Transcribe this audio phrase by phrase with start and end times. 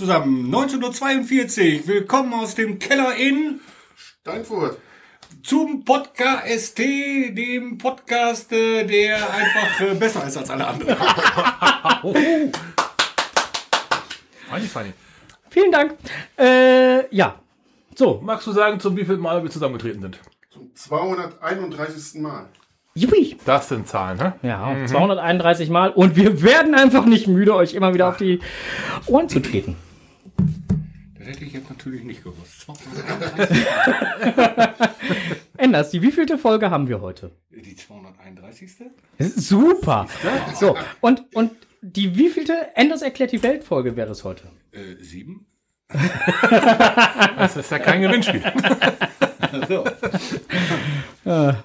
[0.00, 3.60] zusammen, 19.42 Uhr, willkommen aus dem Keller in
[3.94, 4.78] Steinfurt.
[5.42, 10.96] zum Podcast ST, dem Podcast, äh, der einfach äh, besser ist als alle anderen.
[14.48, 14.92] Funny, funny.
[15.50, 15.98] Vielen Dank.
[16.38, 17.34] Äh, ja.
[17.94, 20.18] So, Magst du sagen, zum wievielten Mal wir zusammengetreten sind?
[20.48, 22.22] Zum 231.
[22.22, 22.48] Mal.
[22.94, 23.36] Juppie.
[23.44, 24.32] Das sind Zahlen, hä?
[24.48, 25.90] Ja, 231 Mal.
[25.90, 28.40] Und wir werden einfach nicht müde, euch immer wieder auf die
[29.06, 29.76] Ohren zu treten.
[31.20, 32.66] Das hätte ich jetzt natürlich nicht gewusst.
[35.58, 37.32] Enders, die wievielte Folge haben wir heute?
[37.50, 38.70] Die 231.
[39.18, 40.06] Super.
[40.54, 44.44] So, und, und die wievielte Enders erklärt die Weltfolge wäre es heute?
[44.72, 45.44] Äh, sieben?
[47.36, 48.42] Das ist ja kein Gewinnspiel.
[49.66, 49.82] So.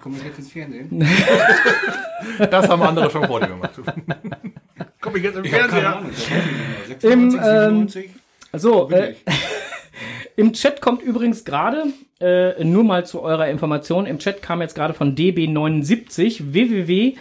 [0.01, 1.07] Komme ich jetzt ins Fernsehen?
[2.49, 3.79] Das haben andere schon vor dir gemacht.
[4.99, 7.87] Komm ich jetzt im ich nicht Im.
[8.59, 8.61] 96, 97?
[8.61, 9.15] So, äh.
[10.37, 11.85] Im Chat kommt übrigens gerade,
[12.19, 17.19] äh, nur mal zu eurer Information, im Chat kam jetzt gerade von db79 www.geo.de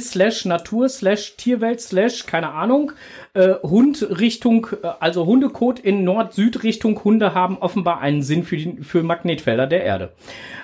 [0.00, 2.92] slash natur slash tierwelt slash, keine Ahnung,
[3.32, 7.02] äh, Hund Richtung, äh, also Hundekot in Nord-Süd-Richtung.
[7.02, 10.12] Hunde haben offenbar einen Sinn für, die, für Magnetfelder der Erde.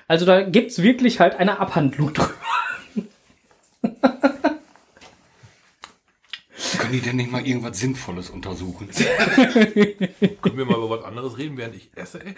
[0.06, 2.34] Also da gibt's wirklich halt eine Abhandlung drüber.
[6.78, 8.88] Können die denn nicht mal irgendwas Sinnvolles untersuchen?
[10.42, 12.20] Können wir mal über was anderes reden, während ich esse?
[12.24, 12.34] Ey?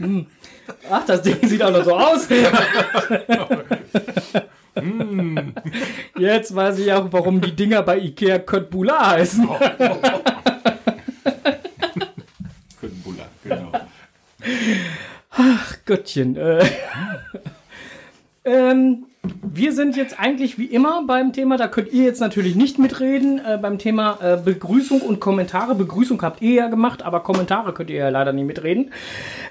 [0.90, 2.28] Ach, das Ding sieht auch noch so aus.
[6.18, 9.48] Jetzt weiß ich auch, warum die Dinger bei Ikea Köttbula heißen.
[12.80, 13.72] Köthenbuller, genau.
[15.84, 16.36] Göttchen.
[16.36, 16.64] Äh.
[18.44, 19.06] ähm,
[19.54, 23.38] wir sind jetzt eigentlich wie immer beim Thema, da könnt ihr jetzt natürlich nicht mitreden,
[23.38, 25.74] äh, beim Thema äh, Begrüßung und Kommentare.
[25.74, 28.92] Begrüßung habt ihr ja gemacht, aber Kommentare könnt ihr ja leider nicht mitreden.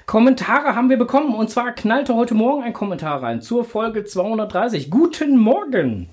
[0.06, 4.90] Kommentare haben wir bekommen und zwar knallte heute Morgen ein Kommentar rein zur Folge 230.
[4.90, 6.08] Guten Morgen!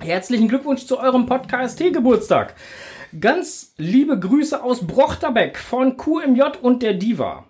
[0.00, 2.54] Herzlichen Glückwunsch zu eurem Podcast-Geburtstag.
[3.18, 7.46] Ganz liebe Grüße aus Brochterbeck von QMJ und der Diva.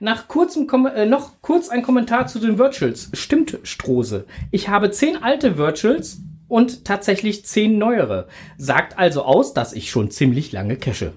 [0.00, 3.10] Nach kurzem Kom äh, noch kurz ein Kommentar zu den Virtuals.
[3.14, 4.24] Stimmt, Strose.
[4.50, 8.26] Ich habe zehn alte Virtuals und tatsächlich zehn neuere.
[8.56, 11.12] Sagt also aus, dass ich schon ziemlich lange cache.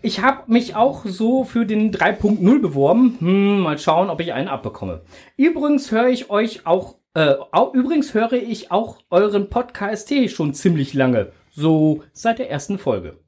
[0.00, 3.16] Ich habe mich auch so für den 3.0 beworben.
[3.18, 5.02] Hm, mal schauen, ob ich einen abbekomme.
[5.36, 10.94] Übrigens höre ich euch auch, äh, au, übrigens höre ich auch euren Podcast schon ziemlich
[10.94, 11.32] lange.
[11.50, 13.18] So seit der ersten Folge.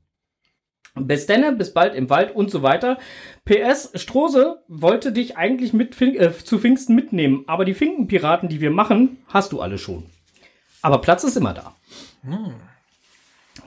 [0.95, 2.99] Bis denne, bis bald im Wald und so weiter.
[3.45, 8.61] PS, Strose wollte dich eigentlich mit Pfing äh, zu Pfingsten mitnehmen, aber die Finkenpiraten, die
[8.61, 10.07] wir machen, hast du alle schon.
[10.83, 11.75] Aber Platz ist immer da.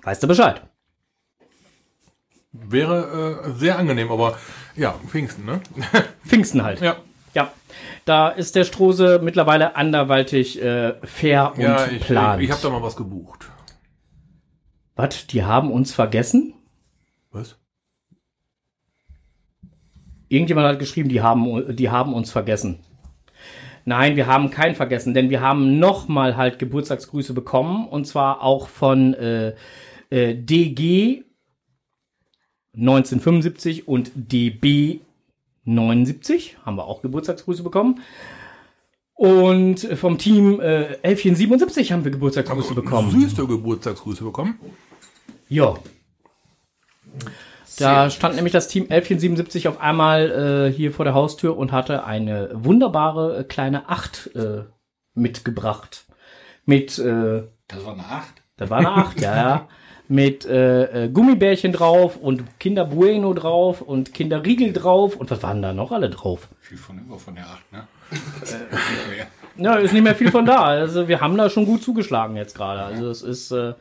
[0.04, 0.62] Weißt du Bescheid?
[2.52, 4.38] Wäre äh, sehr angenehm, aber
[4.76, 5.62] ja, Pfingsten, ne?
[6.26, 6.82] Pfingsten halt.
[6.82, 6.98] Ja.
[7.34, 7.52] Ja,
[8.06, 12.42] da ist der Strose mittlerweile anderweitig äh, fair und Ja, ich, plant.
[12.42, 13.50] ich, ich habe da mal was gebucht.
[14.96, 15.26] Was?
[15.26, 16.54] Die haben uns vergessen?
[17.34, 17.58] Was?
[20.30, 22.80] Irgendjemand hat geschrieben, die haben, die haben uns vergessen.
[23.86, 28.68] Nein, wir haben keinen vergessen, denn wir haben nochmal halt Geburtstagsgrüße bekommen und zwar auch
[28.70, 29.56] von äh,
[30.10, 31.24] äh, DG
[32.76, 35.02] 1975 und DB
[35.66, 38.02] 79 haben wir auch Geburtstagsgrüße bekommen.
[39.16, 43.12] Und vom Team äh, 1177 haben wir Geburtstagsgrüße bekommen.
[43.12, 44.60] Süße Geburtstagsgrüße bekommen.
[45.50, 45.76] Ja.
[47.80, 52.04] Da stand nämlich das Team 1177 auf einmal äh, hier vor der Haustür und hatte
[52.06, 54.64] eine wunderbare äh, kleine Acht äh,
[55.16, 56.06] mitgebracht.
[56.66, 58.34] Mit, äh, Das war eine Acht.
[58.58, 59.68] da war eine Acht, ja, ja.
[60.08, 65.62] Mit äh, äh, Gummibärchen drauf und Kinder Bueno drauf und Kinderriegel drauf und was waren
[65.62, 66.50] da noch alle drauf?
[66.60, 67.88] Viel von über von der Acht, ne?
[69.56, 70.64] Ja, ist nicht mehr viel von da.
[70.64, 72.82] Also wir haben da schon gut zugeschlagen jetzt gerade.
[72.82, 73.52] Also es ist.
[73.52, 73.74] Äh,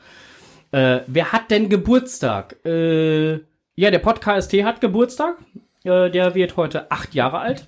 [0.72, 2.56] äh, wer hat denn Geburtstag?
[2.64, 3.34] Äh,
[3.74, 5.36] ja, der Podcast hat Geburtstag.
[5.84, 7.66] Äh, der wird heute acht Jahre alt.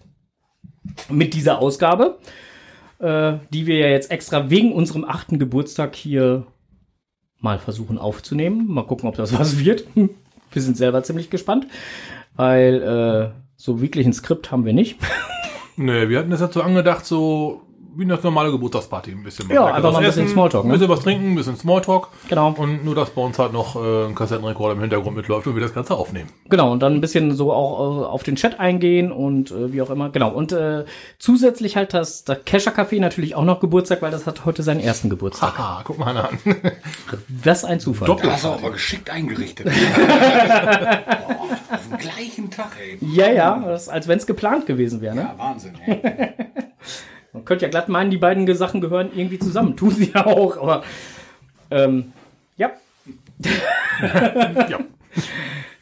[1.08, 2.18] Mit dieser Ausgabe,
[2.98, 6.46] äh, die wir ja jetzt extra wegen unserem achten Geburtstag hier
[7.40, 8.66] mal versuchen aufzunehmen.
[8.68, 9.84] Mal gucken, ob das was wird.
[9.94, 11.66] Wir sind selber ziemlich gespannt,
[12.36, 14.98] weil äh, so wirklich ein Skript haben wir nicht.
[15.76, 17.62] Nee, wir hatten das dazu angedacht, so
[17.96, 19.48] wie eine normale Geburtstagsparty ein bisschen.
[19.50, 20.70] Ja, einfach mal ein bisschen Smalltalk, ne?
[20.70, 22.08] Ein bisschen was trinken, ein bisschen Smalltalk.
[22.28, 22.54] Genau.
[22.56, 25.62] Und nur, dass bei uns halt noch äh, ein Kassettenrekorder im Hintergrund mitläuft und wir
[25.62, 26.28] das Ganze aufnehmen.
[26.48, 29.82] Genau, und dann ein bisschen so auch äh, auf den Chat eingehen und äh, wie
[29.82, 30.10] auch immer.
[30.10, 30.84] Genau, und äh,
[31.18, 34.80] zusätzlich halt das, das Kescher Café natürlich auch noch Geburtstag, weil das hat heute seinen
[34.80, 35.56] ersten Geburtstag.
[35.58, 36.38] Haha, guck mal einer an.
[37.44, 38.06] Was ein Zufall.
[38.06, 39.66] Doppel- hast du aber geschickt eingerichtet.
[39.66, 42.98] Boah, auf dem gleichen Tag, ey.
[43.00, 45.14] Ja, ja, das, als wenn es geplant gewesen wäre.
[45.14, 45.22] Ne?
[45.22, 46.00] Ja, Wahnsinn, ey.
[47.34, 49.76] Man könnte ja glatt meinen, die beiden Sachen gehören irgendwie zusammen.
[49.76, 50.84] Tun sie ja auch, aber
[51.70, 52.12] ähm,
[52.56, 52.70] ja.
[54.00, 54.78] ja.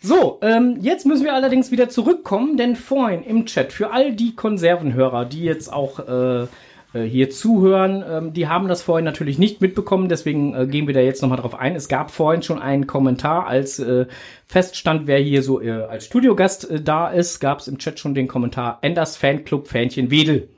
[0.01, 4.35] So, ähm, jetzt müssen wir allerdings wieder zurückkommen, denn vorhin im Chat, für all die
[4.35, 6.47] Konservenhörer, die jetzt auch äh,
[6.95, 10.95] äh, hier zuhören, ähm, die haben das vorhin natürlich nicht mitbekommen, deswegen äh, gehen wir
[10.95, 11.77] da jetzt nochmal drauf ein.
[11.77, 14.07] Es gab vorhin schon einen Kommentar, als äh,
[14.47, 18.15] feststand, wer hier so äh, als Studiogast äh, da ist, gab es im Chat schon
[18.15, 20.49] den Kommentar Enders Fanclub Fähnchen Wedel.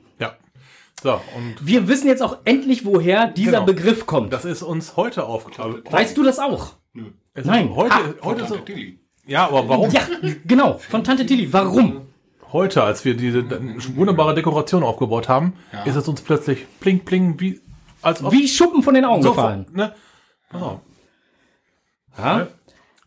[1.05, 1.21] Ja.
[1.33, 3.65] So, und Wir wissen jetzt auch endlich, woher dieser Genau.
[3.65, 4.33] Begriff kommt.
[4.33, 5.81] das ist uns heute aufgefallen.
[5.89, 6.73] weißt du das auch?
[7.33, 7.69] Es Nein.
[7.69, 7.99] Ist heute, Ha!
[8.23, 8.99] heute Tante so, Tilly.
[9.27, 9.91] ja, aber warum?
[9.91, 10.01] Ja,
[10.45, 11.51] genau, von Tante Tilly.
[11.53, 12.07] Warum?
[12.51, 13.43] Heute, als wir diese
[13.95, 15.53] wunderbare Dekoration aufgebaut haben,
[15.85, 17.59] ist es uns plötzlich pling, pling, wie,
[18.01, 19.65] als ob Wie Schuppen von den Augen gefallen.
[19.65, 19.95] sofort, ne?
[20.53, 20.79] Auf.
[22.17, 22.47] Ja?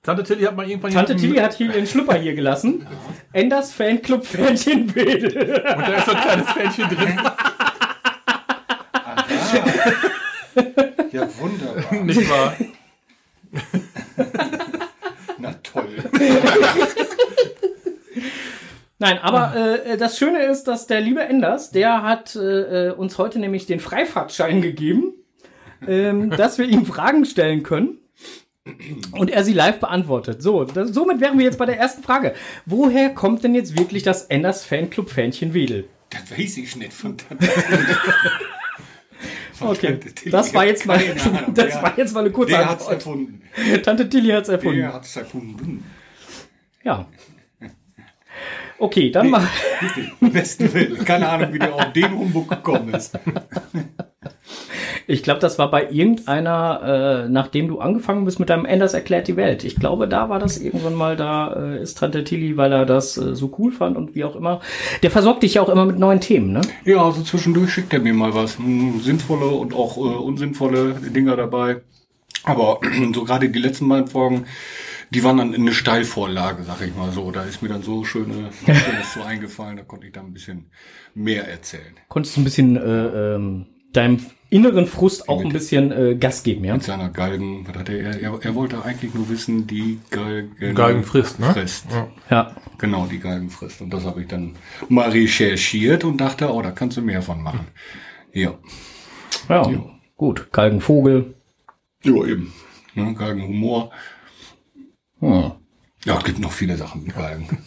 [0.03, 2.87] Tante Tilly hat mal irgendwann Tante Tilly hat hier ihren Schlüpper hier gelassen.
[3.33, 5.49] Enders Fanclub Fähnchen Wedel.
[5.49, 7.21] Und da ist so ein kleines Fähnchen drin.
[11.13, 11.95] Ja, wunderbar.
[12.05, 12.57] Nicht wahr?
[15.39, 15.89] Na toll.
[18.99, 19.55] Nein, aber
[19.87, 23.79] äh, das Schöne ist, dass der liebe Enders, der hat äh, uns heute nämlich den
[23.79, 25.15] Freifahrtschein gegeben,
[25.87, 27.99] ähm, dass wir ihm Fragen stellen können.
[29.13, 30.43] Und er sie live beantwortet.
[30.43, 32.35] So, das, somit wären wir jetzt bei der ersten Frage.
[32.67, 35.89] Woher kommt denn jetzt wirklich das Enders Fanclub Fähnchen Wedel?
[36.11, 37.17] Das weiß ich nicht von
[39.61, 41.01] Okay, das war jetzt mal,
[41.55, 43.43] das war jetzt mal eine kurze Der hat's erfunden.
[43.83, 44.79] Tante Tilly hat's erfunden.
[44.79, 45.85] Der hat's erfunden.
[46.85, 47.07] Ja.
[48.79, 49.49] Okay, dann mal.
[49.81, 51.05] Wirklich, im besten Willen.
[51.05, 53.19] Keine Ahnung, wie der auf den Humbug gekommen ist.
[55.11, 59.27] Ich glaube, das war bei irgendeiner, äh, nachdem du angefangen bist mit deinem Enders erklärt
[59.27, 59.65] die Welt.
[59.65, 63.17] Ich glaube, da war das irgendwann mal, da äh, ist Tante Tilly, weil er das
[63.17, 64.61] äh, so cool fand und wie auch immer.
[65.03, 66.61] Der versorgt dich ja auch immer mit neuen Themen, ne?
[66.85, 68.59] Ja, also zwischendurch schickt er mir mal was.
[68.59, 71.81] Hm, Sinnvolle und auch äh, unsinnvolle Dinger dabei.
[72.45, 72.79] Aber
[73.15, 74.45] so gerade die letzten beiden Folgen,
[75.09, 77.31] die waren dann in eine Steilvorlage, sag ich mal so.
[77.31, 80.67] Da ist mir dann so schöne, schönes so eingefallen, da konnte ich dann ein bisschen
[81.15, 81.97] mehr erzählen.
[82.09, 86.65] Konntest du ein bisschen äh, ähm, deinem inneren Frust auch ein bisschen äh, Gas geben,
[86.65, 86.75] ja?
[86.75, 91.05] Mit seiner Galgen, was hat er, er, er wollte eigentlich nur wissen, die Galgen, Galgen
[91.05, 91.53] frisst, ne?
[91.53, 91.87] frisst.
[91.91, 92.09] Ja.
[92.31, 92.57] Ja.
[92.79, 93.81] Genau, die Galgenfrist.
[93.81, 94.55] Und das habe ich dann
[94.89, 97.67] mal recherchiert und dachte, oh, da kannst du mehr von machen.
[98.33, 98.55] Ja.
[99.49, 99.69] Ja,
[100.17, 100.51] gut.
[100.53, 101.35] Galgenvogel.
[102.05, 102.53] Ja, eben.
[102.95, 103.91] Ne, Galgenhumor.
[105.21, 105.53] Hm.
[106.09, 107.59] Ja, es gibt noch viele Sachen mit Galgen.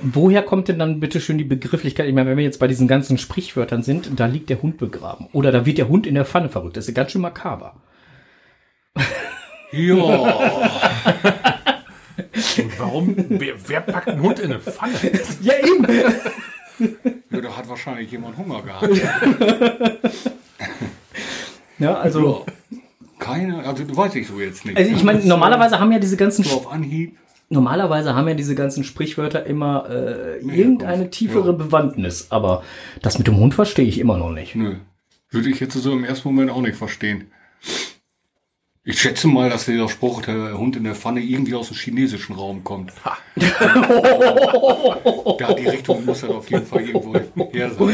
[0.00, 2.06] Woher kommt denn dann bitte schön die Begrifflichkeit?
[2.06, 5.26] Ich meine, wenn wir jetzt bei diesen ganzen Sprichwörtern sind, da liegt der Hund begraben.
[5.32, 6.76] Oder da wird der Hund in der Pfanne verrückt.
[6.76, 7.82] Das ist ganz schön makaber.
[9.72, 9.94] Ja.
[12.58, 13.16] Und warum?
[13.28, 14.94] Wer, wer packt einen Hund in eine Pfanne?
[15.42, 15.84] Ja, eben.
[17.30, 18.88] ja, da hat wahrscheinlich jemand Hunger gehabt.
[21.80, 22.44] Ja, also.
[22.70, 22.77] Ja.
[23.18, 24.76] Keine, also weiß ich so jetzt nicht.
[24.76, 27.16] Also ich meine, normalerweise haben ja diese ganzen So auf Anhieb.
[27.48, 31.52] normalerweise haben ja diese ganzen Sprichwörter immer äh, irgendeine tiefere Ja.
[31.52, 32.62] Bewandtnis, aber
[33.02, 34.54] das mit dem Hund verstehe ich immer noch nicht.
[34.54, 34.76] Nö.
[35.30, 37.30] Würde ich jetzt so im ersten Moment auch nicht verstehen.
[38.84, 42.34] Ich schätze mal, dass dieser Spruch, der Hund in der Pfanne, irgendwie aus dem chinesischen
[42.34, 42.92] Raum kommt.
[45.38, 47.14] ja, die Richtung muss halt auf jeden Fall irgendwo
[47.52, 47.88] her sein.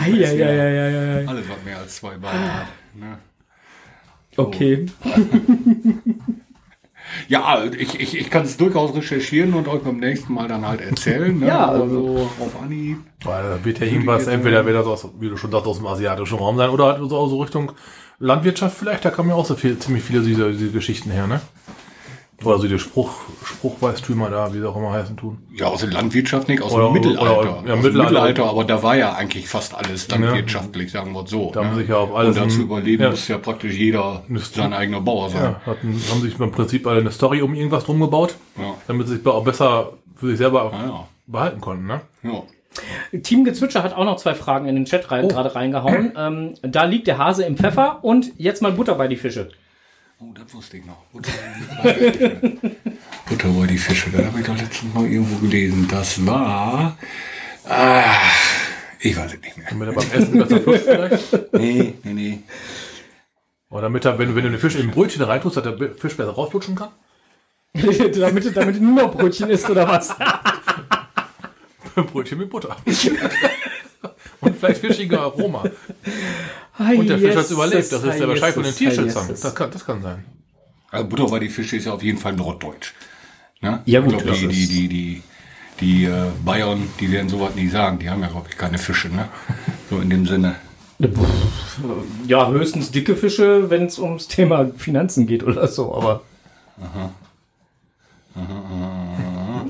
[0.00, 1.26] Ei, ei, ei, ei, ei, ei.
[1.26, 2.66] Alles, was mehr als zwei Beine hat.
[2.94, 3.18] Ne?
[4.38, 4.86] Okay.
[7.26, 10.80] Ja, ich, ich, ich kann es durchaus recherchieren und euch beim nächsten Mal dann halt
[10.80, 11.38] erzählen.
[11.38, 11.46] Ne?
[11.46, 12.98] Ja, also auf Anhieb.
[13.24, 15.86] Weil da wird ja irgendwas, entweder wird das aus, wie du schon sagst, aus dem
[15.86, 17.72] asiatischen Raum sein oder halt so, so Richtung
[18.18, 21.40] Landwirtschaft vielleicht, da kommen ja auch so viel, ziemlich viele diese, diese Geschichten her, ne?
[22.44, 23.10] Oder so die Spruch,
[23.44, 25.38] Spruchweistümer da, wie sie auch immer heißen tun.
[25.52, 27.40] Ja, aus der Landwirtschaft nicht, aus Oder- dem Mittelalter.
[27.40, 28.02] oder- ja, aus dem Mittelalter.
[28.12, 31.50] Mittelalter, aber da war ja eigentlich fast alles landwirtschaftlich, sagen wir so.
[31.52, 33.10] Da haben sich ja auf alles Und dazu überleben ja.
[33.10, 34.22] muss ja praktisch jeder
[34.54, 35.42] sein eigener Bauer sein.
[35.42, 38.74] Ja, hatten, haben sich im Prinzip alle eine Story um irgendwas drum gebaut, Ja.
[38.86, 41.08] damit sie sich auch besser für sich selber Ja, ja.
[41.26, 42.00] behalten konnten, ne?
[42.22, 42.42] ja.
[43.22, 46.12] Team Gezwitscher hat auch noch zwei Fragen in den Chat rein, gerade reingehauen.
[46.16, 49.48] Ähm, da liegt der Hase im Pfeffer und jetzt mal Butter bei die Fische.
[50.20, 50.96] Oh, das wusste ich noch.
[51.12, 51.30] Butter
[51.82, 52.76] bei die Fische.
[53.28, 54.10] Butter bei die Fische.
[54.10, 55.86] Das habe ich doch letztens mal irgendwo gelesen.
[55.88, 56.98] Das war.
[57.68, 58.04] Ah,
[59.00, 59.66] Ich weiß es nicht mehr.
[59.70, 61.52] Damit er beim Essen besser flutscht vielleicht.
[61.52, 62.38] Nee, nee, nee.
[63.70, 66.16] Oder damit er, wenn, wenn du den Fisch in ein Brötchen reintust, dass der Fisch
[66.16, 66.88] besser rausflutschen kann.
[67.74, 70.14] damit, damit nur noch Brötchen isst oder was?
[72.12, 72.76] Brötchen mit Butter.
[74.40, 75.64] Und vielleicht fischiger Aroma.
[76.78, 77.92] Und der Fisch hat es überlebt.
[77.92, 79.28] Das ist ja wahrscheinlich von den Tierschützern.
[79.28, 80.24] Das kann, das kann sein.
[80.90, 82.94] Also Butter bei die Fische ist ja auf jeden Fall norddeutsch.
[83.60, 83.82] Ne?
[83.84, 85.22] Ja, gut, Ich glaub, die, die, die, die,
[85.80, 87.98] die äh, Bayern, die werden sowas nie sagen.
[87.98, 89.28] Die haben ja, glaube ich, keine Fische, ne?
[89.90, 90.56] So in dem Sinne.
[92.26, 96.22] Ja, höchstens dicke Fische, wenn es ums Thema Finanzen geht oder so, aber.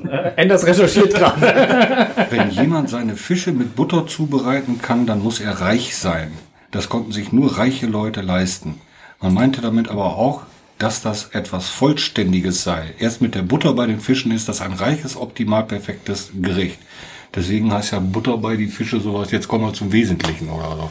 [0.07, 2.09] Äh, Enders recherchiert gerade.
[2.31, 6.33] Wenn jemand seine Fische mit Butter zubereiten kann, dann muss er reich sein.
[6.71, 8.81] Das konnten sich nur reiche Leute leisten.
[9.21, 10.43] Man meinte damit aber auch,
[10.79, 12.95] dass das etwas Vollständiges sei.
[12.99, 16.79] Erst mit der Butter bei den Fischen ist das ein reiches, optimal perfektes Gericht.
[17.35, 20.91] Deswegen heißt ja Butter bei die Fische sowas, jetzt kommen wir zum Wesentlichen oder so.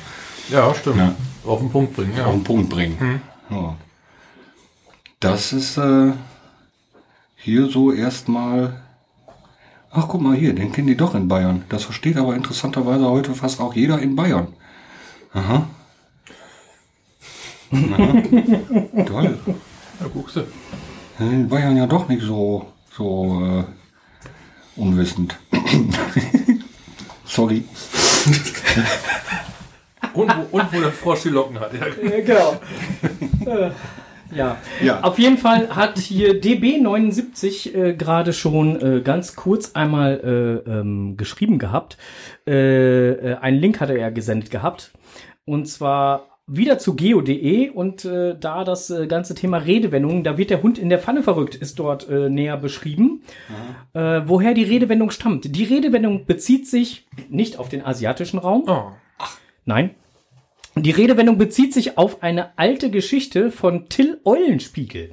[0.50, 0.98] Ja, stimmt.
[0.98, 1.16] Ja.
[1.46, 2.32] Auf den Punkt bringen, auf ja.
[2.32, 3.22] den Punkt bringen.
[3.50, 3.76] Ja.
[5.20, 6.12] Das ist äh,
[7.36, 8.82] hier so erstmal.
[10.00, 11.64] Ach, guck mal hier, den kennen die doch in Bayern.
[11.70, 14.50] Das versteht aber interessanterweise heute fast auch jeder in Bayern.
[15.34, 15.68] Aha.
[17.72, 18.14] Aha.
[19.08, 19.40] Toll.
[20.00, 20.44] Ja, guckst du.
[21.20, 25.36] In Bayern ja doch nicht so, so äh, unwissend.
[27.26, 27.66] Sorry.
[30.14, 31.72] Und, wo- und wo der Frosch die Locken hat.
[31.74, 31.88] Ja.
[31.88, 32.62] Ja, genau.
[34.36, 34.58] Ja.
[34.84, 35.02] Ja.
[35.02, 41.18] Auf jeden Fall hat hier DB79 äh, gerade schon äh, ganz kurz einmal äh, ähm,
[41.18, 41.98] geschrieben gehabt.
[42.46, 44.92] Äh, äh, einen Link hatte er gesendet gehabt.
[45.46, 50.50] Und zwar wieder zu geo.de und äh, da das äh, ganze Thema Redewendungen, da wird
[50.50, 53.22] der Hund in der Pfanne verrückt, ist dort äh, näher beschrieben.
[53.94, 55.54] Äh, woher die Redewendung stammt.
[55.56, 58.92] Die Redewendung bezieht sich nicht auf den asiatischen Raum, Oh.
[59.66, 59.92] Nein.
[60.84, 65.12] Die Redewendung bezieht sich auf eine alte Geschichte von Till Eulenspiegel.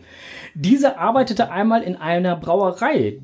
[0.55, 3.21] Dieser arbeitete einmal in einer Brauerei.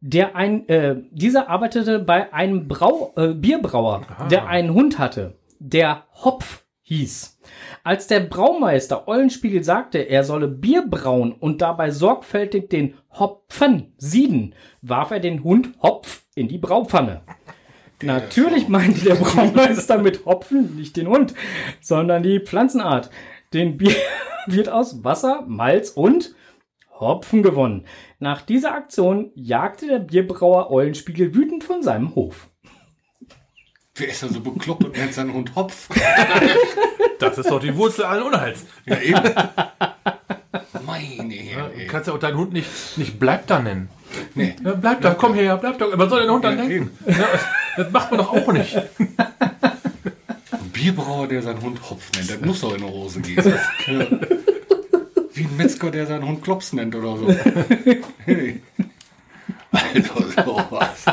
[0.00, 6.04] Der ein, äh, dieser arbeitete bei einem Brau, äh, Bierbrauer, der einen Hund hatte, der
[6.12, 7.38] Hopf hieß.
[7.82, 14.54] Als der Braumeister Eulenspiegel sagte, er solle Bier brauen und dabei sorgfältig den Hopfen sieden,
[14.82, 17.22] warf er den Hund Hopf in die Braupfanne.
[18.02, 21.34] Natürlich meinte der Braumeister mit Hopfen nicht den Hund,
[21.80, 23.10] sondern die Pflanzenart.
[23.54, 23.94] Den Bier
[24.46, 26.34] wird aus Wasser, Malz und
[27.00, 27.86] Hopfen gewonnen.
[28.18, 32.48] Nach dieser Aktion jagte der Bierbrauer Eulenspiegel wütend von seinem Hof.
[33.94, 35.88] Wer ist da so bekloppt und nennt seinen Hund Hopf?
[37.18, 38.66] Das ist doch die Wurzel allen Unheils.
[38.84, 39.22] Ja, eben.
[40.84, 43.88] Meine Herren, du kannst ja auch deinen Hund nicht, nicht bleib da nennen.
[44.34, 44.54] Nee.
[44.64, 45.86] Ja, bleib da, komm her, bleib da.
[45.94, 46.90] Was soll der Hund dann Ja, denken?
[47.06, 47.26] Ja,
[47.76, 48.76] das macht man doch auch nicht.
[48.76, 53.36] Ein Bierbrauer, der seinen Hund Hopf nennt, das muss doch in die Hose gehen.
[53.86, 54.06] Ja-
[55.34, 57.28] Wie ein Metzger, der seinen Hund Klops nennt oder so.
[58.24, 58.62] Hey.
[59.72, 61.04] Also sowas.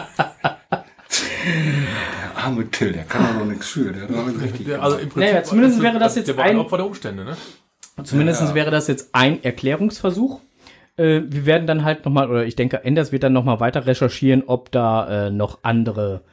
[1.46, 3.92] Der arme Till, der kann doch nichts für.
[3.92, 6.38] Der hat doch alles richtig Der, also im Prinzip Naja, zumindest wäre das jetzt der
[6.38, 7.36] war ein- ein Opfer der Umstände, ne?
[8.04, 10.40] Zumindest wäre das jetzt ein Erklärungsversuch.
[10.98, 14.44] Äh, wir werden dann halt nochmal, oder ich denke, Enders wird dann nochmal weiter recherchieren,
[14.48, 16.24] ob da äh, noch andere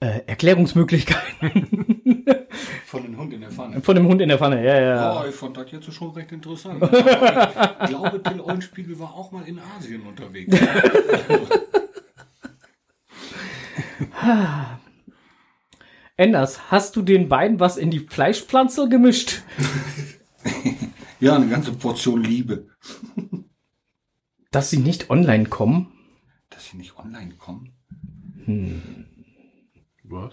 [0.00, 2.24] äh, Erklärungsmöglichkeiten
[2.86, 3.80] von dem Hund in der Pfanne.
[3.82, 4.64] von dem Hund in der Pfanne.
[4.64, 5.20] Ja, ja.
[5.22, 6.82] Oh, ich fand das jetzt schon recht interessant.
[6.82, 10.56] Ich glaube, Till Eulenspiegel war auch mal in Asien unterwegs.
[16.16, 19.42] Enders, hast du den beiden was in die Fleischpflanze gemischt?
[21.20, 22.66] Ja, eine ganze Portion Liebe.
[24.54, 25.88] Dass sie nicht online kommen?
[26.50, 27.72] Dass sie nicht online kommen.
[30.04, 30.32] Was?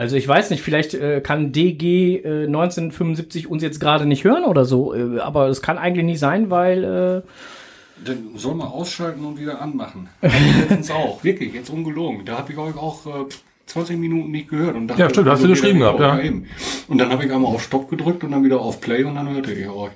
[0.00, 4.44] Also ich weiß nicht, vielleicht äh, kann DG äh, 1975 uns jetzt gerade nicht hören
[4.44, 9.24] oder so, äh, aber es kann eigentlich nicht sein, weil äh, Dann soll man ausschalten
[9.24, 10.08] und wieder anmachen.
[10.22, 12.24] Letztens auch, wirklich, jetzt ungelogen.
[12.24, 13.28] Da habe ich euch auch äh,
[13.66, 14.76] 20 Minuten nicht gehört.
[14.76, 16.20] Und dachte, Ja, stimmt, hast du geschrieben gehabt, ja.
[16.20, 16.46] eben.
[16.86, 19.28] Und dann habe ich einmal auf Stopp gedrückt und dann wieder auf Play und dann
[19.28, 19.90] hörte ich euch.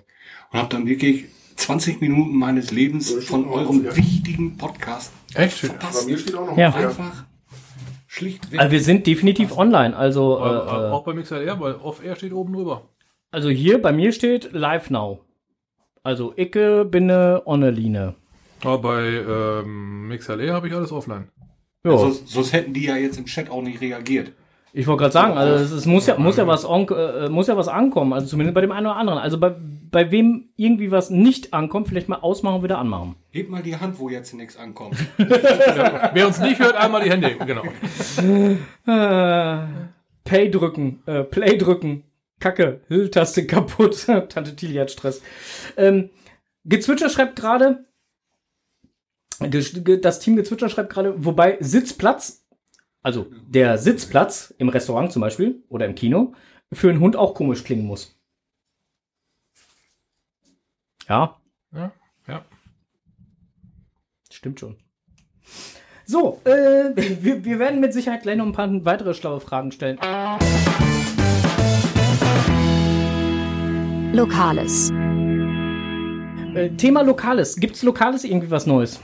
[0.51, 1.27] Und habe dann wirklich
[1.63, 3.97] 20 Minuten meines Lebens von eurem auf, ja.
[3.97, 5.63] wichtigen Podcast Echt?
[5.63, 6.09] Bei verpasst.
[6.09, 6.75] mir steht auch noch Ja.
[6.75, 7.25] Einfach
[8.07, 8.61] schlichtweg.
[8.61, 9.97] also wir sind definitiv online.
[9.97, 12.83] Also, Äh, äh, auch bei MixLR, weil Off-Air steht oben drüber.
[13.31, 15.21] also hier bei mir steht Live Now.
[16.03, 18.15] Also Icke, Binne, Onneline.
[18.65, 21.29] Aber bei ähm, MixLR habe ich alles offline.
[21.85, 24.33] Ja, sonst, sonst hätten die ja jetzt im Chat auch nicht reagiert.
[24.73, 27.47] Ich wollte gerade sagen, also es, es muss ja muss ja was on, äh, muss
[27.49, 29.19] ja was ankommen, also zumindest bei dem einen oder anderen.
[29.19, 29.55] Also bei
[29.91, 33.17] bei wem irgendwie was nicht ankommt, vielleicht mal ausmachen und wieder anmachen.
[33.31, 34.97] Heb mal die Hand, wo jetzt nichts ankommt.
[35.19, 37.29] Wer uns nicht hört, einmal die Hände.
[37.29, 37.63] heben, Genau.
[38.87, 39.67] Äh,
[40.25, 42.05] Pay drücken, äh, Play drücken.
[42.41, 44.07] Kacke, Taste kaputt.
[44.07, 45.21] Tante Tilly hat Stress.
[45.77, 46.09] Ähm,
[46.65, 47.85] Gezwitscher schreibt gerade,
[49.41, 52.42] ge- das Team Gezwitscher schreibt gerade, wobei Sitzplatz,
[53.03, 56.35] also der Sitzplatz im Restaurant zum Beispiel oder im Kino,
[56.73, 58.19] für einen Hund auch komisch klingen muss.
[61.09, 61.37] Ja,
[61.73, 61.93] Ja,
[62.29, 62.45] ja.
[64.31, 64.77] Stimmt schon.
[66.07, 69.99] So, äh, wir, wir werden mit Sicherheit gleich noch ein paar weitere schlaue Fragen stellen.
[74.13, 74.91] Lokales.
[76.55, 77.57] Äh, Thema Lokales.
[77.57, 79.01] Gibt's Lokales irgendwie was Neues?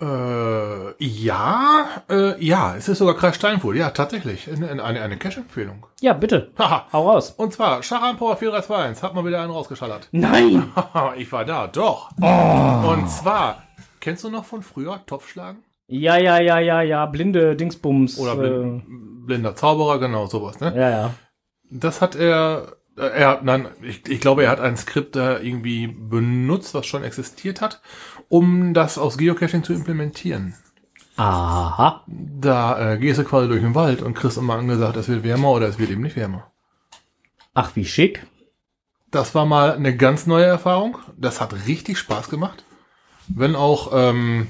[0.00, 3.76] Äh, ja, äh, ja, es ist sogar Kreis Steinfurt.
[3.76, 4.48] Ja, tatsächlich.
[4.50, 5.86] Eine, eine, eine Cash-Empfehlung.
[6.00, 6.52] Ja, bitte.
[6.56, 6.86] Haha.
[6.92, 7.32] Hau raus.
[7.36, 9.02] Und zwar, Charan Power 4321.
[9.02, 10.08] Hat mal wieder einen rausgeschallert.
[10.12, 10.72] Nein!
[11.16, 12.10] Ich war da, doch.
[12.18, 13.62] Und zwar,
[14.00, 15.64] kennst du noch von früher Topfschlagen?
[15.88, 18.18] Ja, ja, ja, ja, ja, blinde Dingsbums.
[18.18, 20.74] Oder äh, blind, blinder Zauberer, genau, sowas, ne?
[20.76, 21.14] ja, ja.
[21.70, 25.38] Das hat er, äh, er hat, nein, ich, ich glaube, er hat ein Skript da
[25.40, 27.80] irgendwie benutzt, was schon existiert hat,
[28.28, 30.54] um das aus Geocaching zu implementieren.
[31.16, 32.04] Aha.
[32.06, 35.50] Da äh, gehst du quasi durch den Wald und kriegst immer angesagt, es wird wärmer
[35.50, 36.50] oder es wird eben nicht wärmer.
[37.54, 38.24] Ach, wie schick.
[39.10, 40.98] Das war mal eine ganz neue Erfahrung.
[41.16, 42.64] Das hat richtig Spaß gemacht.
[43.26, 44.46] Wenn auch, ähm,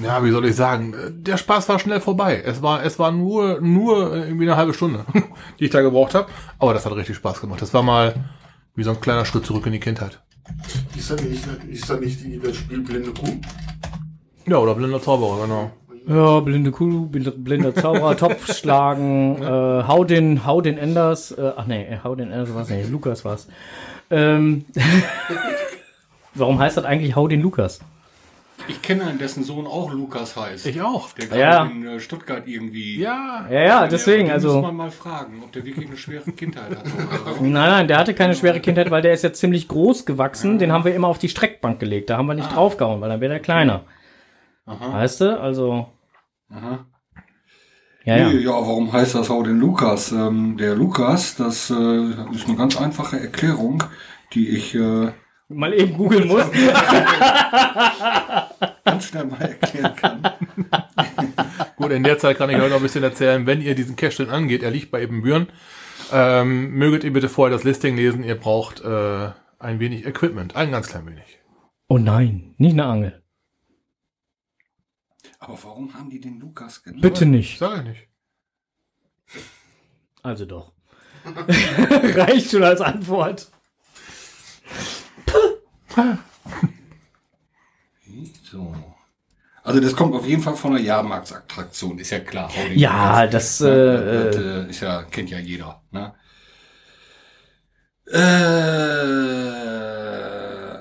[0.00, 2.40] ja, wie soll ich sagen, der Spaß war schnell vorbei.
[2.44, 5.04] Es war, es war nur, nur irgendwie eine halbe Stunde,
[5.58, 6.28] die ich da gebraucht habe.
[6.60, 7.60] Aber das hat richtig Spaß gemacht.
[7.60, 8.14] Das war mal
[8.76, 10.22] wie so ein kleiner Schritt zurück in die Kindheit.
[11.08, 13.40] Ist das nicht, ist das nicht die, das Spiel Blinde Kuh?
[14.46, 15.70] Ja, oder blinder Zauberer, genau.
[16.06, 19.46] Ja, blinde Kuh, blind- blinder Zauberer, Topf schlagen, äh,
[19.88, 23.24] hau den, hau den Enders, äh, ach nee, äh, hau den Enders war's, nee, Lukas
[23.24, 23.48] war's.
[24.10, 24.66] Ähm,
[26.34, 27.80] warum heißt das eigentlich hau den Lukas?
[28.68, 30.66] Ich kenne einen, dessen Sohn auch Lukas heißt.
[30.66, 31.10] Ich auch.
[31.12, 31.64] Der gerade Ja.
[31.64, 32.98] in äh, Stuttgart irgendwie.
[33.00, 33.46] Ja.
[33.50, 34.54] Ja, ja, deswegen, den also.
[34.54, 36.84] muss man mal fragen, ob der wirklich eine schwere Kindheit hat.
[37.40, 40.58] Nein, nein, der hatte keine schwere Kindheit, weil der ist jetzt ziemlich groß gewachsen.
[40.58, 42.10] Den haben wir immer auf die Streckbank gelegt.
[42.10, 43.84] Da haben wir nicht draufgehauen, weil dann wäre der kleiner.
[44.66, 44.92] Aha.
[44.94, 45.40] Weißt du?
[45.40, 45.88] Also.
[46.50, 46.86] Aha.
[48.04, 48.40] Ja, Nee, ja.
[48.40, 50.12] ja, warum heißt das auch den Lukas?
[50.12, 51.74] Ähm, der Lukas, das äh,
[52.34, 53.82] ist eine ganz einfache Erklärung,
[54.32, 55.08] die ich äh,
[55.48, 56.44] Mal eben googeln muss.
[58.84, 60.22] ganz schnell mal erklären kann.
[61.76, 64.24] Gut, in der Zeit kann ich euch noch ein bisschen erzählen, wenn ihr diesen Cache
[64.24, 65.48] denn angeht, er liegt bei Ebenbüren,
[66.12, 70.70] ähm, möget ihr bitte vorher das Listing lesen, ihr braucht äh, ein wenig Equipment, ein
[70.70, 71.38] ganz klein wenig.
[71.88, 73.22] Oh nein, nicht eine Angel.
[75.38, 77.00] Aber warum haben die den Lukas genannt?
[77.00, 77.58] Bitte nicht.
[77.58, 78.08] Sag ich nicht.
[80.22, 80.72] Also doch.
[81.24, 83.50] Reicht schon als Antwort.
[88.50, 88.74] So.
[89.62, 92.50] Also das kommt auf jeden Fall von einer Jahrmarktsattraktion, ist ja klar.
[92.56, 93.58] Den Ja, Lukas.
[93.58, 95.82] das, Ne, äh, das äh, ist ja, kennt ja jeder.
[95.90, 96.14] Ne?
[98.10, 98.18] Äh,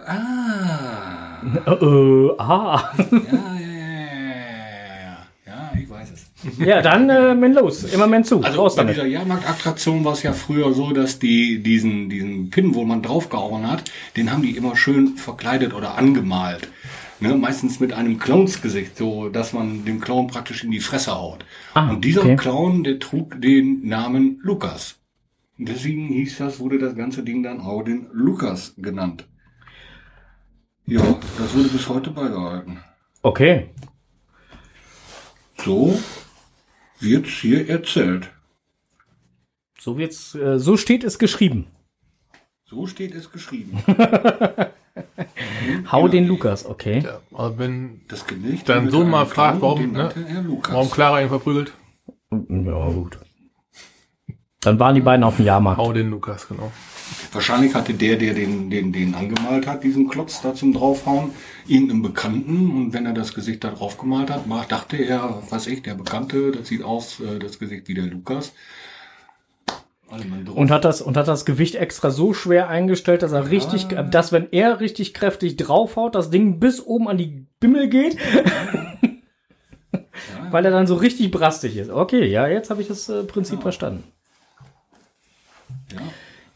[0.08, 1.42] ah.
[1.66, 2.94] Äh, äh, ah.
[2.98, 6.28] Ja, ja, ja, ich weiß es.
[6.60, 7.84] Ja, dann äh, men los.
[7.84, 8.42] Immer men zu.
[8.42, 12.76] Also Raus bei dieser Jahrmarktattraktion war es ja früher so, dass die diesen diesen Pin,
[12.76, 16.70] wo man draufgehauen hat, den haben die immer schön verkleidet oder angemalt.
[17.20, 21.46] Ne, meistens mit einem Clownsgesicht, so dass man dem Clown praktisch in die Fresse haut.
[21.74, 22.36] Ah, Und dieser okay.
[22.36, 25.00] Clown, der trug den Namen Lukas.
[25.58, 29.28] Und Deswegen hieß das, wurde das ganze Ding dann auch den Lukas genannt.
[30.86, 31.02] Ja,
[31.40, 32.80] das wurde bis heute beibehalten.
[33.24, 33.70] Okay.
[35.58, 35.98] So
[37.00, 38.30] wird's hier erzählt.
[39.80, 41.68] So wird's, äh, so steht es geschrieben.
[42.66, 43.82] So steht es geschrieben.
[45.92, 47.00] Hau den Lukas, okay.
[47.00, 48.26] Ja, also wenn Das.
[48.66, 50.10] Dein Sohn mal fragt, warum, ne?
[50.70, 51.72] warum Clara ihn verprügelt,
[52.32, 53.18] Ja, gut.
[54.62, 55.80] Dann waren die beiden auf dem Jahrmarkt.
[55.80, 56.72] hau den Lukas, genau.
[57.32, 61.32] Wahrscheinlich hatte der, der den, den, den angemalt hat, diesen Klotz da zum draufhauen,
[61.68, 62.72] irgendeinen Bekannten.
[62.72, 66.52] Und wenn er das Gesicht da drauf gemalt hat, dachte er, was ich, der Bekannte,
[66.52, 68.54] das sieht aus, äh, das Gesicht wie der Lukas.
[70.10, 74.10] Und hat das, und hat das Gewicht extra so schwer eingestellt, dass er richtig, äh,
[74.10, 78.18] dass wenn er richtig kräftig draufhaut, das Ding bis oben an die Bimmel geht.
[80.50, 81.90] Weil er dann so richtig brastig ist.
[81.90, 84.06] Okay, ja, jetzt habe ich das äh, Prinzip verstanden.
[85.92, 86.00] ja.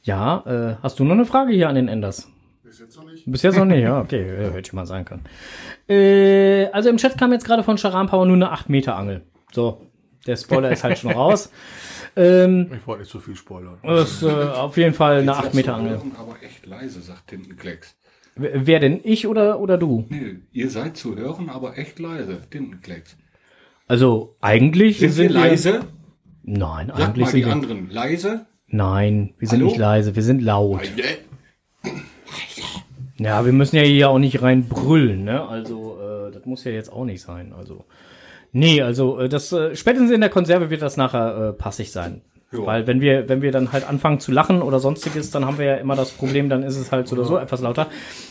[0.04, 2.28] Ja, äh, hast du noch eine Frage hier an den Enders?
[2.64, 3.24] Bis jetzt noch nicht.
[3.30, 5.24] Bis jetzt noch nicht, ja, okay, äh, hätte schon mal sein können.
[5.88, 9.22] Äh, also im Chat kam jetzt gerade von Charan Power nur eine 8 Meter Angel.
[9.52, 9.86] So,
[10.26, 11.52] der Spoiler ist halt schon raus.
[12.18, 13.78] Ähm, Ich wollte nicht zu viel spoilern.
[13.84, 15.92] das ist äh, auf jeden Fall eine Jetzt 8 sagst Meter du Angel.
[15.94, 17.96] hören, Aber echt leise, sagt Tintenklecks.
[18.36, 19.00] Wer wer denn?
[19.06, 20.06] Ich oder, oder du?
[20.10, 23.16] Nee, ihr seid zu hören, aber echt leise, Tintenklecks.
[23.88, 25.80] Also eigentlich Sind wir sind wir leise?
[26.44, 27.52] Nein, Sagt eigentlich mal sind die wir.
[27.54, 28.46] anderen leise.
[28.72, 29.70] Nein, wir sind Hallo?
[29.70, 30.82] nicht leise, wir sind laut.
[33.18, 35.48] Ja, wir müssen ja hier auch nicht rein brüllen, ne?
[35.48, 37.54] Also, äh, das muss ja jetzt auch nicht sein.
[37.56, 37.86] Also.
[38.54, 42.22] Nee, also äh, das äh, spätestens in der Konserve wird das nachher äh, passig sein.
[42.52, 42.66] Jo.
[42.66, 45.66] Weil wenn wir, wenn wir dann halt anfangen zu lachen oder sonstiges, dann haben wir
[45.66, 47.88] ja immer das Problem, dann ist es halt so oder so etwas lauter.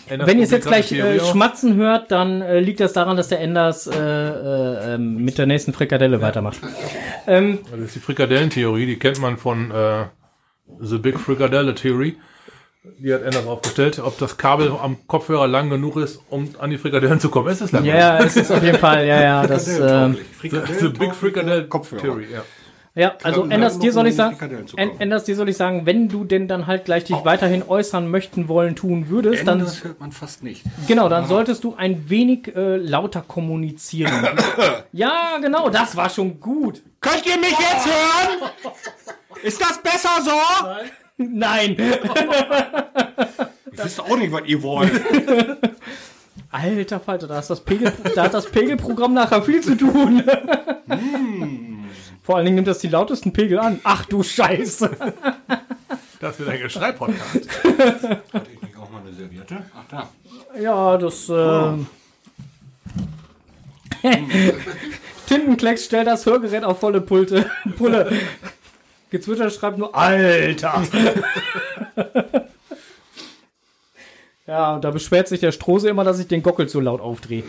[0.08, 3.28] Änderst Wenn ihr es jetzt gleich äh, schmatzen hört, dann äh, liegt das daran, dass
[3.28, 6.60] der Enders äh, äh, ähm, mit der nächsten Frikadelle weitermacht.
[7.26, 10.04] Ähm, Das ist die Frikadellentheorie, die kennt man von äh,
[10.78, 12.16] The Big Frikadelle Theory.
[12.98, 16.78] Die hat Enders aufgestellt, ob das Kabel am Kopfhörer lang genug ist, um an die
[16.78, 17.48] Frikadellen zu kommen.
[17.48, 20.08] Es ist lang ja, ja, es ist auf jeden Fall, ja, ja, das, äh,
[20.42, 20.80] genug.
[20.80, 22.00] The Big Frikadelle Kopfhörer.
[22.00, 22.40] Theory, ja.
[22.94, 25.00] ja, also genug, dir soll ich sagen, Frikadellen zu En- kommen.
[25.02, 28.48] Enders, dir soll ich sagen, wenn du denn dann halt gleich dich weiterhin äußern möchten,
[28.48, 30.64] wollen, tun würdest, dann, Das hört man fast nicht.
[30.88, 34.26] genau, dann solltest du ein wenig äh, lauter kommunizieren.
[34.92, 36.80] ja, genau, das war schon gut.
[37.02, 38.50] Könnt ihr mich jetzt hören?
[39.42, 40.86] Ist das besser so?
[41.16, 41.76] Nein.
[43.72, 44.92] Ich wüsste auch nicht, was ihr wollt.
[46.50, 50.22] Alter Falter, da, ist das Pegel, da hat das Pegelprogramm nachher viel zu tun.
[52.22, 53.80] Vor allen Dingen nimmt das die lautesten Pegel an.
[53.84, 54.90] Ach du Scheiße.
[56.20, 57.48] Das wird ein Geschrei-Podcast.
[58.32, 59.64] Hatte ich nicht auch mal eine Serviette?
[59.74, 60.08] Ach da.
[60.60, 61.28] Ja, das.
[61.28, 61.72] Äh,
[65.26, 67.50] Tintenklecks stellt das Hörgerät auf volle Pulte.
[67.78, 68.12] Pulle.
[69.10, 70.82] Gezwitscher schreibt nur Alter.
[74.46, 77.42] ja, und da beschwert sich der Strose immer, dass ich den Gockel zu laut aufdrehe.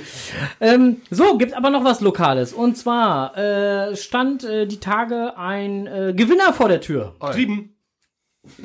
[0.59, 2.53] Ähm, so, gibt aber noch was Lokales.
[2.53, 7.15] Und zwar äh, stand äh, die Tage ein äh, Gewinner vor der Tür.
[7.31, 7.75] Sieben.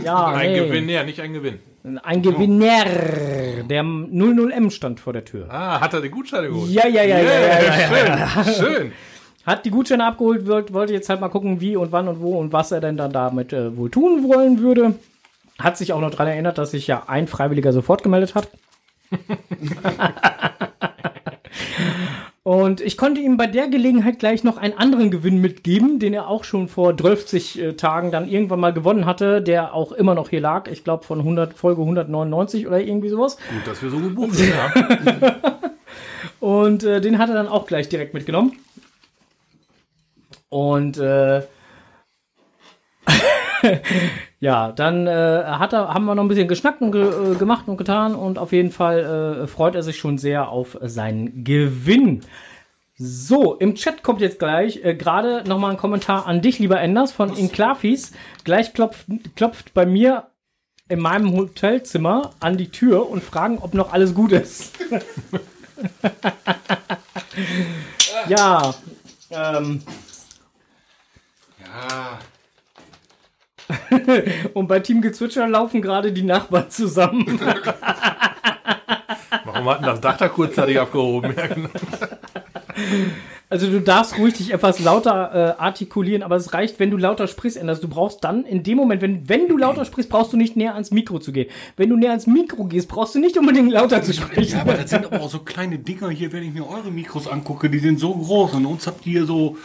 [0.03, 0.59] Ja, Ein nee.
[0.61, 1.59] Gewinn, ja, nicht ein Gewinn.
[2.03, 2.85] Ein Gewinner.
[3.69, 5.49] Der 00M stand vor der Tür.
[5.51, 6.71] Ah, hat er die Gutscheine geholt?
[6.71, 8.45] Ja, ja, ja, ja, ja, ja, ja.
[8.45, 8.93] Schön, schön.
[9.47, 12.37] Hat die Gutscheine abgeholt, wollt- wollte jetzt halt mal gucken, wie und wann und wo
[12.39, 14.95] und was er denn dann damit äh, wohl tun wollen würde.
[15.59, 18.49] Hat sich auch noch daran erinnert, dass sich ja ein Freiwilliger sofort gemeldet hat.
[22.43, 26.29] und ich konnte ihm bei der Gelegenheit gleich noch einen anderen Gewinn mitgeben, den er
[26.29, 30.31] auch schon vor 12 äh, Tagen dann irgendwann mal gewonnen hatte, der auch immer noch
[30.31, 30.69] hier lag.
[30.69, 33.37] Ich glaube von 100, Folge 199 oder irgendwie sowas.
[33.37, 34.35] Gut, dass wir so gut buchen.
[34.37, 35.37] Ja.
[36.41, 38.53] Und äh, den hat er dann auch gleich direkt mitgenommen.
[40.49, 41.43] Und äh,
[44.41, 47.69] ja, dann äh, hat er, haben wir noch ein bisschen geschnackt und ge, äh, gemacht
[47.69, 52.23] und getan und auf jeden Fall äh, freut er sich schon sehr auf seinen Gewinn.
[52.99, 57.13] So, im Chat kommt jetzt gleich äh, gerade nochmal ein Kommentar an dich, lieber Enders,
[57.13, 58.13] von Inklafis.
[58.45, 60.29] Gleich klopft, klopft bei mir
[60.89, 64.79] in meinem Hotelzimmer an die Tür und fragen, ob noch alles gut ist.
[68.29, 68.75] ja,
[69.31, 69.83] ähm,
[71.77, 72.19] Ja.
[74.55, 77.41] und bei Team Gezwitscher laufen gerade die Nachbarn zusammen.
[79.45, 81.35] Warum hat denn das Dach da kurzzeitig abgehoben?
[83.49, 87.29] Also du darfst ruhig dich etwas lauter äh, artikulieren, aber es reicht, wenn du lauter
[87.29, 87.81] sprichst, Anders.
[87.81, 90.75] Du brauchst dann in dem Moment, wenn, wenn du lauter sprichst, brauchst du nicht näher
[90.75, 91.49] ans Mikro zu gehen.
[91.77, 94.57] Wenn du näher ans Mikro gehst, brauchst du nicht unbedingt lauter zu sprechen.
[94.57, 97.29] Ja, aber das sind aber auch so kleine Dinger hier, wenn ich mir eure Mikros
[97.29, 99.57] angucke, die sind so groß und uns habt ihr so,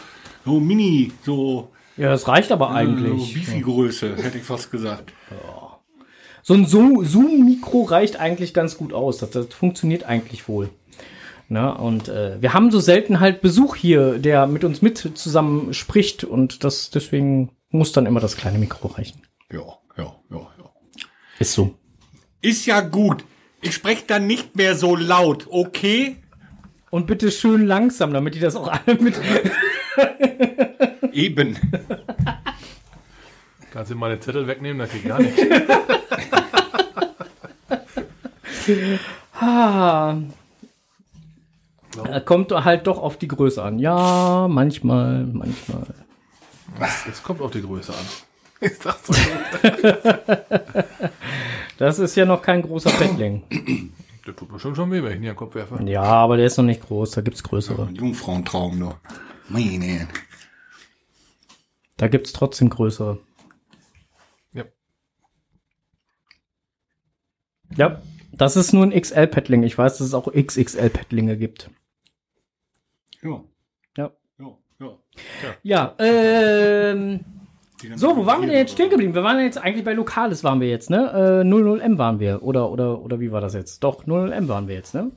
[0.44, 3.34] so mini, so, Ja, das reicht aber so eigentlich.
[3.34, 5.12] Bifi-Größe, hätte ich fast gesagt.
[6.42, 9.18] So ein Zoom- Zoom-Mikro reicht eigentlich ganz gut aus.
[9.18, 10.70] Das, das funktioniert eigentlich wohl.
[11.48, 15.74] Na, und äh, wir haben so selten halt Besuch hier, der mit uns mit zusammen
[15.74, 19.20] spricht und das deswegen muss dann immer das kleine Mikro reichen.
[19.52, 19.60] Ja,
[19.98, 20.70] ja, ja, ja.
[21.38, 21.74] Ist so.
[22.40, 23.24] Ist ja gut.
[23.60, 26.16] Ich spreche dann nicht mehr so laut, okay?
[26.90, 29.14] Und bitte schön langsam, damit die das auch alle mit.
[31.12, 31.56] Eben.
[33.72, 34.78] Kannst du mal den Zettel wegnehmen?
[34.78, 35.38] Das geht gar nicht.
[39.40, 40.18] Ah.
[42.08, 43.80] Er kommt halt doch auf die Größe an.
[43.80, 45.86] Ja, manchmal, manchmal.
[47.10, 48.04] Es kommt auf die Größe an.
[48.64, 48.90] Ich so.
[51.78, 53.42] Das ist ja noch kein großer Fettling.
[54.24, 55.82] Der tut bestimmt schon weh, wenn ich ihn in den Kopf werfe.
[55.84, 57.10] Ja, aber der ist noch nicht groß.
[57.10, 57.88] Da gibt's größere.
[57.88, 59.00] Ein Jungfrauentraum nur.
[59.52, 60.08] Meine.
[61.98, 63.18] Da gibt's trotzdem größere.
[64.52, 64.64] Ja.
[67.76, 69.62] Ja, das ist nur ein XL-Paddling.
[69.62, 71.70] Ich weiß, dass es auch XXL-Paddlinge gibt.
[73.22, 73.44] Ja.
[73.96, 74.10] Ja.
[74.38, 74.98] Ja, ja.
[75.62, 77.20] Ja, ähm,
[77.96, 79.14] So, wo waren wir denn jetzt stehen geblieben?
[79.14, 81.42] Wir waren ja jetzt eigentlich bei Lokales waren wir jetzt, ne?
[81.44, 82.42] Äh, 00M waren wir.
[82.42, 83.84] Oder, oder, oder wie war das jetzt?
[83.84, 85.12] Doch, 00M waren wir jetzt, ne?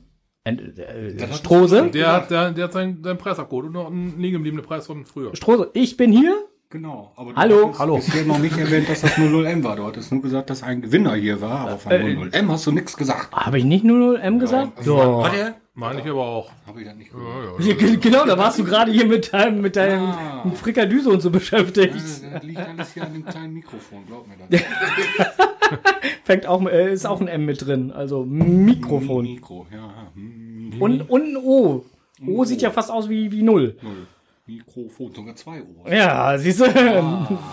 [0.46, 1.90] Ent, äh, Strose.
[1.90, 5.04] Der hat, der, der hat seinen, seinen Preisabcode und noch einen liegen gebliebenen Preis von
[5.04, 5.34] früher.
[5.34, 6.36] Strose, ich bin hier.
[6.70, 7.12] Genau.
[7.16, 7.62] Aber du Hallo.
[7.64, 7.96] hattest Hallo.
[7.96, 9.76] bisher noch nicht erwähnt, dass das 00M war.
[9.76, 12.96] Du hattest nur gesagt, dass ein Gewinner hier war, aber von 00M hast du nichts
[12.96, 13.32] gesagt.
[13.32, 14.86] Habe ich nicht 00M gesagt?
[14.86, 15.30] War Ja.
[15.30, 15.54] der?
[15.78, 16.50] Meine ich aber auch.
[16.66, 17.60] Habe ich das nicht gehört.
[17.60, 17.68] Ja, ja.
[17.68, 20.50] Ja, ge- Genau, da warst du gerade hier mit deinem, mit deinem Ah.
[20.54, 21.94] Frikadüse und so beschäftigt.
[21.94, 24.62] Das liegt alles hier an dem kleinen Mikrofon, glaub mir das.
[26.24, 29.24] Fängt auch, äh, ist auch ein M mit drin, also Mikrofon.
[29.24, 30.10] Mikro, ja.
[30.14, 31.84] hm, Und, und ein O.
[32.26, 33.76] O sieht ja fast aus wie, wie Null.
[33.82, 34.06] Null.
[34.46, 35.92] Mikrofon, sogar zwei Ohren.
[35.92, 36.64] Ja, siehst du,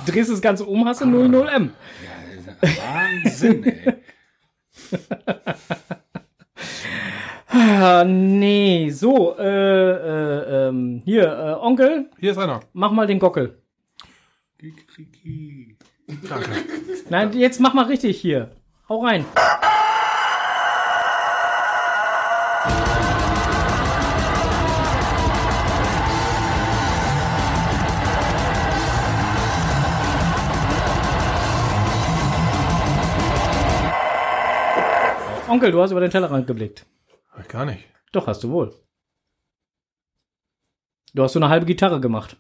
[0.06, 1.70] drehst das Ganze um, hast du 00M.
[2.62, 2.70] Ja,
[3.26, 3.94] Wahnsinn, ey.
[7.56, 12.62] Ah, nee, so, äh, äh, ähm, hier, äh, Onkel, Hier ist einer.
[12.74, 13.60] mach mal den Gockel.
[16.28, 16.50] Danke.
[17.10, 18.50] Nein, jetzt mach mal richtig hier.
[18.90, 19.24] Hau rein.
[35.48, 36.84] Onkel, du hast über den Tellerrand geblickt.
[37.40, 37.86] Ich Gar nicht.
[38.12, 38.76] Doch, hast du wohl.
[41.14, 42.38] Du hast so eine halbe Gitarre gemacht.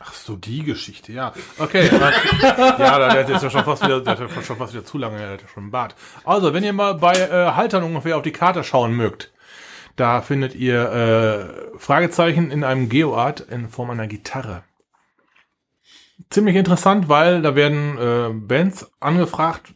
[0.00, 1.32] Ach so, die Geschichte, ja.
[1.58, 1.86] Okay.
[2.42, 5.18] ja, der hat jetzt ja schon fast wieder, der hat schon fast wieder zu lange,
[5.18, 5.94] der hat ja schon einen Bart.
[6.24, 9.32] Also, wenn ihr mal bei äh, Haltern ungefähr auf die Karte schauen mögt,
[9.96, 14.64] da findet ihr äh, Fragezeichen in einem Geoart in Form einer Gitarre.
[16.30, 19.74] Ziemlich interessant, weil da werden äh, Bands angefragt,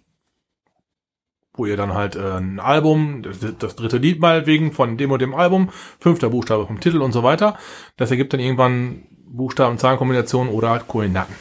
[1.59, 5.11] wo ihr dann halt äh, ein Album, das, das dritte Lied mal wegen von dem
[5.11, 7.59] und dem Album, fünfter Buchstabe vom Titel und so weiter.
[7.97, 11.35] Das ergibt dann irgendwann Buchstaben, Zahlenkombinationen oder halt Koordinaten.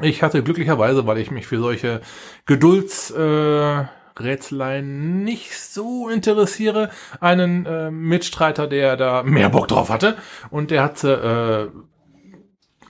[0.00, 2.00] Ich hatte glücklicherweise, weil ich mich für solche
[2.46, 10.16] Geduldsrätseleien äh, Rätseleien nicht so interessiere, einen äh, Mitstreiter, der da mehr Bock drauf hatte.
[10.50, 11.68] Und der hat sie, äh,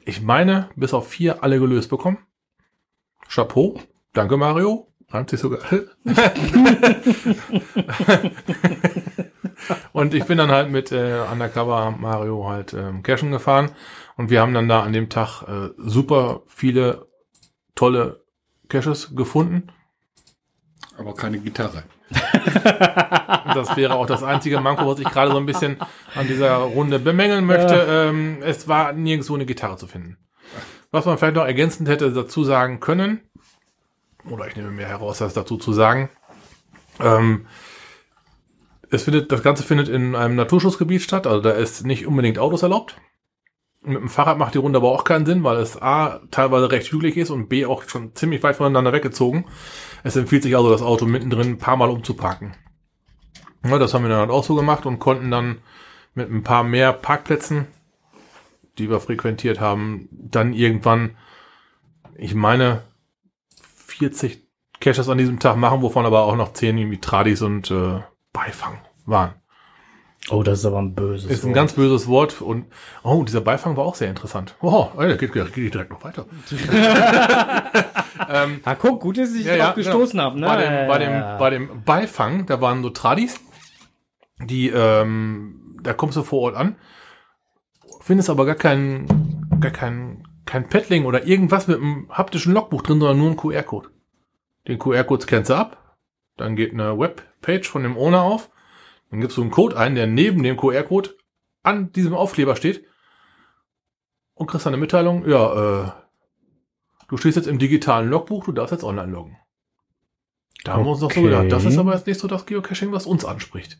[0.04, 2.18] ich meine, bis auf vier alle gelöst bekommen.
[3.28, 3.80] Chapeau.
[4.12, 4.91] Danke, Mario.
[5.12, 5.60] Reimt sich sogar.
[9.92, 13.72] und ich bin dann halt mit äh, Undercover Mario halt ähm, Cashen gefahren
[14.16, 17.08] und wir haben dann da an dem Tag äh, super viele
[17.74, 18.24] tolle
[18.68, 19.68] Caches gefunden.
[20.96, 21.84] Aber keine Gitarre.
[23.54, 25.76] Das wäre auch das einzige Manko, was ich gerade so ein bisschen
[26.14, 27.86] an dieser Runde bemängeln möchte.
[27.88, 30.16] Ähm, es war nirgendwo eine Gitarre zu finden.
[30.90, 33.20] Was man vielleicht noch ergänzend hätte dazu sagen können,
[34.28, 36.10] oder ich nehme mir heraus, das dazu zu sagen,
[37.00, 37.46] ähm,
[38.90, 42.62] es findet, das Ganze findet in einem Naturschutzgebiet statt, also da ist nicht unbedingt Autos
[42.62, 42.96] erlaubt.
[43.84, 46.92] Mit dem Fahrrad macht die Runde aber auch keinen Sinn, weil es A teilweise recht
[46.92, 49.46] hügelig ist und B auch schon ziemlich weit voneinander weggezogen.
[50.04, 52.54] Es empfiehlt sich also, das Auto mittendrin ein paar Mal umzuparken.
[53.64, 55.62] Ja, das haben wir dann halt auch so gemacht und konnten dann
[56.14, 57.66] mit ein paar mehr Parkplätzen,
[58.78, 61.16] die wir frequentiert haben, dann irgendwann,
[62.16, 62.82] ich meine,
[64.02, 64.42] 40
[64.80, 68.00] Caches an diesem Tag machen, wovon aber auch noch 10 irgendwie Tradis und äh,
[68.32, 69.34] Beifang waren.
[70.30, 72.66] Oh, das ist aber ein böses Ist ein ganz böses Wort und
[73.04, 74.56] oh, dieser Beifang war auch sehr interessant.
[74.60, 76.26] Oh, Alter, geht, geht, geht direkt noch weiter.
[78.64, 80.22] Ah, guck, gut, dass ich Ja, drauf ja, gestoßen genau.
[80.22, 80.46] habe, ne?
[80.46, 83.40] Bei dem, bei, dem, bei dem Beifang, da waren so Tradis,
[84.38, 86.76] die, ähm, da kommst du vor Ort an,
[88.00, 89.06] findest aber gar kein,
[89.60, 93.90] gar kein, kein Paddling oder irgendwas mit einem haptischen Logbuch drin, sondern nur ein QR-Code.
[94.68, 95.96] Den QR-Code scannst du ab,
[96.36, 98.50] dann geht eine Webpage von dem Owner auf,
[99.10, 101.16] dann gibst du einen Code ein, der neben dem QR-Code
[101.62, 102.84] an diesem Aufkleber steht
[104.34, 105.90] und kriegst dann eine Mitteilung, ja, äh,
[107.08, 109.36] du stehst jetzt im digitalen Logbuch, du darfst jetzt online loggen.
[110.64, 112.92] Da haben wir uns noch so gedacht, das ist aber jetzt nicht so das Geocaching,
[112.92, 113.78] was uns anspricht.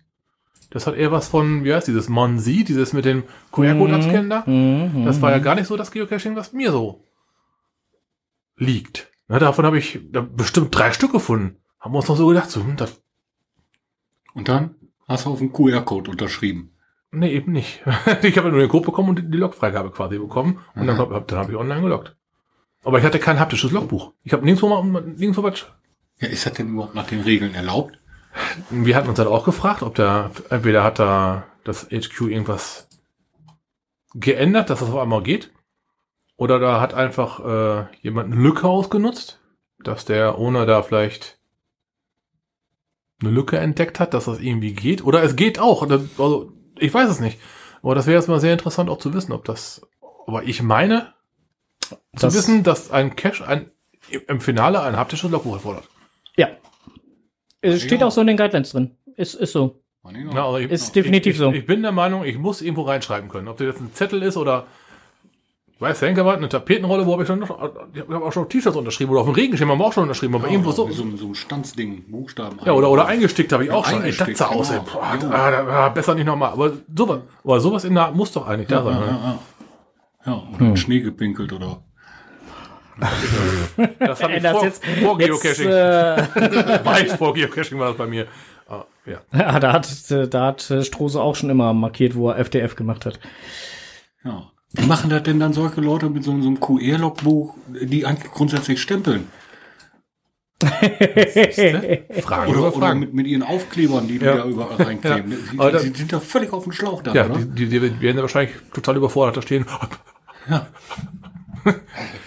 [0.72, 4.42] Das hat eher was von, wie heißt dieses Monsi, dieses mit dem QR-Code abscannen da.
[4.46, 7.04] Mhm, Das war ja gar nicht so das Geocaching, was mir so
[8.56, 9.10] liegt.
[9.28, 11.56] Na, davon habe ich da bestimmt drei Stück gefunden.
[11.80, 13.00] Haben wir uns noch so gedacht, so, hm, das,
[14.34, 14.74] Und dann
[15.08, 16.70] hast du auf den QR-Code unterschrieben.
[17.10, 17.82] nee, eben nicht.
[18.22, 20.60] ich habe nur den Code bekommen und die Logfreigabe quasi bekommen.
[20.74, 22.16] Und dann, hab, dann habe ich online geloggt.
[22.84, 24.12] Aber ich hatte kein haptisches Logbuch.
[24.24, 25.66] Ich habe nirgendwo mal nirgendwo was
[26.18, 27.98] Ja, ist das denn überhaupt nach den Regeln erlaubt?
[28.70, 32.88] Wir hatten uns halt auch gefragt, ob der, entweder hat da das HQ irgendwas
[34.14, 35.52] geändert, dass das auf einmal geht,
[36.36, 39.40] oder da hat einfach äh, jemand eine Lücke ausgenutzt,
[39.82, 41.38] dass der Owner da vielleicht
[43.20, 47.08] eine Lücke entdeckt hat, dass das irgendwie geht, oder es geht auch, also ich weiß
[47.08, 47.38] es nicht.
[47.82, 49.82] Aber das wäre jetzt mal sehr interessant auch zu wissen, ob das,
[50.26, 51.14] aber ich meine,
[52.16, 53.70] zu Das- wissen, dass ein Cache ein,
[54.28, 55.88] im Finale ein haptisches Logbuch erfordert.
[57.62, 57.70] Ja.
[57.70, 58.06] Es steht Ja.
[58.06, 58.90] auch so in den Guidelines drin.
[59.16, 59.80] Ist, ist so.
[60.04, 60.34] Genau.
[60.34, 61.50] Ja, also ich, Ist definitiv ich, so.
[61.50, 63.46] Ich, ich bin der Meinung, ich muss irgendwo reinschreiben können.
[63.48, 64.66] Ob das jetzt ein Zettel ist oder,
[65.72, 68.48] ich weiß, Henker war eine Tapetenrolle, wo habe ich schon, noch- ich habe auch schon
[68.48, 70.88] T-Shirts unterschrieben oder auf dem Regenschirm haben wir auch schon unterschrieben, aber irgendwo so.
[70.90, 72.58] so, so ein Stanzding, Buchstaben.
[72.64, 74.02] Ja, oder, oder eingestickt habe ich auch Ja, schon.
[74.02, 74.80] Ey, das eingestickt, sah aus, ey.
[74.80, 74.92] genau.
[74.92, 75.28] Boah, Jo.
[75.30, 76.50] ah, da, ah, besser nicht nochmal.
[76.52, 78.94] Aber sowas, aber sowas in der Art muss doch eigentlich da sein.
[78.94, 79.06] Ja, ne?
[79.22, 79.38] ja.
[80.32, 80.66] ja, oder Hm.
[80.70, 81.80] in Schnee gepinkelt oder.
[83.98, 85.68] Das habe ich vor, jetzt, vor jetzt, Geocaching.
[85.68, 88.26] äh, Weit vor Geocaching war das bei mir.
[88.68, 89.20] Ah, ja.
[89.36, 93.04] ja, da hat, da hat äh, Strose auch schon immer markiert, wo er FDF gemacht
[93.06, 93.20] hat.
[94.24, 94.50] Ja.
[94.74, 98.80] Wie machen das denn dann solche Leute mit so, so einem QR-Logbuch, die eigentlich grundsätzlich
[98.80, 99.26] stempeln?
[102.22, 103.00] Fragen Oder, oder Fragen.
[103.00, 104.36] mit, mit ihren Aufklebern, die die Ja.
[104.36, 105.32] da überall reinkleben.
[105.32, 105.36] Ja.
[105.36, 107.38] Die, die, das- die sind doch völlig auf dem Schlauch da, Ja, oder?
[107.40, 109.66] die, die, die werden ja wahrscheinlich total überfordert da stehen.
[110.48, 110.66] Ja.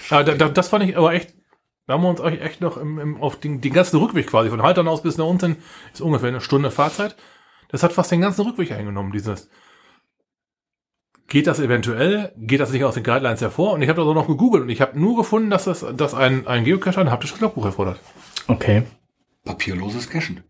[0.09, 1.33] Ja, da, da, das fand ich aber echt,
[1.87, 4.49] da haben wir uns euch echt noch im, im, auf den, den ganzen Rückweg quasi,
[4.49, 5.57] von Haltern aus bis nach unten,
[5.93, 7.15] ist ungefähr eine Stunde Fahrzeit.
[7.69, 9.49] Das hat fast den ganzen Rückweg eingenommen, dieses.
[11.27, 12.33] Geht das eventuell?
[12.37, 13.73] Geht das nicht aus den Guidelines hervor?
[13.73, 16.13] Und ich habe das auch noch gegoogelt und ich habe nur gefunden, dass das, dass
[16.13, 17.99] ein, ein Geocacher ein haptisches Logbuch erfordert.
[18.47, 18.83] Okay.
[19.43, 20.43] Papierloses Cashen.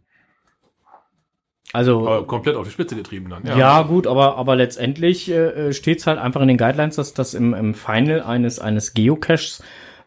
[1.74, 3.46] Also, Aber komplett auf die Spitze getrieben dann.
[3.46, 3.82] ja.
[3.82, 7.54] gut, aber, aber letztendlich äh, steht es halt einfach in den Guidelines, dass das im,
[7.54, 9.62] im Final eines, eines Geocaches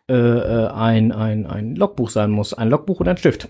[0.08, 2.54] äh, äh, ein, ein, ein Logbuch sein muss.
[2.54, 3.48] Ein Logbuch und ein Stift.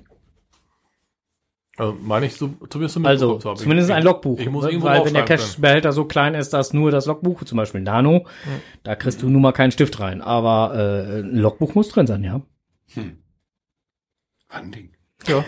[1.77, 4.41] Also, meine ich so, zumindest so Also zu zumindest Ich- ein Logbuch.
[4.41, 5.25] Ich muss weil irgendwo wenn der.
[5.25, 8.27] Cache-Behälter so klein ist, dass nur das Logbuch, zum Beispiel Nano,
[8.83, 10.21] da kriegst du nun mal keinen Stift rein.
[10.23, 12.41] Aber äh, ein Logbuch muss drin sein, ja.
[12.95, 13.19] Hm.
[14.49, 14.91] Was ein Ding.
[15.29, 15.45] Ja.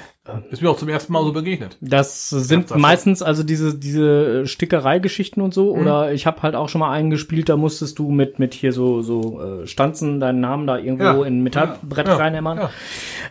[0.50, 1.76] Ist mir auch zum ersten Mal so begegnet.
[1.80, 5.74] Das sind das meistens also diese diese Stickerei-Geschichten und so.
[5.74, 5.82] Mhm.
[5.82, 8.72] Oder ich habe halt auch schon mal einen gespielt, da musstest du mit mit hier
[8.72, 11.24] so so äh, Stanzen deinen Namen da irgendwo Ja.
[11.24, 12.16] in Metallbrett Ja.
[12.16, 12.58] reinhämmern.
[12.58, 12.70] Ja.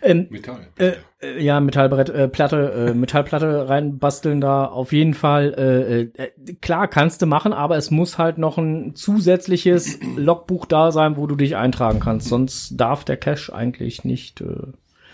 [0.01, 0.59] Ähm, Metall.
[0.77, 6.09] äh, äh, ja, Metallbrett, äh, Platte, äh, Metallplatte reinbasteln da auf jeden Fall.
[6.17, 10.91] Äh, äh, klar, kannst du machen, aber es muss halt noch ein zusätzliches Logbuch da
[10.91, 12.27] sein, wo du dich eintragen kannst.
[12.29, 14.41] Sonst darf der Cache eigentlich nicht.
[14.41, 14.45] Äh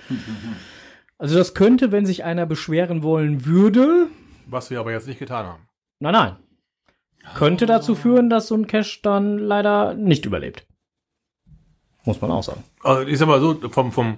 [1.17, 4.07] also das könnte, wenn sich einer beschweren wollen würde,
[4.47, 5.67] Was wir aber jetzt nicht getan haben.
[5.99, 6.35] nein, nein,
[7.35, 10.65] könnte dazu führen, dass so ein Cache dann leider nicht überlebt.
[12.03, 12.63] Muss man auch sagen.
[12.83, 14.17] Also ich sag mal so, vom, vom,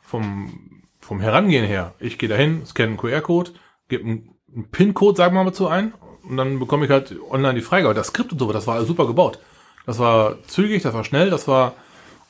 [0.00, 3.50] vom, vom Herangehen her, ich gehe dahin, scanne einen QR-Code,
[3.88, 7.54] gebe einen, einen PIN-Code, sagen wir mal zu ein, und dann bekomme ich halt online
[7.54, 7.94] die Freigabe.
[7.94, 9.38] Das Skript und so, das war super gebaut.
[9.86, 11.74] Das war zügig, das war schnell, das war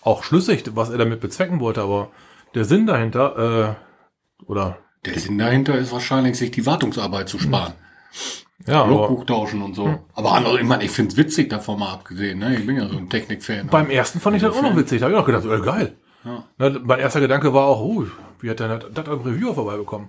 [0.03, 2.11] auch schlüssig, was er damit bezwecken wollte, aber
[2.55, 3.88] der Sinn dahinter, äh,
[4.47, 7.75] oder, Der Sinn dahinter ist wahrscheinlich, sich die Wartungsarbeit zu sparen.
[8.67, 9.99] ja, aber Logbuch tauschen und so.
[10.15, 12.39] Aber andere, ich meine, ich find's witzig davon mal abgesehen.
[12.39, 12.57] Ne?
[12.59, 13.69] Ich bin ja so ein Technikfan.
[13.69, 15.97] beim ersten fand ich das auch noch witzig, da habe ich auch gedacht, äh, geil.
[16.25, 16.45] Ja.
[16.59, 18.07] Ne, mein erster Gedanke war auch, uh,
[18.41, 20.09] wie hat der das am Reviewer vorbeibekommen?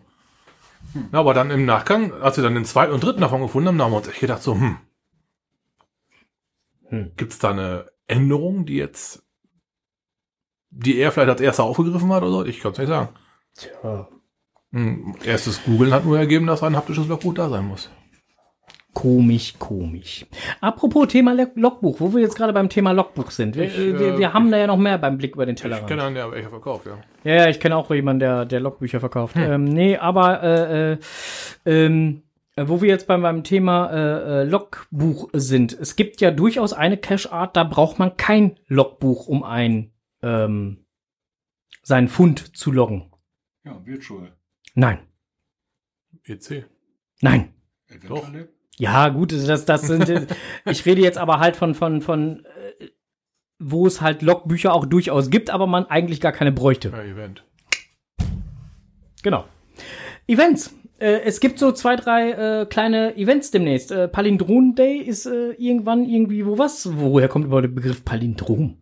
[1.11, 3.77] Na, aber dann im Nachgang, als wir dann den zweiten und dritten davon gefunden haben,
[3.77, 4.77] da haben wir uns echt gedacht, so, hm,
[6.89, 7.11] Hm.
[7.17, 9.23] gibt's da eine Änderung, die jetzt,
[10.71, 12.45] die er vielleicht als erster aufgegriffen hat oder so?
[12.45, 13.09] Ich kann es nicht sagen.
[13.55, 14.07] Tja.
[14.71, 17.89] Hm, erstes Googeln hat nur ergeben, dass ein haptisches Logbuch da sein muss.
[18.93, 20.25] Komisch, komisch.
[20.61, 23.55] Apropos Thema Log- Logbuch, wo wir jetzt gerade beim Thema Logbuch sind.
[23.55, 25.61] Wir, Ich, wir, äh, wir haben da ja noch mehr beim Blick über den Ich
[25.61, 25.87] Tellerrand.
[25.87, 26.97] kenne einen, der echt verkauft, ja.
[27.23, 29.35] Ja, ich kenne auch jemanden, der, der Logbücher verkauft.
[29.35, 29.43] Hm.
[29.43, 30.97] Ähm, nee, aber äh, äh,
[31.65, 32.23] ähm,
[32.55, 35.71] äh, wo wir jetzt beim, beim Thema äh, äh, Logbuch sind.
[35.79, 39.91] Es gibt ja durchaus eine Cache-Art, da braucht man kein Logbuch, um ein
[40.23, 40.85] ähm,
[41.83, 43.11] seinen Fund zu loggen.
[43.63, 44.31] Ja, Virtual.
[44.79, 44.99] Nein,
[46.23, 46.65] EC.
[47.19, 47.53] nein.
[48.07, 48.29] Doch.
[48.77, 50.07] Ja, gut, das, das sind.
[50.07, 50.25] äh,
[50.65, 52.45] ich rede jetzt aber halt von, von, von,
[52.79, 52.85] äh,
[53.59, 56.89] wo es halt Logbücher auch durchaus gibt, aber man eigentlich gar keine bräuchte.
[56.89, 57.43] Ja, Event.
[59.21, 59.43] Genau.
[60.27, 60.73] Events.
[60.99, 63.91] Äh, es gibt so zwei, drei äh, kleine Events demnächst.
[63.91, 66.87] Äh, Palindrom Day ist äh, irgendwann irgendwie wo was.
[66.97, 68.77] Woher kommt überhaupt der Begriff Palindrom?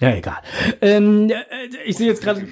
[0.00, 0.42] Ja, egal.
[0.80, 2.46] Ähm, äh, ich sehe jetzt gerade.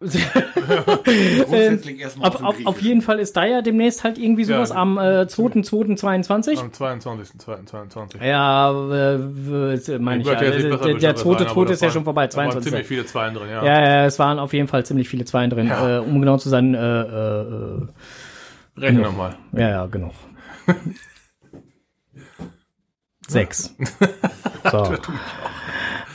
[1.44, 4.76] Grundsätzlich erstmal auf, auf, auf jeden Fall ist da ja demnächst halt irgendwie sowas Ja,
[4.76, 6.60] am äh, 2.2.22.
[6.60, 8.24] Am 22.22.
[8.24, 10.36] Ja, äh, meine ich ja.
[10.36, 12.70] Der, besser der, der zweite, aber zweite ist ja schon vorbei, Da waren 22.
[12.70, 13.64] ziemlich viele Zweien drin, ja.
[13.64, 15.66] Ja, ja, es waren auf jeden Fall ziemlich viele Zweien drin.
[15.66, 15.96] Ja.
[15.96, 17.86] Äh, um genau zu sein, äh, äh,
[18.76, 19.34] Rechne nochmal.
[19.52, 20.12] äh, ja, ja, genug.
[23.26, 23.74] Sechs.
[24.70, 24.84] So.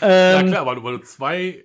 [0.01, 1.63] Ja ähm, klar, weil du, weil du zwei,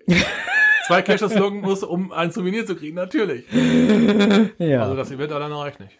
[0.88, 3.44] zwei Caches loggen musst, um ein Souvenir zu kriegen, natürlich.
[4.58, 4.82] ja.
[4.82, 5.98] Also das Event alleine reicht nicht.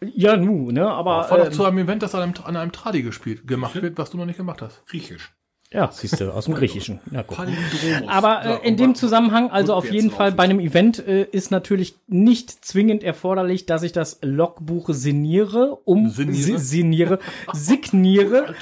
[0.00, 2.72] ja, nu, ne, aber war doch ähm, zu einem Event, das an einem, an einem
[2.72, 4.86] Tradi gespielt, gemacht wird, was du noch nicht gemacht hast.
[4.86, 5.34] Griechisch.
[5.74, 7.00] Ja, siehst du, aus dem Griechischen.
[7.10, 7.26] Gut.
[7.36, 8.08] Palindromos.
[8.08, 11.96] Aber äh, in dem Zusammenhang, also auf jeden Fall bei einem Event äh, ist natürlich
[12.06, 16.58] nicht zwingend erforderlich, dass ich das Logbuch signiere, um Signiere?
[16.58, 17.18] si- signiere,
[17.52, 18.54] signiere,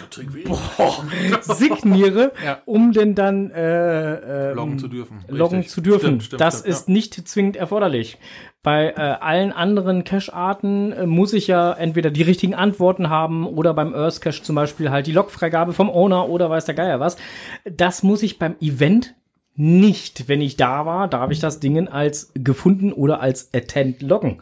[0.47, 1.05] boah,
[1.43, 2.63] signiere, Ja.
[2.65, 5.19] um denn dann äh, äh, Loggen zu dürfen.
[5.29, 6.01] loggen zu dürfen.
[6.07, 8.19] Stimmt, stimmt, das stimmt, ist nicht zwingend erforderlich.
[8.63, 13.75] Bei äh, allen anderen Cache-Arten äh, muss ich ja entweder die richtigen Antworten haben oder
[13.75, 17.17] beim Earth Cache zum Beispiel halt die Logfreigabe vom Owner oder weiß der Geier was.
[17.65, 19.15] Das muss ich beim Event
[19.57, 20.29] nicht.
[20.29, 24.41] Wenn ich da war, darf ich das Ding als gefunden oder als Attend loggen.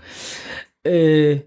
[0.85, 1.41] Äh,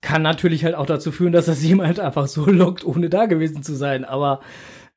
[0.00, 3.64] kann natürlich halt auch dazu führen, dass das jemand einfach so loggt, ohne da gewesen
[3.64, 4.04] zu sein.
[4.04, 4.40] Aber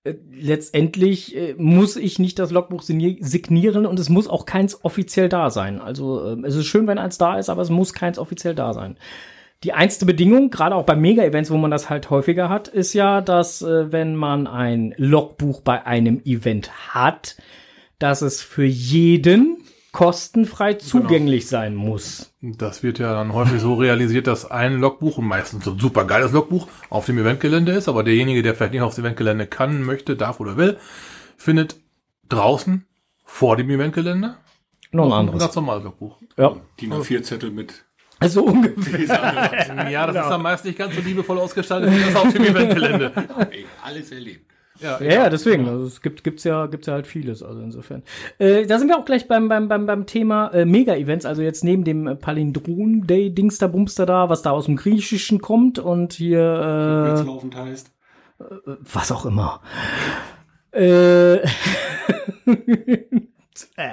[0.04, 5.30] letztendlich äh, muss ich nicht das Logbuch signi- signieren und es muss auch keins offiziell
[5.30, 5.80] da sein.
[5.80, 8.74] Also äh, es ist schön, wenn eins da ist, aber es muss keins offiziell da
[8.74, 8.98] sein.
[9.64, 13.22] Die einzige Bedingung, gerade auch bei Mega-Events, wo man das halt häufiger hat, ist ja,
[13.22, 17.38] dass äh, wenn man ein Logbuch bei einem Event hat,
[18.00, 19.58] dass es für jeden
[19.92, 22.34] kostenfrei zugänglich sein muss.
[22.42, 26.06] Das wird ja dann häufig so realisiert, dass ein Logbuch, und meistens so ein super
[26.06, 30.16] geiles Logbuch, auf dem Eventgelände ist, aber derjenige, der vielleicht nicht aufs Eventgelände kann, möchte,
[30.16, 30.78] darf oder will,
[31.38, 31.76] findet
[32.30, 32.86] draußen
[33.26, 34.36] vor dem Eventgelände
[34.92, 35.40] Noch ein ein anderes.
[35.42, 36.18] ganz normales Logbuch.
[36.38, 37.84] Ja, DIN A4-Zettel mit.
[38.20, 39.90] also ungefähr.
[39.90, 43.12] Ja, das ist dann meist nicht ganz so liebevoll ausgestaltet wie das auf dem Eventgelände.
[43.84, 44.51] Alles erlebt.
[44.82, 45.68] Ja, Ja, ja, deswegen.
[45.68, 47.44] Also es gibt gibt's ja gibt's ja halt vieles.
[47.44, 48.04] Also insofern.
[48.40, 51.26] Äh, da sind wir auch gleich beim beim beim beim Thema äh, Mega-Events.
[51.26, 55.40] Also jetzt neben dem äh, Palindron Day Dingster Bumster da, was da aus dem Griechischen
[55.40, 57.92] kommt und hier laufend heißt.
[58.40, 58.44] äh,
[58.82, 59.62] was auch immer.
[60.72, 61.36] Äh,
[63.78, 63.92] äh,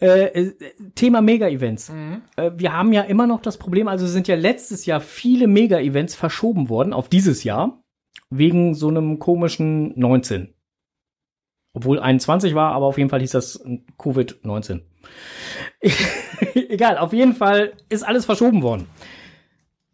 [0.00, 0.52] äh,
[0.94, 1.92] Thema Mega-Events.
[2.36, 6.14] Äh, wir haben ja immer noch das Problem, also sind ja letztes Jahr viele Mega-Events
[6.14, 7.83] verschoben worden auf dieses Jahr
[8.38, 10.54] wegen so einem komischen 19.
[11.72, 13.64] Obwohl 21 war, aber auf jeden Fall hieß das
[13.98, 14.82] Covid-19.
[16.54, 18.86] Egal, auf jeden Fall ist alles verschoben worden.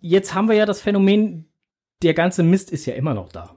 [0.00, 1.50] Jetzt haben wir ja das Phänomen,
[2.02, 3.56] der ganze Mist ist ja immer noch da.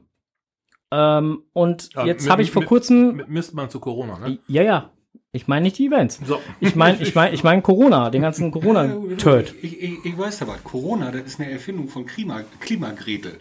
[0.91, 4.39] Ähm, und Ja, jetzt habe ich vor mit- kurzem, Mit misst man zu Corona, ne?
[4.47, 4.91] ja, ja,
[5.31, 6.19] ich meine nicht die Events.
[6.25, 6.39] So.
[6.59, 9.53] Ich meine, ich meine, ich meine Corona, den ganzen Corona-Turd.
[9.61, 10.63] Ich, ich, ich weiß da was.
[10.63, 13.39] Corona, das ist eine Erfindung von Klima, Klimagretel.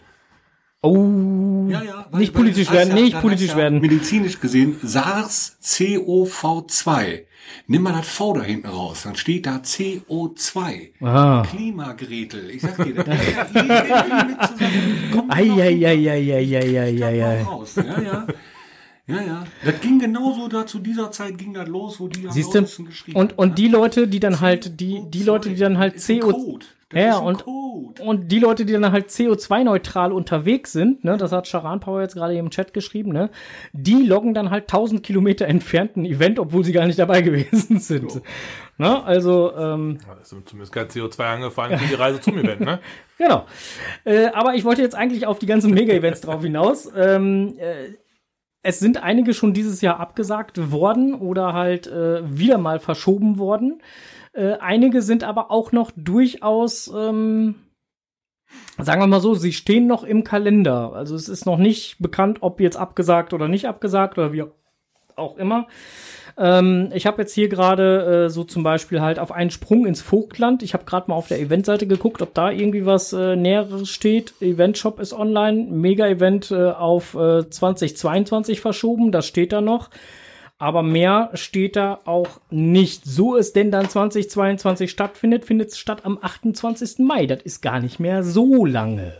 [0.85, 2.05] Oh, Ja, ja.
[2.11, 3.79] nicht politisch werden, ja- nicht politisch werden.
[3.79, 7.21] Medizinisch gesehen SARS-CoV-2.
[7.67, 10.89] Nimm mal das V da hinten raus, dann steht da CO2.
[11.01, 11.43] Ah.
[11.49, 12.49] Klimagretel.
[12.49, 13.13] Ich sag dir, das ja.
[17.75, 18.27] Ja, ja.
[19.05, 19.43] Ja, ja.
[19.65, 22.59] Das ging genauso da zu dieser Zeit ging das los, wo die am Siehst du?
[22.59, 25.77] lautesten geschrien Und, haben, und die Leute, die dann halt, die, die Leute, die dann
[25.77, 26.65] halt Das ist ein CO, Code.
[26.93, 28.01] Das Ja, ein und- Code.
[28.03, 32.15] und die Leute, die dann halt CO2-neutral unterwegs sind, ne, das hat Charan Power jetzt
[32.15, 33.29] gerade im Chat geschrieben, ne,
[33.73, 38.21] die loggen dann halt 1000 Kilometer entfernten Event, obwohl sie gar nicht dabei gewesen sind.
[38.77, 42.79] Ne, also, ähm, ist zumindest kein CO2 angefallen für die Reise zum Event, ne?
[43.17, 43.45] Genau.
[44.05, 46.91] Äh, aber ich wollte jetzt eigentlich auf die ganzen Mega-Events drauf hinaus.
[46.97, 47.95] Ähm, äh,
[48.65, 53.81] es sind einige schon dieses Jahr abgesagt worden oder halt äh, wieder mal verschoben worden.
[54.33, 57.55] Äh, einige sind aber auch noch durchaus, ähm,
[58.79, 60.93] sagen wir mal so, sie stehen noch im Kalender.
[60.93, 64.43] Also es ist noch nicht bekannt, ob jetzt abgesagt oder nicht abgesagt oder wie
[65.15, 65.67] auch immer.
[66.35, 70.01] Ähm, ich habe jetzt hier gerade äh, so zum Beispiel halt auf einen Sprung ins
[70.01, 70.63] Vogtland.
[70.63, 74.33] Ich habe gerade mal auf der Eventseite geguckt, ob da irgendwie was äh, Näheres steht.
[74.41, 75.67] Eventshop ist online.
[75.69, 79.11] Mega-Event äh, auf äh, 2022 verschoben.
[79.11, 79.91] Das steht da noch.
[80.57, 83.05] Aber mehr steht da auch nicht.
[83.05, 86.99] So es denn dann 2022 stattfindet, findet es statt am 28.
[86.99, 87.25] Mai.
[87.25, 89.17] Das ist gar nicht mehr so lange.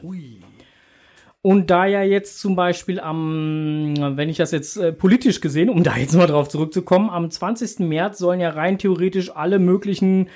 [1.41, 5.83] Und da ja jetzt zum Beispiel am, wenn ich das jetzt äh, politisch gesehen, um
[5.83, 7.79] da jetzt mal drauf zurückzukommen, am 20.
[7.79, 10.29] März sollen ja rein theoretisch alle möglichen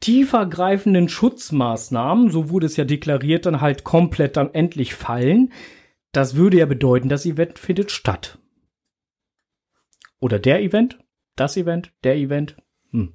[0.00, 5.50] tiefergreifenden Schutzmaßnahmen, so wurde es ja deklariert, dann halt komplett dann endlich fallen.
[6.12, 8.38] Das würde ja bedeuten, das Event findet statt.
[10.24, 10.98] Oder der Event,
[11.36, 12.56] das Event, der Event.
[12.92, 13.12] Hm.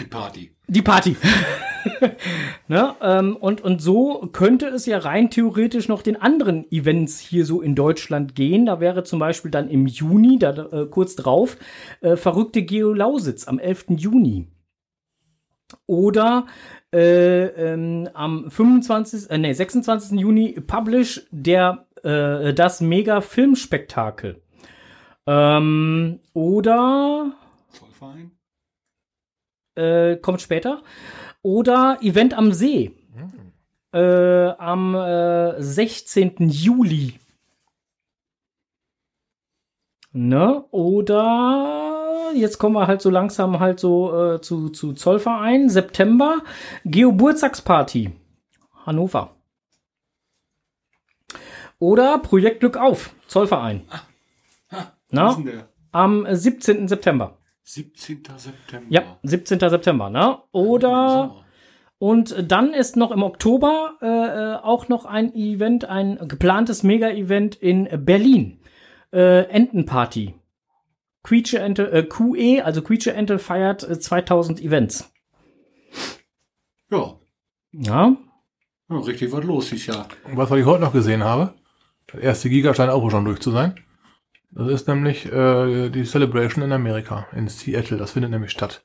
[0.00, 0.50] Die Party.
[0.66, 1.16] Die Party.
[2.66, 2.96] ne?
[3.00, 7.62] ähm, und, und so könnte es ja rein theoretisch noch den anderen Events hier so
[7.62, 8.66] in Deutschland gehen.
[8.66, 11.56] Da wäre zum Beispiel dann im Juni, da äh, kurz drauf,
[12.00, 13.90] äh, verrückte Geolausitz am 11.
[13.90, 14.48] Juni.
[15.86, 16.46] Oder
[16.92, 20.18] äh, ähm, am 25, äh, nee, 26.
[20.18, 24.42] Juni Publish der äh, das Mega Filmspektakel.
[25.26, 27.32] Ähm, oder
[27.70, 28.30] Zollverein?
[29.76, 30.82] äh, kommt später.
[31.42, 32.92] Oder Event am See.
[33.92, 36.34] Äh, am äh, 16.
[36.48, 37.20] Juli.
[40.12, 40.64] Ne?
[40.70, 45.68] Oder jetzt kommen wir halt so langsam halt so äh, zu, zu Zollverein.
[45.68, 46.42] September,
[46.84, 48.12] Geburtstagsparty.
[48.84, 49.36] Hannover.
[51.78, 53.84] Oder Projekt Glück auf, Zollverein.
[53.90, 54.13] Was
[55.14, 55.30] Na?
[55.30, 55.68] ist denn der?
[55.92, 56.88] Am 17.
[56.88, 57.38] September.
[57.62, 58.22] 17.
[58.36, 58.86] September.
[58.90, 59.58] Ja, 17.
[59.58, 60.38] September, ne?
[60.52, 61.44] Oder
[61.98, 67.54] und dann ist noch im Oktober äh, äh, auch noch ein Event, ein geplantes Mega-Event
[67.54, 68.60] in Berlin.
[69.12, 70.34] Äh, Entenparty.
[71.22, 75.12] Quietsche Ente, äh, QE, also Quietsche Ente feiert äh, 2000 Events.
[76.90, 77.18] Ja.
[77.72, 78.16] Ja,
[78.90, 80.06] ja, richtig was los dieses Jahr.
[80.24, 81.54] Und was, was ich heute noch gesehen habe,
[82.12, 83.74] der erste Giga scheint auch schon durch zu sein.
[84.56, 87.96] Das ist nämlich äh, die Celebration in Amerika, in Seattle.
[87.96, 88.84] Das findet nämlich statt.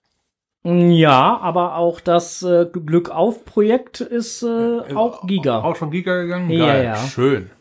[0.63, 5.61] ja, aber auch das äh, Glück auf Projekt ist äh, auch Giga.
[5.61, 6.49] Auch schon Giga gegangen?
[6.49, 6.95] Ja, Geil, ja.
[6.95, 7.51] schön.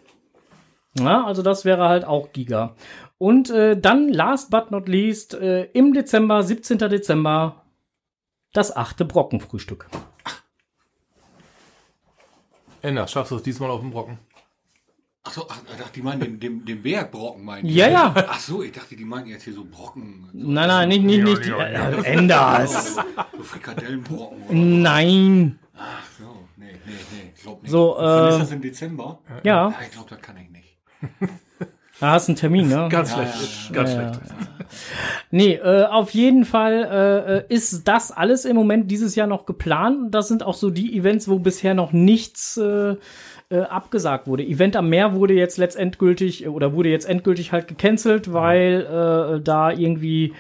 [0.99, 2.75] Ja, also das wäre halt auch Giga.
[3.19, 6.79] Und äh, dann, last but not least, äh, im Dezember, 17.
[6.79, 7.63] Dezember,
[8.55, 9.87] das achte Brockenfrühstück.
[12.81, 14.19] Enders, schaffst du es diesmal auf dem Brocken?
[15.29, 17.75] Ach so, ach, ich dachte, die meinen den, den, den Bergbrocken, meinen die.
[17.75, 18.15] Ja, ja.
[18.29, 20.31] Ach so, ich dachte, die meinen jetzt hier so Brocken.
[20.33, 21.47] So, Nein, nein, nicht, nicht, nicht.
[21.47, 22.95] Ja, ja, Äh, Enders.
[23.37, 25.59] So Frikadellenbrocken oder Nein.
[25.77, 26.25] Ach so,
[26.57, 27.71] nee, nee, nee, glaub nicht.
[27.71, 29.19] So, Und wann äh, ist das im Dezember?
[29.29, 30.79] Ja, Ja, ich glaube, das kann ich nicht.
[32.01, 32.89] da hast du einen Termin, ne?
[32.91, 33.71] Ganz schlecht.
[33.75, 34.21] Ganz Ja, schlecht.
[35.31, 39.45] Nee, äh, auf jeden Fall äh, äh, ist das alles im Moment dieses Jahr noch
[39.47, 39.99] geplant.
[39.99, 42.97] Und das sind auch so die Events, wo bisher noch nichts äh,
[43.51, 44.45] äh, abgesagt wurde.
[44.45, 49.41] Event am Meer wurde jetzt letztendgültig äh, oder wurde jetzt endgültig halt gecancelt, weil äh,
[49.41, 50.35] da irgendwie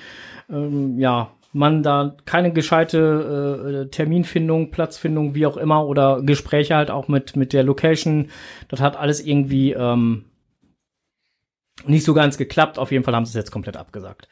[0.50, 6.90] ähm, ja man da keine gescheite äh, Terminfindung, Platzfindung, wie auch immer oder Gespräche halt
[6.90, 8.28] auch mit mit der Location.
[8.68, 10.24] Das hat alles irgendwie ähm,
[11.86, 12.78] nicht so ganz geklappt.
[12.78, 14.28] Auf jeden Fall haben sie es jetzt komplett abgesagt.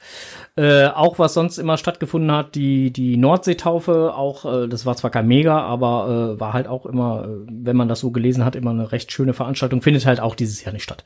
[0.56, 5.10] Äh, auch was sonst immer stattgefunden hat, die, die Nordseetaufe, auch, äh, das war zwar
[5.10, 8.56] kein Mega, aber äh, war halt auch immer, äh, wenn man das so gelesen hat,
[8.56, 11.04] immer eine recht schöne Veranstaltung, findet halt auch dieses Jahr nicht statt.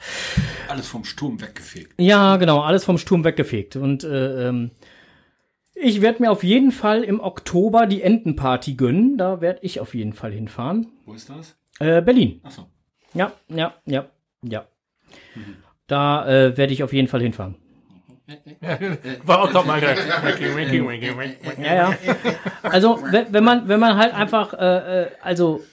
[0.68, 1.94] Alles vom Sturm weggefegt.
[1.98, 3.76] Ja, genau, alles vom Sturm weggefegt.
[3.76, 4.70] Und äh, ähm,
[5.74, 9.16] ich werde mir auf jeden Fall im Oktober die Entenparty gönnen.
[9.16, 10.88] Da werde ich auf jeden Fall hinfahren.
[11.06, 11.56] Wo ist das?
[11.78, 12.40] Äh, Berlin.
[12.42, 12.66] Ach so.
[13.14, 14.06] Ja, ja, ja,
[14.42, 14.66] ja.
[15.90, 17.56] Da äh, werde ich auf jeden Fall hinfahren.
[19.24, 20.78] War auch gerade mal winky.
[21.60, 21.96] Ja, ja.
[22.62, 25.64] Also, wenn, wenn man, wenn man halt einfach, äh, äh, also,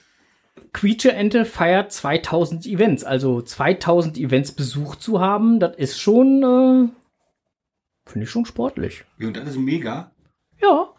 [0.73, 3.03] Quietsche Ente feiert 2000 Events.
[3.03, 9.03] Also 2000 Events besucht zu haben, das ist schon, äh, finde ich schon sportlich.
[9.19, 10.11] Ja, und das ist mega.
[10.59, 10.89] Ja.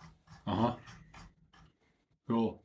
[0.44, 0.78] Aha.
[2.28, 2.60] Jo.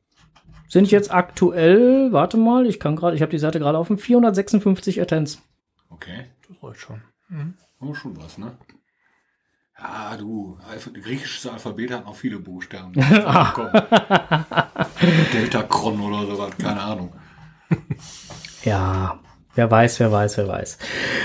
[0.68, 5.00] Sind jetzt aktuell, warte mal, ich kann gerade, ich habe die Seite gerade offen, 456
[5.00, 5.42] Attends.
[5.90, 6.26] Okay.
[6.64, 7.02] Reicht schon.
[7.80, 8.56] Oh, schon was, ne?
[9.78, 10.58] Ja, du,
[11.02, 12.92] griechisches Alphabet hat noch viele Buchstaben.
[15.32, 17.12] Deltacron oder sowas, keine Ahnung.
[18.62, 19.18] Ja,
[19.54, 20.78] wer weiß, wer weiß, wer weiß.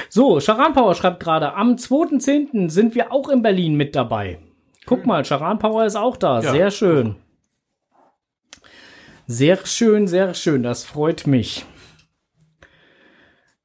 [0.09, 2.69] So, Charan Power schreibt gerade, am 2.10.
[2.69, 4.39] sind wir auch in Berlin mit dabei.
[4.87, 6.41] Guck mal, Charan Power ist auch da.
[6.41, 6.51] Ja.
[6.51, 7.17] Sehr schön.
[9.27, 10.63] Sehr schön, sehr schön.
[10.63, 11.65] Das freut mich.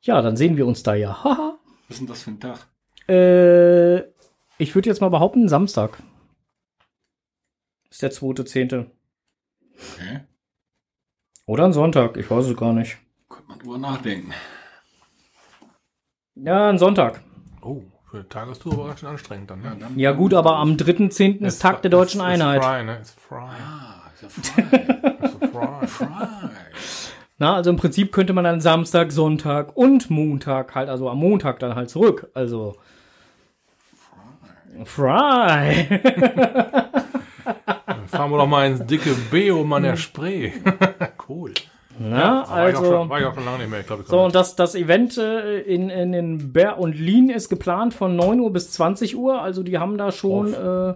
[0.02, 1.24] Ja, dann sehen wir uns da ja.
[1.24, 1.53] Haha.
[1.89, 2.66] Was ist denn das für ein Tag?
[3.09, 3.99] äh,
[4.57, 5.99] ich würde jetzt mal behaupten, Samstag.
[7.91, 8.87] Ist der 2.10.
[9.95, 10.20] Okay.
[11.47, 12.97] Oder ein Sonntag, ich weiß es gar nicht.
[13.28, 14.32] Könnte man drüber nachdenken.
[16.37, 17.20] Ja, ein Sonntag.
[17.61, 19.76] Oh, für eine Tagestour aber ganz schön anstrengend dann, ne?
[19.78, 21.45] dann, Ja gut, aber am 3.10.
[21.45, 22.61] ist Tag der deutschen Einheit.
[22.61, 22.99] Ist Fry, ne?
[23.01, 23.37] Ist Fry.
[23.37, 24.62] Ah, ist ja frei.
[25.22, 25.39] Ist so
[25.87, 26.49] Fry.
[27.39, 31.59] Na, also im Prinzip könnte man dann Samstag, Sonntag und Montag halt, also am Montag
[31.59, 32.30] dann halt zurück.
[32.35, 32.76] Also.
[34.85, 35.87] Fry.
[37.87, 40.53] Dann fahren wir doch mal ins dicke B um an der Spree.
[41.28, 41.53] cool.
[41.99, 42.90] Na, War ich, also.
[42.90, 43.80] schon, war ich auch schon lange nicht mehr.
[43.80, 46.99] Ich glaube, ich So, kann und das, das Event äh, in, in, in Ber und
[46.99, 49.40] Lien ist geplant von 9 Uhr bis 20 Uhr.
[49.40, 50.95] Also die haben da schon äh,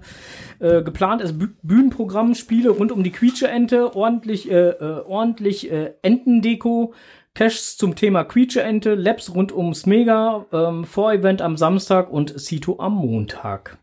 [0.59, 5.94] äh, geplant, es Bü- Bühnenprogramm, Spiele rund um die Quietsche-Ente, ordentlich, äh, äh, ordentlich äh,
[6.03, 6.94] Entendeko,
[7.34, 12.94] Caches zum Thema Quietsche-Ente, Labs rund ums Mega, ähm, Vorevent am Samstag und Sito am
[12.96, 13.78] Montag.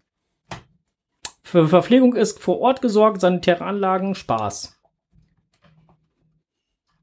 [1.43, 4.74] Für Verpflegung ist vor Ort gesorgt, sanitäre Anlagen, Spaß.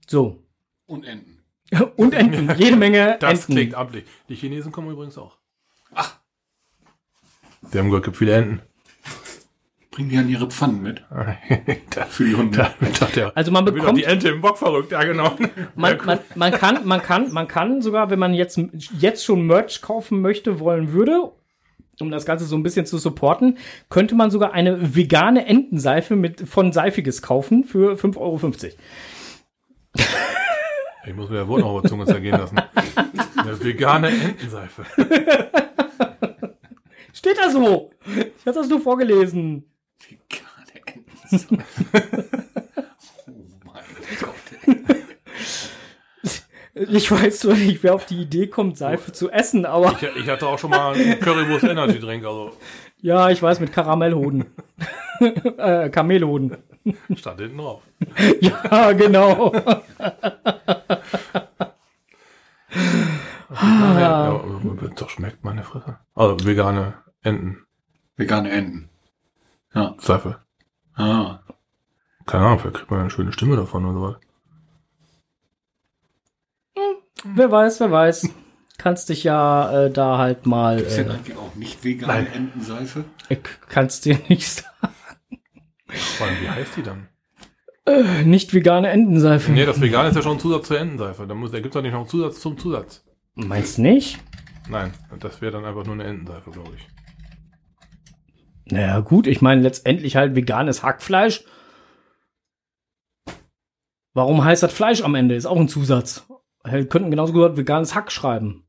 [0.06, 0.42] So.
[0.86, 1.38] Und Enten.
[1.96, 3.54] Und Enten, jede Menge Das Enten.
[3.54, 4.04] klingt amtlich.
[4.28, 5.38] Die Chinesen kommen übrigens auch.
[5.94, 6.18] Ach.
[7.72, 8.62] Die haben gehört, gibt viele Enten.
[9.90, 11.02] Bringen die an ihre Pfannen mit.
[11.90, 12.56] da, Für die Hunde.
[12.56, 15.36] da, da, der, Also man bekommt, die Ente im Bock verrückt, ja genau.
[15.74, 18.58] man, man, man kann, man kann, man kann sogar, wenn man jetzt,
[18.98, 21.32] jetzt schon Merch kaufen möchte, wollen würde,
[22.00, 23.58] um das Ganze so ein bisschen zu supporten,
[23.90, 28.38] könnte man sogar eine vegane Entenseife mit, von Seifiges kaufen für 5,50 Euro.
[31.04, 32.60] Ich muss mir ja wohl noch auf Zunge zergehen lassen.
[33.36, 34.84] Eine vegane Entenseife.
[37.12, 37.90] Steht da so?
[38.06, 39.64] Ich hatte das nur vorgelesen.
[39.98, 41.64] Vegane Entenseife.
[43.26, 43.32] oh
[43.64, 43.82] mein
[44.20, 44.36] Gott.
[46.74, 50.28] Ich weiß zwar nicht, wer auf die Idee kommt, Seife zu essen, aber Ich, ich
[50.28, 52.56] hatte auch schon mal einen Currywurst Energy Drink, also
[53.00, 54.46] ja, ich weiß, mit Karamellhoden.
[55.58, 56.56] äh, Kamelhoden.
[57.16, 57.82] stand hinten drauf.
[58.40, 59.52] Ja, genau.
[63.60, 64.42] Ja, ja,
[64.96, 65.98] doch schmeckt, meine Fresse.
[66.14, 67.64] Also vegane Entenseife.
[68.16, 68.88] Vegane Enten.
[69.74, 69.94] Ja.
[70.94, 71.40] Ah.
[72.26, 74.16] Keine Ahnung, vielleicht kriegt man eine schöne Stimme davon oder
[76.74, 76.82] was.
[77.24, 78.28] wer weiß, wer weiß.
[78.78, 80.78] Kannst dich ja äh, da halt mal.
[80.80, 82.26] Ist Äh, eigentlich auch nicht vegane Nein.
[82.32, 83.04] Entenseife?
[83.28, 84.91] ich kannst dir nicht sagen.
[85.92, 87.08] Vor allem, wie heißt die dann?
[88.24, 89.50] Nicht vegane Entenseife.
[89.50, 91.26] Nee, das Vegan ist ja schon ein Zusatz zur Entenseife.
[91.26, 93.04] Da, muss, da gibt es doch nicht noch einen Zusatz zum Zusatz.
[93.34, 94.20] Meinst du nicht?
[94.68, 96.86] Nein, das wäre dann einfach nur eine Entenseife, glaube ich.
[98.66, 101.44] Naja, gut, ich meine letztendlich halt veganes Hackfleisch.
[104.14, 105.34] Warum heißt das Fleisch am Ende?
[105.34, 106.26] Ist auch ein Zusatz.
[106.64, 108.64] Äh, Könnten genauso gut veganes Hack schreiben.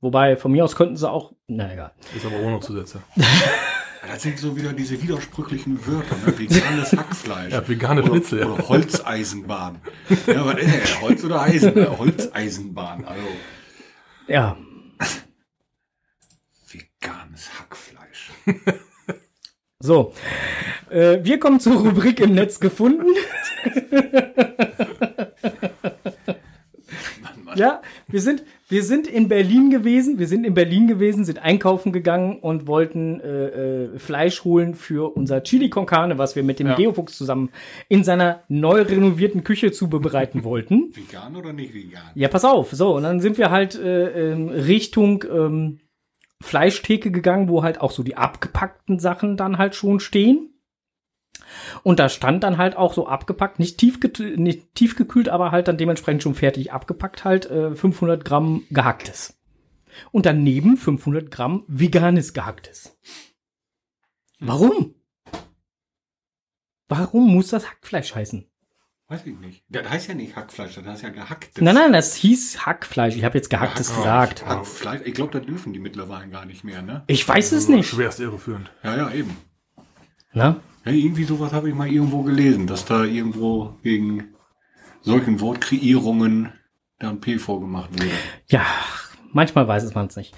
[0.00, 1.34] Wobei, von mir aus könnten sie auch.
[1.48, 1.92] Na egal.
[2.16, 3.02] Ist aber ohne Zusätze.
[4.06, 6.16] Das sind so wieder diese widersprüchlichen Wörter.
[6.26, 6.38] Ne?
[6.38, 7.52] Veganes Hackfleisch.
[7.52, 8.44] Ja, vegane oder, Schnitzel.
[8.44, 9.80] Oder Holzeisenbahn.
[10.26, 11.00] Ja, was ist das?
[11.00, 11.98] Holz oder Eisen?
[11.98, 13.04] Holzeisenbahn.
[13.04, 13.22] Also
[14.28, 14.56] Ja.
[16.72, 18.30] veganes Hackfleisch.
[19.80, 20.14] So.
[20.90, 23.06] Äh, wir kommen zur Rubrik im Netz gefunden.
[27.20, 27.58] Mann, Mann.
[27.58, 27.82] Ja,
[28.14, 30.20] wir sind, wir sind in Berlin gewesen.
[30.20, 33.46] Wir sind in Berlin gewesen, sind einkaufen gegangen und wollten äh,
[33.86, 36.76] äh, Fleisch holen für unser Chili con Carne, was wir mit dem Ja.
[36.76, 37.50] Geofuchs zusammen
[37.88, 40.94] in seiner neu renovierten Küche zubereiten wollten.
[40.94, 42.04] Vegan oder nicht vegan?
[42.14, 42.70] Ja, pass auf.
[42.70, 45.80] So, und dann sind wir halt äh, ähm, Richtung ähm,
[46.40, 50.53] Fleischtheke gegangen, wo halt auch so die abgepackten Sachen dann halt schon stehen.
[51.82, 55.78] Und da stand dann halt auch so abgepackt, nicht, tiefget nicht tiefgekühlt, aber halt dann
[55.78, 59.38] dementsprechend schon fertig abgepackt, halt äh, 500 Gramm gehacktes.
[60.10, 62.98] Und daneben 500 Gramm veganes gehacktes.
[64.40, 64.94] Warum?
[66.88, 68.46] Warum muss das Hackfleisch heißen?
[69.08, 69.64] Weiß ich nicht.
[69.68, 71.62] Das heißt ja nicht Hackfleisch, das heißt ja gehacktes.
[71.62, 73.16] Nein, nein, das hieß Hackfleisch.
[73.16, 74.46] Ich habe jetzt gehacktes Hack- gesagt.
[74.46, 75.02] Hackfleisch.
[75.04, 77.04] Ich glaube, das dürfen die mittlerweile gar nicht mehr, ne?
[77.06, 77.88] Ich weiß es nicht.
[77.88, 78.70] Schwerst irreführend.
[78.82, 79.36] Ja, ja, eben.
[80.32, 80.56] Na?
[80.84, 84.34] Ja, irgendwie sowas habe ich mal irgendwo gelesen, dass da irgendwo wegen
[85.00, 86.52] solchen Wortkreierungen
[86.98, 88.10] da ein P vorgemacht wurde.
[88.48, 88.66] Ja,
[89.32, 90.34] manchmal weiß es man es nicht.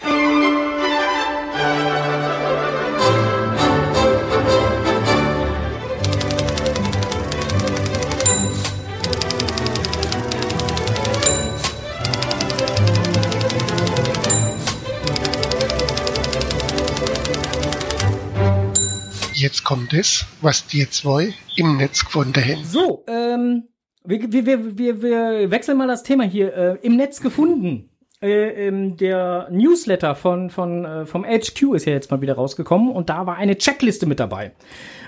[19.47, 22.65] Jetzt kommt es, was die zwei im Netz gefunden haben.
[22.65, 23.69] So, ähm,
[24.05, 26.53] wir, wir, wir, wir, wechseln mal das Thema hier.
[26.53, 27.89] Äh, Im Netz gefunden.
[28.21, 32.91] Äh, ähm, der Newsletter von, von, äh, vom HQ ist ja jetzt mal wieder rausgekommen
[32.91, 34.51] und da war eine Checkliste mit dabei.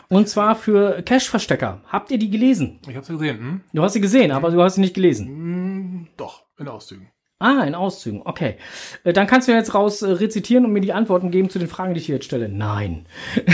[0.09, 1.81] Und zwar für Cache-Verstecker.
[1.89, 2.79] Habt ihr die gelesen?
[2.89, 3.61] Ich hab's gesehen, hm?
[3.73, 6.11] Du hast sie gesehen, aber du hast sie nicht gelesen.
[6.17, 7.11] Doch, in Auszügen.
[7.41, 8.57] Ah, in Auszügen, okay.
[9.05, 11.69] Äh, Dann kannst du jetzt raus äh, rezitieren und mir die Antworten geben zu den
[11.69, 12.49] Fragen, die ich hier jetzt stelle.
[12.49, 13.07] Nein.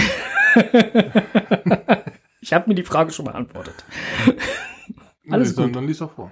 [2.40, 3.84] ich habe mir die Frage schon beantwortet.
[5.30, 5.76] Alles Nee, dann, gut.
[5.76, 6.30] dann lies doch vor.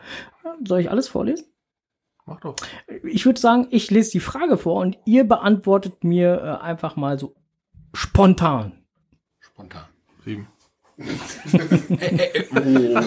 [0.67, 1.47] Soll ich alles vorlesen?
[2.27, 2.55] Mach doch.
[3.05, 7.19] Ich würde sagen, ich lese die Frage vor und ihr beantwortet mir äh, einfach mal
[7.19, 7.35] so
[7.95, 8.85] spontan.
[9.41, 9.85] Spontan.
[10.25, 10.47] Sieben.
[12.55, 13.01] Oh,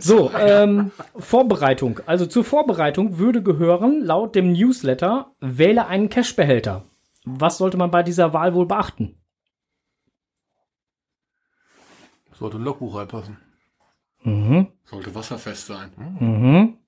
[0.00, 2.00] So, ähm, Vorbereitung.
[2.06, 6.84] Also zur Vorbereitung würde gehören, laut dem Newsletter, wähle einen Cache-Behälter.
[7.24, 9.16] Was sollte man bei dieser Wahl wohl beachten?
[12.32, 13.36] Sollte ein Logbuch reinpassen.
[14.22, 14.68] Mhm.
[14.84, 15.90] Sollte wasserfest sein.
[16.20, 16.78] Mhm.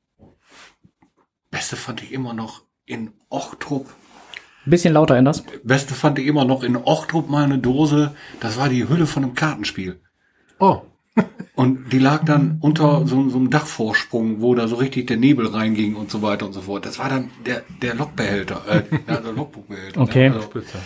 [1.51, 3.93] Beste fand ich immer noch in Ochtrup.
[4.67, 5.43] Bisschen lauter in das.
[5.65, 8.15] Beste fand ich immer noch in Ochtrup mal eine Dose.
[8.41, 10.01] Das war die Hülle von einem Kartenspiel.
[10.59, 10.83] Oh,
[11.55, 15.47] Und die lag dann unter so, so einem Dachvorsprung, wo da so richtig der Nebel
[15.47, 16.87] reinging und so weiter und so fort.
[16.87, 20.01] Das war dann der, der Logbehälter, äh, ja, der Logbuchbehälter.
[20.01, 20.31] Okay.
[20.31, 20.37] Ne?
[20.37, 20.79] Also, spitze.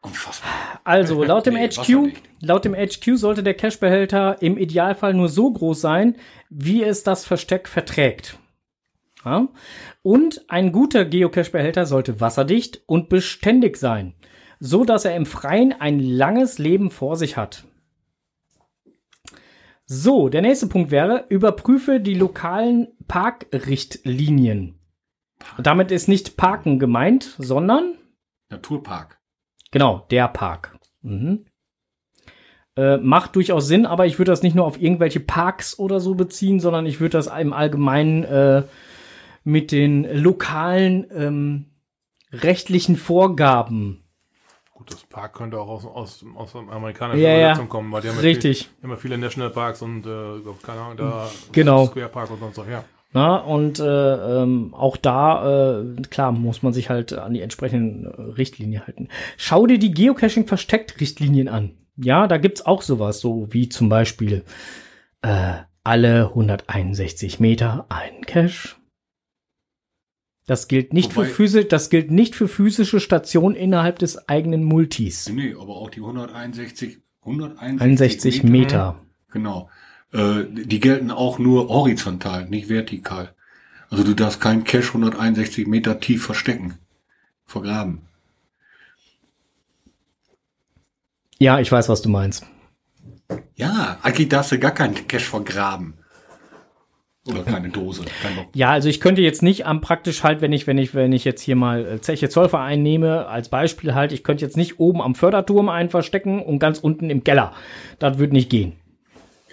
[0.00, 0.50] unfassbar.
[0.84, 5.50] Also, laut dem Nee, HQ, laut dem HQ sollte der Cache-Behälter im Idealfall nur so
[5.50, 6.16] groß sein,
[6.50, 8.38] wie es das Versteck verträgt.
[9.24, 9.48] Ja?
[10.02, 14.14] Und ein guter Geocache-Behälter sollte wasserdicht und beständig sein,
[14.60, 17.64] so dass er im Freien ein langes Leben vor sich hat.
[19.84, 24.78] So, der nächste Punkt wäre, überprüfe die lokalen Parkrichtlinien.
[25.58, 27.96] Damit ist nicht Parken gemeint, sondern
[28.48, 29.20] Naturpark.
[29.70, 30.78] Genau, der Park.
[31.02, 31.46] Mhm.
[32.76, 36.14] Äh, macht durchaus Sinn, aber ich würde das nicht nur auf irgendwelche Parks oder so
[36.14, 38.62] beziehen, sondern ich würde das im Allgemeinen äh,
[39.44, 41.66] mit den lokalen ähm,
[42.32, 44.04] rechtlichen Vorgaben.
[44.72, 47.36] Gut, das Park könnte auch aus, aus, aus dem amerikanischen Ja.
[47.38, 48.58] Übersetzung kommen, weil die haben ja Richtig.
[48.66, 51.86] Viel, immer viele Nationalparks und äh, keine Ahnung, da Genau.
[51.86, 52.84] Square Park und sonst so, ja.
[53.14, 53.84] Na, und äh,
[54.42, 59.08] ähm, auch da, äh, klar, muss man sich halt an die entsprechenden äh, Richtlinien halten.
[59.36, 61.72] Schau dir die Geocaching-Versteckt-Richtlinien an.
[61.96, 64.44] Ja, da gibt's auch sowas, so wie zum Beispiel
[65.20, 65.52] äh,
[65.84, 68.76] alle 161 Meter ein Cache.
[70.52, 74.64] Das gilt nicht Wobei- für physisch, das gilt nicht für physische Stationen innerhalb des eigenen
[74.64, 75.30] Multis.
[75.30, 79.00] Nee, aber auch die 161, 161 61 Meter.
[79.30, 79.70] Genau.
[80.12, 83.34] Äh, die gelten auch nur horizontal, nicht vertikal.
[83.88, 86.74] Also du darfst keinen Cache 161 Meter tief verstecken.
[87.46, 88.02] Vergraben.
[91.38, 92.44] Ja, ich weiß, was du meinst.
[93.54, 95.94] Ja, eigentlich darfst du gar keinen Cache vergraben.
[97.28, 98.04] Oder keine Dose.
[98.20, 98.46] Kein.
[98.52, 101.24] Ja, also ich könnte jetzt nicht am praktisch halt, wenn ich, wenn ich, wenn ich
[101.24, 105.00] jetzt hier mal äh, Zeche Zollverein nehme, als Beispiel halt, ich könnte jetzt nicht oben
[105.00, 107.52] am Förderturm einen verstecken und ganz unten im Keller.
[108.00, 108.72] Das würde nicht gehen.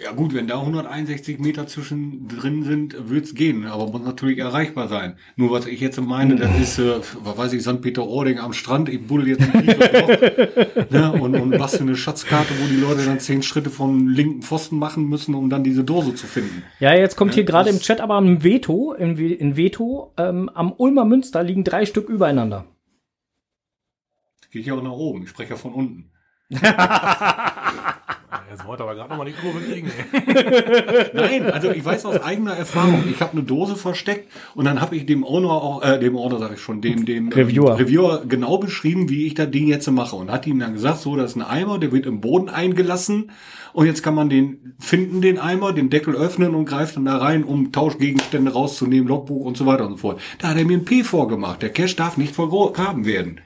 [0.02, 4.88] Ja gut, wenn da 161 Meter zwischen drin sind, wird's gehen, aber muss natürlich erreichbar
[4.88, 5.16] sein.
[5.36, 7.82] Nur was ich jetzt meine, das ist, äh, was weiß ich, St.
[7.82, 12.66] Peter-Ording am Strand, ich buddel jetzt ein Loch ne, und, und bastel eine Schatzkarte, wo
[12.66, 16.26] die Leute dann zehn Schritte vom linken Pfosten machen müssen, um dann diese Dose zu
[16.26, 16.62] finden.
[16.78, 20.48] Ja, jetzt kommt hier Ja, gerade im Chat aber ein Veto, in, in Veto, ähm,
[20.48, 22.64] am Ulmer Münster liegen drei Stück übereinander.
[24.50, 26.10] Gehe ich auch nach oben, ich spreche ja von unten.
[28.50, 29.92] Jetzt wollte aber gerade nochmal die Kurve kriegen.
[31.14, 34.96] Nein, also ich weiß aus eigener Erfahrung, ich habe eine Dose versteckt und dann habe
[34.96, 37.72] ich dem Owner auch, äh, dem Owner sage ich schon, dem, dem Reviewer.
[37.72, 40.98] Ähm, Reviewer genau beschrieben, wie ich das Ding jetzt mache und hat ihm dann gesagt,
[40.98, 43.30] so, das ist ein Eimer, der wird im Boden eingelassen
[43.72, 47.18] und jetzt kann man den finden, den Eimer, den Deckel öffnen und greift dann da
[47.18, 50.20] rein, um Tauschgegenstände rauszunehmen, Logbuch und so weiter und so fort.
[50.40, 53.40] Da hat er mir ein P vorgemacht, der Cache darf nicht vergraben werden.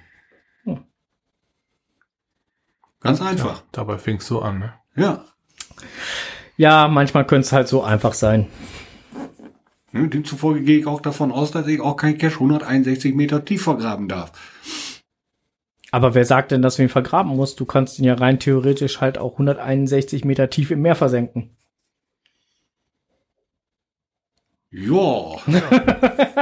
[3.01, 3.63] Ganz einfach.
[3.71, 4.73] Dabei fingst du an, ne?
[4.97, 5.25] Ja.
[6.57, 8.47] Ja, manchmal könnte es halt so einfach sein.
[9.93, 14.09] Demzufolge gehe ich auch davon aus, dass ich auch kein Cache 161 Meter tief vergraben
[14.09, 14.33] darf.
[15.93, 17.61] Aber wer sagt denn, dass du ihn vergraben musst?
[17.61, 21.51] Du kannst ihn ja rein theoretisch halt auch 161 Meter tief im Meer versenken.
[24.73, 25.37] Ja.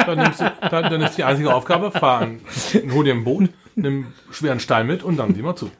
[0.06, 2.40] Dann, nimmst du, dann, dann ist die einzige Aufgabe, fahren,
[2.92, 5.70] hol dir ein Boot, nimm einen schweren Stein mit und dann sieh mal zu.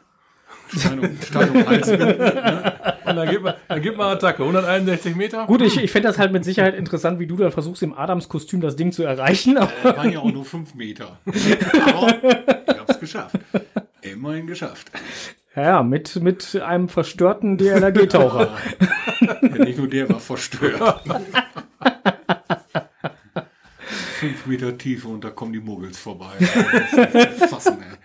[0.78, 1.88] Stein um, Stein um Hals.
[3.04, 4.42] Und dann gibt man, dann gibt man Attacke.
[4.42, 5.46] 161 Meter.
[5.46, 8.60] Gut, ich, ich fände das halt mit Sicherheit interessant, wie du dann versuchst, im Adams-Kostüm
[8.60, 9.58] das Ding zu erreichen.
[9.58, 11.18] Aber Das waren ja auch nur fünf Meter.
[11.26, 12.14] Aber
[12.66, 13.36] ich hab's geschafft.
[14.02, 14.90] Immerhin geschafft.
[15.54, 18.56] ja, mit, mit einem verstörten DLRG-Taucher.
[19.20, 21.02] Ja, nicht nur der war verstört.
[24.18, 26.30] Fünf Meter Tiefe und da kommen die Muggels vorbei.
[26.38, 27.96] Das ist nicht zu fassen, ey.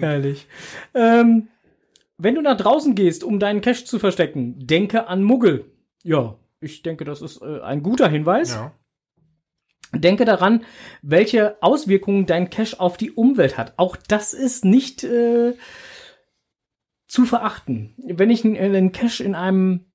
[0.00, 0.46] Herrlich.
[0.94, 1.48] Ähm,
[2.16, 5.64] wenn du nach draußen gehst, um deinen Cache zu verstecken, denke an Muggel.
[6.02, 8.54] Ja, ich denke, das ist äh, ein guter Hinweis.
[8.54, 8.72] Ja.
[9.94, 10.64] Denke daran,
[11.00, 13.74] welche Auswirkungen dein Cache auf die Umwelt hat.
[13.78, 15.54] Auch das ist nicht äh,
[17.06, 17.94] zu verachten.
[18.04, 19.86] Wenn ich einen- einen Cache in einem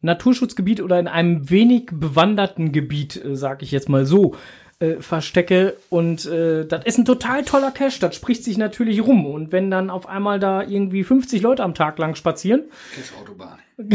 [0.00, 4.34] Naturschutzgebiet oder in einem wenig bewanderten Gebiet, äh, sag ich jetzt mal so,
[4.80, 9.26] äh, verstecke und äh, das ist ein total toller Cache, das spricht sich natürlich rum.
[9.26, 12.62] Und wenn dann auf einmal da irgendwie 50 Leute am Tag lang spazieren,
[12.94, 13.58] Cache-Autobahn.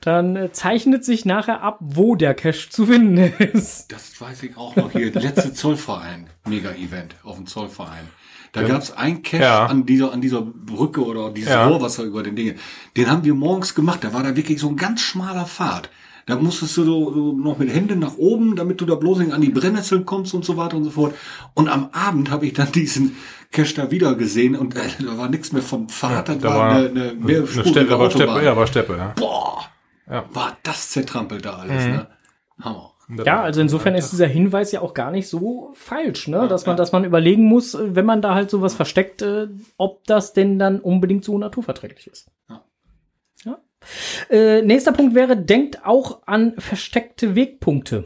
[0.00, 3.90] dann äh, zeichnet sich nachher ab, wo der Cache zu finden ist.
[3.92, 5.12] Das weiß ich auch noch hier.
[5.12, 6.28] Letzte Zollverein.
[6.48, 8.08] Mega-Event auf dem Zollverein.
[8.52, 9.66] Da gab's ein Cache Ja.
[9.66, 11.66] an dieser, an dieser Brücke oder dieses Ja.
[11.66, 12.58] Rohrwasser über den Dingen.
[12.96, 14.02] Den haben wir morgens gemacht.
[14.02, 15.90] Da war da wirklich so ein ganz schmaler Pfad.
[16.28, 19.32] Da musstest du so, so noch mit Händen nach oben, damit du da bloß nicht
[19.32, 21.14] an die Brennnesseln kommst und so weiter und so fort.
[21.54, 23.16] Und am Abend habe ich dann diesen
[23.50, 26.28] Cache da wieder gesehen und äh, da war nichts mehr vom Pfad.
[26.28, 28.10] das Da war, war eine, eine eine mehrspurige Steppe, Autobahn.
[28.10, 29.14] Steppe, ja, war Steppe, ja.
[29.16, 29.64] Boah,
[30.10, 30.24] Ja.
[30.34, 32.06] war das zertrampelt da alles, ne?
[32.60, 32.92] Hammer.
[33.24, 36.46] Ja, also insofern ist dieser Hinweis ja auch gar nicht so falsch, ne?
[36.46, 39.48] Dass man, dass man überlegen muss, äh, wenn man da halt sowas versteckt, äh,
[39.78, 42.30] ob das denn dann unbedingt so naturverträglich ist.
[44.30, 48.04] Äh, nächster Punkt wäre, denkt auch an versteckte Wegpunkte.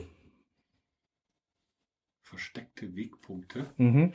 [2.22, 3.66] Versteckte Wegpunkte.
[3.76, 4.14] Mhm.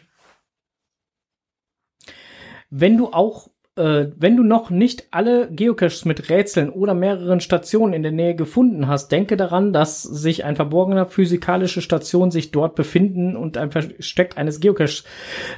[2.70, 7.94] Wenn du auch, äh, wenn du noch nicht alle Geocaches mit Rätseln oder mehreren Stationen
[7.94, 12.76] in der Nähe gefunden hast, denke daran, dass sich ein verborgener physikalische Station sich dort
[12.76, 15.04] befinden und ein Versteck eines Geocaches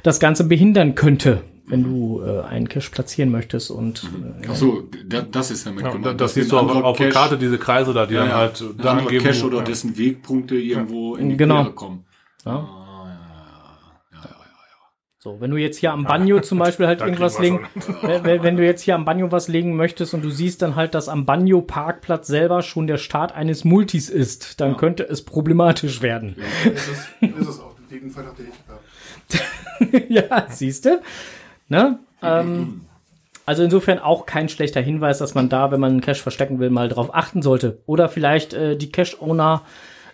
[0.02, 4.02] das Ganze behindern könnte, wenn du äh, einen Cache platzieren möchtest und
[4.42, 6.06] äh, Ach so, da, das ist damit Ja, gemeint.
[6.06, 8.28] da- das dass siehst du ein auf, der Karte diese Kreise da, die ja, dann
[8.30, 9.24] ja, halt ein da anderer angeben.
[9.24, 9.64] Cache oder ja.
[9.64, 11.62] dessen Wegpunkte irgendwo in die Genau.
[11.62, 12.04] Quere kommen.
[12.44, 12.52] Ja.
[12.52, 13.06] Ah,
[14.12, 14.28] ja, ja, ja, ja, ja,
[15.18, 17.60] so, wenn du jetzt hier am Banjo zum Beispiel halt irgendwas legen,
[18.02, 20.94] wenn, wenn du jetzt hier am Banjo was legen möchtest und du siehst dann halt,
[20.94, 26.02] dass am Banjo Parkplatz selber schon der Start eines Multis ist, dann könnte es problematisch
[26.02, 26.36] werden.
[26.64, 27.70] Ist es, ist es auch.
[27.90, 31.00] Den Fall hatte ich ja, siehst du?
[31.70, 32.00] Ne?
[32.20, 32.82] Ähm,
[33.46, 36.68] also insofern auch kein schlechter Hinweis, dass man da, wenn man einen Cache verstecken will,
[36.68, 37.82] mal drauf achten sollte.
[37.86, 39.62] Oder vielleicht äh, die Cache-Owner,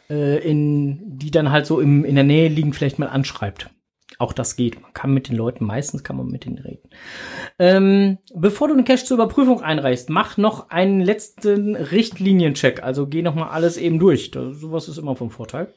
[0.08, 3.70] äh, in, die dann halt so im, in der Nähe liegen, vielleicht mal anschreibt.
[4.18, 4.80] Auch das geht.
[4.80, 6.88] Man kann mit den Leuten, meistens kann man mit denen reden.
[7.58, 12.82] Ähm, bevor du einen Cache zur Überprüfung einreichst, mach noch einen letzten Richtliniencheck.
[12.82, 14.30] Also geh noch mal alles eben durch.
[14.30, 15.74] Da, sowas ist immer vom Vorteil.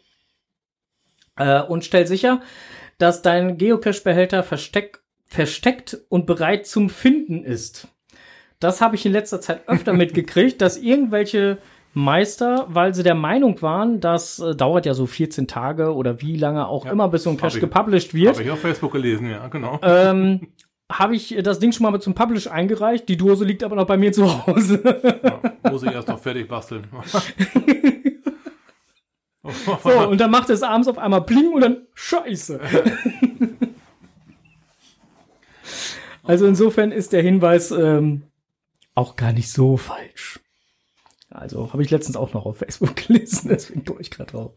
[1.36, 2.41] Äh, und stell sicher,
[2.97, 4.99] dass dein Geocache-Behälter versteck,
[5.30, 7.88] versteckt und bereit zum Finden ist.
[8.59, 11.59] Das habe ich in letzter Zeit öfter mitgekriegt, dass irgendwelche
[11.93, 16.36] Meister, weil sie der Meinung waren, das äh, dauert ja so 14 Tage oder wie
[16.36, 17.61] lange auch Ja, immer, bis so ein Cache ich.
[17.61, 19.80] gepublished wird, Habe ich auf Facebook gelesen, ja, genau.
[19.82, 20.49] ähm,
[20.91, 23.07] habe ich das Ding schon mal zum Publish eingereicht.
[23.09, 24.82] Die Dose liegt aber noch bei mir zu Hause.
[25.23, 26.88] Ja, muss ich erst noch fertig basteln.
[29.84, 32.59] so, und dann macht es abends auf einmal Pling und dann Scheiße.
[36.30, 38.21] Also insofern ist der Hinweis ähm,
[38.93, 40.39] auch gar nicht so falsch.
[41.32, 44.51] Also habe ich letztens auch noch auf Facebook gelesen, deswegen komme ich gerade drauf.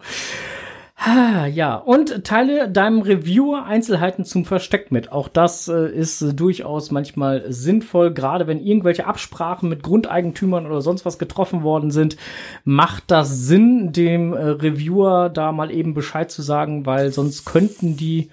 [0.96, 5.12] Ah, ja, und teile deinem Reviewer Einzelheiten zum Versteck mit.
[5.12, 10.82] Auch das äh, ist äh, durchaus manchmal sinnvoll, gerade wenn irgendwelche Absprachen mit Grundeigentümern oder
[10.82, 12.18] sonst was getroffen worden sind,
[12.64, 17.96] macht das Sinn, dem äh, Reviewer da mal eben Bescheid zu sagen, weil sonst könnten
[17.96, 18.28] die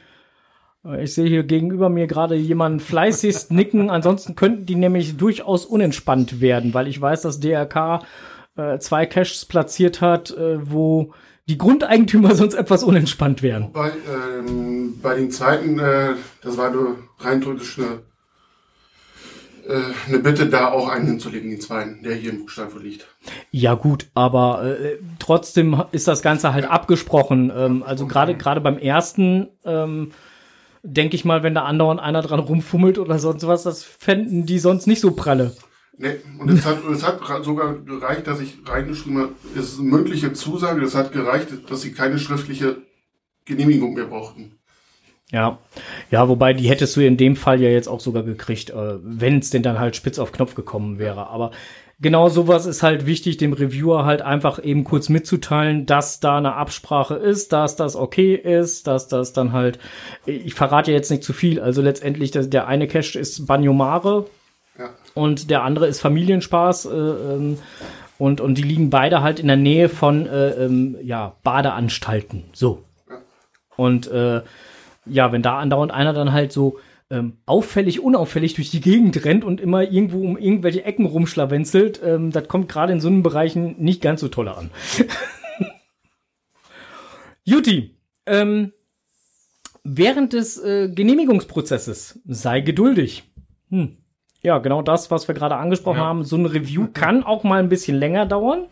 [0.99, 3.89] ich sehe hier gegenüber mir gerade jemanden fleißigst nicken.
[3.89, 8.03] Ansonsten könnten die nämlich durchaus unentspannt werden, weil ich weiß, dass DRK
[8.55, 11.13] äh, zwei Caches platziert hat, äh, wo
[11.47, 13.71] die Grundeigentümer sonst etwas unentspannt wären.
[13.73, 17.99] Bei, ähm, bei den zweiten, äh, das war nur rein theoretisch eine,
[19.67, 23.07] äh, eine Bitte, da auch einen hinzulegen, den zweiten, der hier im Steinfurt liegt.
[23.51, 27.51] Ja gut, aber äh, trotzdem ist das Ganze halt abgesprochen.
[27.53, 30.11] Ähm, also gerade gerade beim ersten ähm,
[30.83, 34.59] denke ich mal, wenn da andauernd einer dran rumfummelt oder sonst was, das fänden die
[34.59, 35.55] sonst nicht so pralle.
[35.97, 39.89] Ne, und es hat, es hat sogar gereicht, dass ich reingeschrieben habe, es ist eine
[39.89, 42.77] mündliche Zusage, das hat gereicht, dass sie keine schriftliche
[43.43, 44.59] Genehmigung mehr brauchten.
[45.31, 45.59] Ja,
[46.09, 49.39] ja, wobei die hättest du in dem Fall ja jetzt auch sogar gekriegt, äh, wenn
[49.39, 51.27] es denn dann halt spitz auf Knopf gekommen wäre.
[51.27, 51.51] Aber
[52.01, 56.55] genau sowas ist halt wichtig, dem Reviewer halt einfach eben kurz mitzuteilen, dass da eine
[56.55, 59.79] Absprache ist, dass das okay ist, dass das dann halt,
[60.25, 64.25] ich verrate ja jetzt nicht zu viel, also letztendlich, der eine Cache ist Banyomare
[64.77, 64.89] Ja.
[65.13, 67.57] und der andere ist Familienspaß äh, ähm,
[68.17, 72.45] und, und die liegen beide halt in der Nähe von äh, ähm, ja, Badeanstalten.
[72.53, 72.83] So.
[73.77, 74.41] Und äh,
[75.05, 76.79] ja, wenn da andauernd einer dann halt so
[77.11, 82.31] ähm, auffällig, unauffällig durch die Gegend rennt und immer irgendwo um irgendwelche Ecken rumschlawenzelt, ähm,
[82.31, 84.69] das kommt gerade in so einen Bereichen nicht ganz so toll an.
[87.43, 87.95] Juti,
[88.25, 88.73] ähm,
[89.83, 93.23] während des äh, Genehmigungsprozesses sei geduldig.
[93.69, 93.97] Hm.
[94.41, 96.05] Ja, genau das, was wir gerade angesprochen Ja.
[96.05, 96.23] haben.
[96.23, 98.67] So ein Review kann auch mal ein bisschen länger dauern.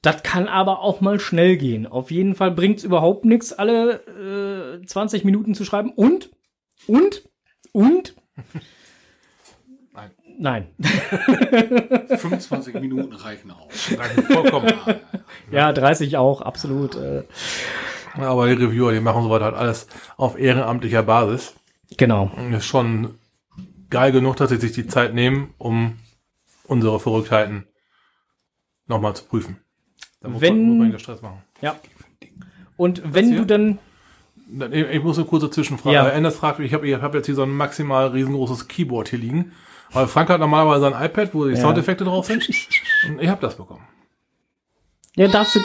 [0.00, 1.86] Das kann aber auch mal schnell gehen.
[1.86, 5.92] Auf jeden Fall bringt's überhaupt nichts, alle äh, 20 Minuten zu schreiben.
[5.92, 6.30] Und,
[6.88, 7.22] und,
[7.72, 8.14] und.
[9.94, 10.10] Nein.
[10.38, 10.68] Nein.
[12.18, 13.68] 25 Minuten reichen auch.
[13.96, 14.72] Reicht vollkommen.
[15.50, 16.94] Ja, 30 auch, absolut.
[16.96, 17.24] Äh,
[18.16, 21.54] Ja, aber die Reviewer, die machen soweit halt alles auf ehrenamtlicher Basis.
[21.96, 22.30] genau.
[22.36, 23.18] Und Ist schon
[23.90, 25.98] geil genug, dass sie sich die Zeit nehmen, um
[26.64, 27.66] unsere Verrücktheiten
[28.86, 29.58] nochmal zu prüfen.
[30.20, 31.42] Da muss, Wenn- man, muss man Stress machen.
[31.60, 31.76] Ja.
[32.76, 33.78] Und wenn du dann.
[34.54, 35.94] Ich ich muss eine kurze Zwischenfrage.
[35.94, 36.04] Ja.
[36.08, 39.18] Anders fragt mich, ich habe ich hab jetzt hier so ein maximal riesengroßes Keyboard hier
[39.18, 39.52] liegen.
[39.92, 41.60] Aber Frank hat normalerweise ein iPad, wo die Ja.
[41.60, 42.48] Soundeffekte drauf sind.
[43.08, 43.86] Und ich habe das bekommen.
[45.16, 45.60] Ja, darfst du.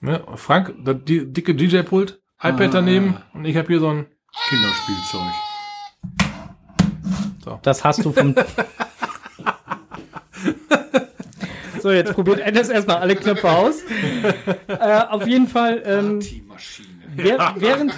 [0.00, 0.24] Ne?
[0.34, 2.68] Frank, das die, dicke DJ-Pult, iPad Ah.
[2.68, 4.06] daneben und ich habe hier so ein.
[4.48, 5.32] Kinderspielzeug.
[7.44, 7.60] So.
[7.62, 8.34] Das hast du vom.
[11.82, 13.82] so, jetzt probiert Endes erstmal alle Knöpfe aus.
[14.68, 15.82] Äh, auf jeden Fall.
[15.84, 16.20] Ähm.
[17.14, 17.92] Wer, während,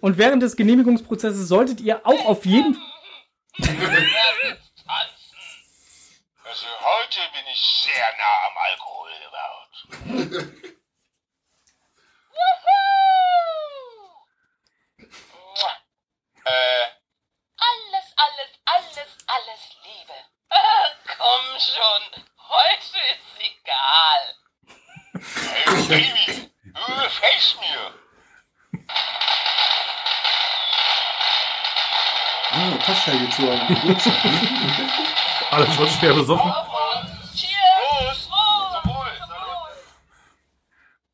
[0.00, 2.76] und während des Genehmigungsprozesses solltet ihr auch auf jeden
[6.44, 9.72] Also heute bin ich sehr nah am Alkohol gebaut.
[16.44, 16.86] äh,
[17.56, 20.18] Alles, alles, alles, alles Liebe.
[21.18, 22.02] Komm schon,
[22.52, 24.22] heute ist egal.
[25.54, 27.82] hey Baby, du gefällst mir.
[32.54, 34.14] Ah, passt ja jetzt so am Geburtstag.
[35.50, 36.52] Alles wird schwer besoffen.
[37.34, 38.28] Cheers!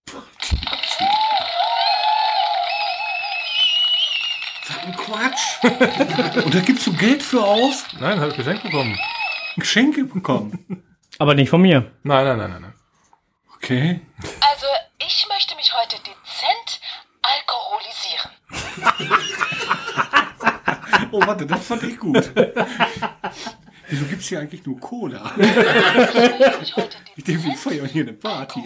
[0.06, 0.98] Prost.
[4.66, 6.44] Was ein Quatsch.
[6.44, 7.84] Und da gibst du Geld für aus?
[8.00, 8.98] Nein, habe ich geschenkt bekommen.
[9.56, 10.84] Geschenke bekommen.
[11.18, 11.90] Aber nicht von mir.
[12.02, 12.62] Nein, nein, nein, nein.
[12.62, 12.74] nein.
[13.56, 14.00] Okay.
[14.40, 14.66] Also,
[14.98, 16.80] ich möchte mich heute dezent
[17.22, 18.30] alkoholisieren.
[21.10, 22.30] Oh, warte, das fand ich gut.
[23.88, 25.32] Wieso gibt's hier eigentlich nur Cola?
[25.38, 28.60] Ich möchte mich heute Ich denke, wir feiern hier eine Party.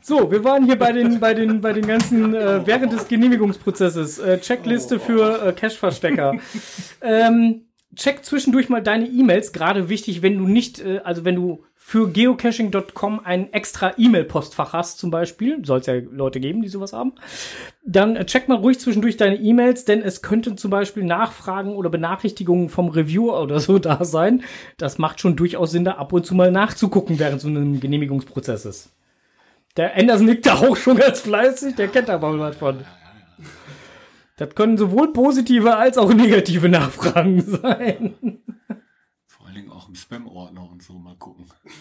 [0.00, 4.18] So, wir waren hier bei den, bei den, bei den ganzen, äh, während des Genehmigungsprozesses,
[4.18, 6.38] äh, Checkliste für äh, Cache-Verstecker.
[7.02, 11.64] ähm, check zwischendurch mal deine E-Mails, gerade wichtig, wenn du nicht, äh, also wenn du
[11.74, 16.92] für geocaching.com ein extra E-Mail-Postfach hast, zum Beispiel, soll es ja Leute geben, die sowas
[16.92, 17.14] haben,
[17.82, 21.88] dann äh, check mal ruhig zwischendurch deine E-Mails, denn es könnten zum Beispiel Nachfragen oder
[21.88, 24.42] Benachrichtigungen vom Reviewer oder so da sein.
[24.76, 28.90] Das macht schon durchaus Sinn, da ab und zu mal nachzugucken während so einem Genehmigungsprozesses.
[29.78, 32.84] Der Anderson nickt da auch schon ganz fleißig, der kennt da mal was von.
[34.38, 38.14] Das können sowohl positive als auch negative Nachfragen sein.
[39.26, 41.46] Vor allen Dingen auch im Spam-Ordner und so mal gucken.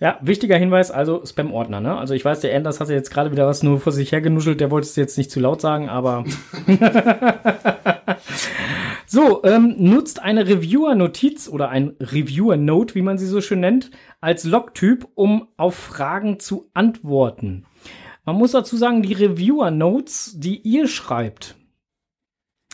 [0.00, 1.96] Ja, wichtiger Hinweis, also Spam-Ordner, ne?
[1.96, 4.60] Also ich weiß, der Anders hat ja jetzt gerade wieder was nur vor sich hergenuschelt,
[4.60, 6.24] der wollte es jetzt nicht zu laut sagen, aber.
[9.06, 14.44] so, ähm, nutzt eine Reviewer-Notiz oder ein Reviewer-Note, wie man sie so schön nennt, als
[14.44, 17.64] Logtyp, um auf Fragen zu antworten.
[18.24, 21.56] Man muss dazu sagen, die Reviewer-Notes, die ihr schreibt,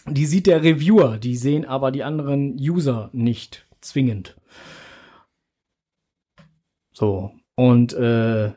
[0.06, 4.36] die sieht der Reviewer, die sehen aber die anderen User nicht zwingend.
[6.92, 7.32] So.
[7.56, 8.52] Und äh,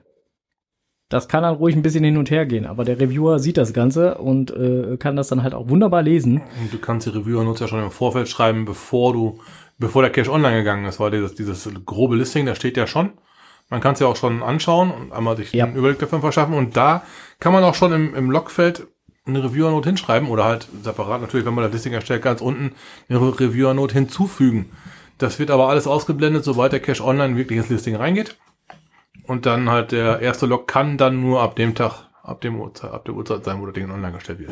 [1.10, 3.74] das kann dann ruhig ein bisschen hin und her gehen, aber der Reviewer sieht das
[3.74, 6.41] Ganze und äh, kann das dann halt auch wunderbar lesen.
[6.62, 9.39] Und du kannst die Reviewer-Nutzer schon im Vorfeld schreiben, bevor du,
[9.78, 13.12] bevor der Cache online gegangen ist, weil dieses, dieses grobe Listing, da steht ja schon.
[13.70, 15.66] Man kann es ja auch schon anschauen und einmal sich Ja.
[15.66, 16.53] einen Überblick davon verschaffen.
[16.53, 17.03] Und da
[17.39, 18.88] kann man auch schon im, im Logfeld
[19.26, 22.74] eine Reviewer-Note hinschreiben oder halt separat natürlich, wenn man das Listing erstellt, ganz unten
[23.09, 24.70] eine Re- Reviewer-Note hinzufügen.
[25.18, 28.36] Das wird aber alles ausgeblendet, sobald der Cache online wirklich ins Listing reingeht.
[29.26, 32.91] Und dann halt der erste Log kann dann nur ab dem Tag, ab dem Uhrzeit,
[32.91, 34.51] ab der Uhrzeit sein, wo das Ding online gestellt wird.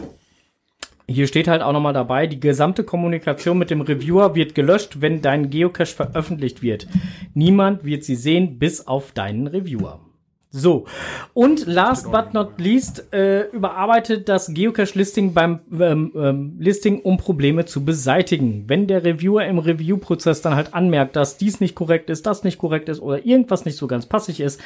[1.12, 5.22] Hier steht halt auch nochmal dabei, die gesamte Kommunikation mit dem Reviewer wird gelöscht, wenn
[5.22, 6.88] dein Geocache veröffentlicht wird.
[7.34, 10.00] Niemand wird sie sehen, bis auf deinen Reviewer.
[10.54, 10.86] So,
[11.34, 17.66] und last but not least, äh, überarbeitet das Geocache-Listing beim ähm, ähm, Listing, um Probleme
[17.66, 18.66] zu beseitigen.
[18.68, 22.58] Wenn der Reviewer im Review-Prozess dann halt anmerkt, dass dies nicht korrekt ist, das nicht
[22.58, 24.60] korrekt ist oder irgendwas nicht so ganz passig ist,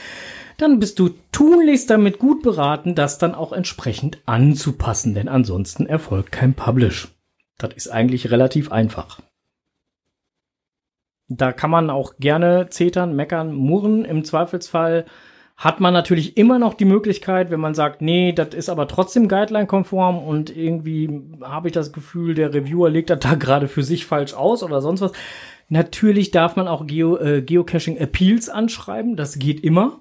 [0.57, 6.31] dann bist du tunlichst damit gut beraten, das dann auch entsprechend anzupassen, denn ansonsten erfolgt
[6.31, 7.09] kein Publish.
[7.59, 9.19] Das ist eigentlich relativ einfach.
[11.27, 14.03] Da kann man auch gerne zetern, meckern, murren.
[14.03, 15.05] Im Zweifelsfall
[15.57, 19.29] hat man natürlich immer noch die Möglichkeit, wenn man sagt, nee, das ist aber trotzdem
[19.29, 21.09] Guideline-konform und irgendwie
[21.41, 24.81] habe ich das Gefühl, der Reviewer legt das da gerade für sich falsch aus oder
[24.81, 25.13] sonst was.
[25.67, 29.99] Natürlich darf man auch Geo, äh, Geocaching-Appeals anschreiben, das geht immer.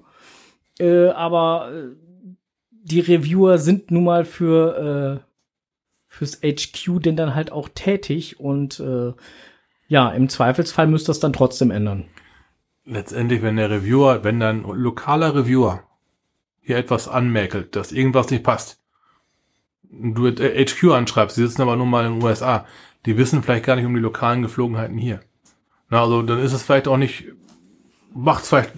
[0.77, 1.95] Äh, aber äh,
[2.69, 5.31] die Reviewer sind nun mal für äh,
[6.05, 9.13] fürs HQ denn dann halt auch tätig und äh,
[9.87, 12.05] ja, im Zweifelsfall müsst ihr es dann trotzdem ändern.
[12.85, 15.83] Letztendlich, wenn der Reviewer, wenn dann ein lokaler Reviewer
[16.61, 18.79] hier etwas anmäkelt, dass irgendwas nicht passt,
[19.83, 22.65] du HQ anschreibst, die sitzen aber nur mal in den USA,
[23.05, 25.19] die wissen vielleicht gar nicht um die lokalen Geflogenheiten hier.
[25.89, 27.25] Na, also dann ist es vielleicht auch nicht,
[28.13, 28.73] macht es vielleicht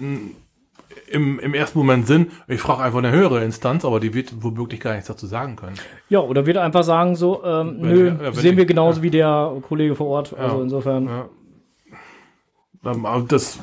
[1.10, 4.82] im, im ersten Moment Sinn, ich frage einfach eine höhere Instanz, aber die wird womöglich
[4.82, 5.78] gar nichts dazu sagen können.
[6.10, 9.04] Ja, oder wird einfach sagen so, ähm, Wenn- nö, ja, sehen wir ich- genauso ja.
[9.04, 10.38] wie der Kollege vor Ort.
[10.38, 10.64] Also Ja.
[10.64, 11.06] insofern.
[11.08, 11.30] Ja.
[12.86, 13.60] Ähm, Das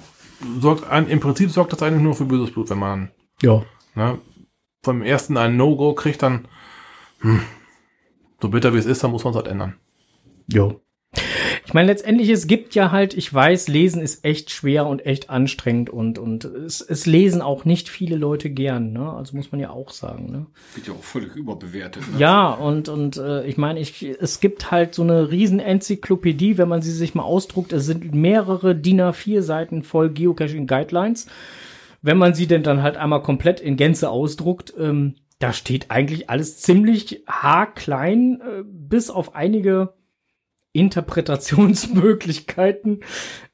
[0.61, 3.11] sorgt ein, im Prinzip sorgt das eigentlich nur für böses Blut, wenn man
[3.43, 3.63] Ja.
[3.95, 4.19] ne,
[4.83, 6.47] vom ersten ein No-Go kriegt, dann
[7.21, 7.41] hm,
[8.41, 9.75] So bitter wie es ist, dann muss man es halt ändern.
[10.49, 10.81] Jo.
[11.67, 15.31] Ich meine, letztendlich, es gibt ja halt, ich weiß, Lesen ist echt schwer und echt
[15.31, 19.11] anstrengend und, und es, es lesen auch nicht viele Leute gern, ne?
[19.11, 20.47] Also muss man ja auch sagen, ne?
[20.75, 22.03] Wird ja auch völlig überbewertet.
[22.13, 22.19] Ne?
[22.19, 26.69] Ja, und, und äh, ich meine, ich, es gibt halt so eine riesen Enzyklopädie, wenn
[26.69, 27.73] man sie sich mal ausdruckt.
[27.73, 31.27] Es sind mehrere DIN A4 Seiten voll Geocaching Guidelines.
[32.03, 36.29] Wenn man sie denn dann halt einmal komplett in Gänze ausdruckt, ähm, da steht eigentlich
[36.29, 39.95] alles ziemlich haarklein, äh, bis auf einige
[40.75, 43.01] Interpretationsmöglichkeiten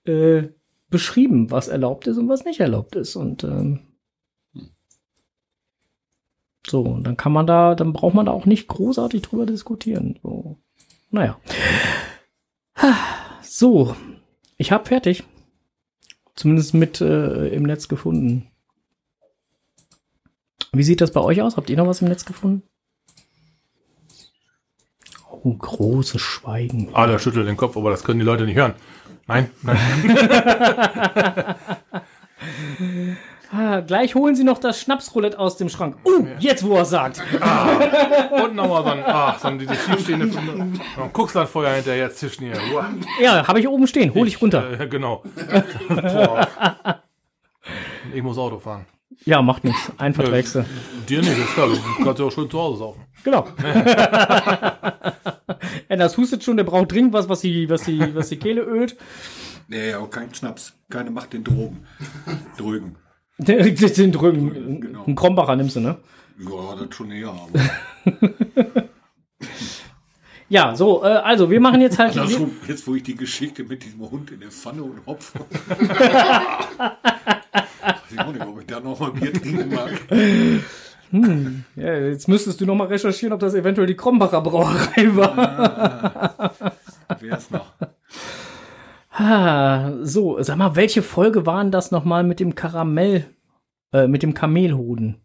[0.04, 0.48] äh,
[0.88, 3.14] beschrieben, was erlaubt ist und was nicht erlaubt ist.
[3.14, 3.80] Und ähm,
[6.66, 10.18] so, und dann kann man da, dann braucht man da auch nicht großartig drüber diskutieren.
[10.22, 10.58] So,
[11.10, 11.38] naja.
[13.42, 13.96] So,
[14.56, 15.24] ich habe fertig.
[16.34, 18.46] Zumindest mit äh, im Netz gefunden.
[20.72, 21.56] Wie sieht das bei euch aus?
[21.56, 22.62] Habt ihr noch was im Netz gefunden?
[25.42, 26.90] Oh, großes Schweigen.
[26.92, 28.74] Alle schüttelt den Kopf, aber das können die Leute nicht hören.
[29.26, 29.78] Nein, nein.
[33.52, 35.96] Ah, gleich holen sie noch das Schnapsroulette aus dem Schrank.
[36.04, 37.20] Uh, jetzt wo er sagt.
[38.30, 39.04] Und nochmal so ein,
[39.40, 42.56] so ein diese schiefstehende so ein Kuxlandfeuer hinterher zischen hier.
[42.72, 42.90] Uah.
[43.20, 44.14] Ja, habe ich oben stehen.
[44.14, 44.80] Hol ich runter.
[44.80, 45.24] Äh, genau.
[45.88, 46.46] Boah.
[48.14, 48.86] Ich muss Auto fahren.
[49.24, 49.90] Ja, macht nichts.
[49.98, 50.64] Ein verträgst du.
[51.08, 51.66] Dir nicht, ist klar.
[51.66, 53.04] Du kannst ja auch schön zu Hause saufen.
[53.24, 53.48] Genau.
[55.88, 58.96] Enders hustet schon, der braucht dringend was, was die, was die, was die Kehle ölt.
[59.68, 60.74] Nee, auch kein Schnaps.
[60.88, 61.86] Keine Macht den Drogen.
[62.56, 62.96] Drügen.
[63.38, 64.80] Den, den drücken.
[64.82, 65.04] Genau.
[65.04, 65.96] Einen Krombacher nimmst du, ne?
[66.38, 67.30] Ja, das schon eher.
[67.30, 67.48] Aber
[70.50, 72.18] Ja, so, äh, also wir machen jetzt halt.
[72.18, 75.32] also, jetzt, wo ich die Geschichte mit diesem Hund in der Pfanne und Hopf.
[76.78, 76.98] Weiß
[78.10, 79.92] ich auch nicht, ob ich da noch mal Bier trinken mag.
[81.12, 86.52] Ja, jetzt müsstest du noch mal recherchieren, ob das eventuell die Krombacher Brauerei war.
[87.18, 87.72] Wer ist noch?
[89.10, 93.26] Ah, so, sag mal, welche Folge waren das noch mal mit dem Karamell,
[93.92, 95.16] äh, mit dem Kamelhoden?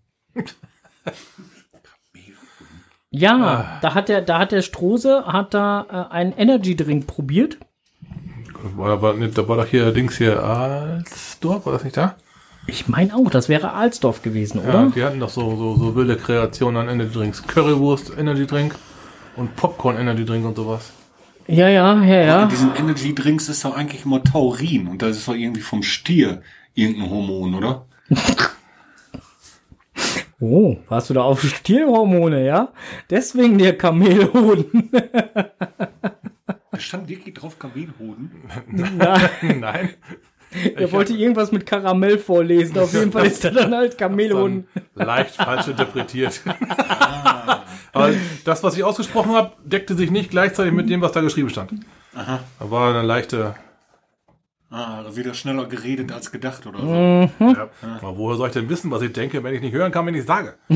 [3.11, 7.57] Ja, da hat der, da hat der Strose hat da äh, einen Energy Drink probiert.
[8.75, 12.15] War, war, da war doch hier Dings hier Alsdorf, war das nicht da?
[12.67, 14.91] Ich meine auch, das wäre Alsdorf gewesen, Ja, oder?
[14.95, 17.43] die hatten doch so, so, so wilde Kreationen an Energy Drinks.
[17.45, 18.75] Currywurst Energy Drink
[19.35, 20.91] und Popcorn Energy Drink und sowas.
[21.47, 22.45] Ja, ja, ja, In ja.
[22.47, 26.41] diesen Energy Drinks ist doch eigentlich immer Taurin und das ist doch irgendwie vom Stier
[26.73, 27.85] irgendein Hormon, oder?
[30.41, 32.73] Oh, warst du da auf Stierhormone, ja?
[33.09, 34.91] Deswegen der Kamelhoden.
[34.91, 38.31] Da stand wirklich drauf Kamelhoden.
[39.59, 39.89] Nein.
[40.75, 42.77] Er wollte irgendwas mit Karamell vorlesen.
[42.79, 44.67] Auf jeden Fall ist er dann halt Kamelhoden.
[44.95, 46.41] Dann leicht falsch interpretiert.
[47.93, 48.11] Aber
[48.43, 51.71] das, was ich ausgesprochen habe, deckte sich nicht gleichzeitig mit dem, was da geschrieben stand.
[52.13, 53.55] Da war eine leichte.
[54.69, 56.87] Ah, wieder schneller geredet als gedacht, oder so.
[57.39, 57.69] Ja.
[58.01, 60.15] Aber woher soll ich denn wissen, was ich denke, wenn ich nicht hören kann, wenn
[60.15, 60.55] ich sage?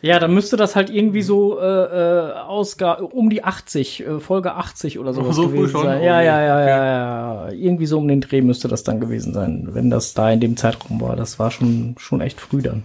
[0.00, 4.54] Ja, dann müsste das halt irgendwie so äh, äh, Ausgabe um die 80, äh, Folge
[4.54, 5.82] 80 oder sowas So gewesen schon?
[5.84, 6.00] sein.
[6.00, 6.26] Oh Ja, je.
[6.26, 6.84] ja, ja, ja,
[7.46, 7.52] ja.
[7.52, 10.56] Irgendwie so um den Dreh müsste das dann gewesen sein, wenn das da in dem
[10.56, 11.16] Zeitraum war.
[11.16, 12.84] Das war schon schon echt früh dann.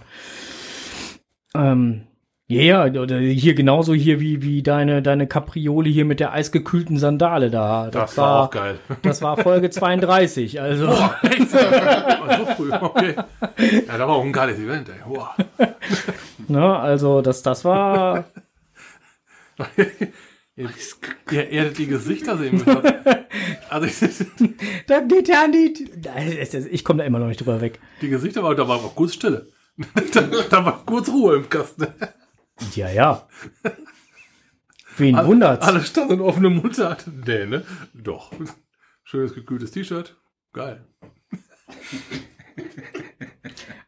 [1.54, 2.02] Ähm,
[2.46, 6.98] ja, ja, oder hier genauso hier wie wie deine deine Capriole hier mit der eisgekühlten
[6.98, 7.88] Sandale da.
[7.90, 8.78] Das, war auch geil.
[9.02, 10.88] Das war Folge 32, also.
[11.22, 11.54] Echt?
[11.54, 13.14] Ah, so früh, okay.
[13.86, 14.96] Ja, da war auch ein geiles Event, ey.
[15.08, 15.34] Boah.
[16.46, 18.26] Ne, also das das war
[20.56, 20.70] Ihr,
[21.30, 22.62] ihr erdet die Gesichter sehen.
[23.68, 24.26] Also ich,
[24.86, 25.90] da geht er an die
[26.70, 27.80] ich komme da immer noch nicht drüber weg.
[28.00, 29.48] die Gesichter waren, da war auch kurz Stille.
[30.12, 30.20] Da,
[30.50, 31.88] da war kurz Ruhe im Kasten.
[32.74, 33.28] Ja, ja.
[34.96, 35.66] Wen wundert's?
[35.66, 36.78] Alle standen offene Mund.
[37.26, 37.64] Nee, ne?
[37.94, 38.32] Doch.
[39.02, 40.16] Schönes gekühltes T-Shirt.
[40.52, 40.84] Geil.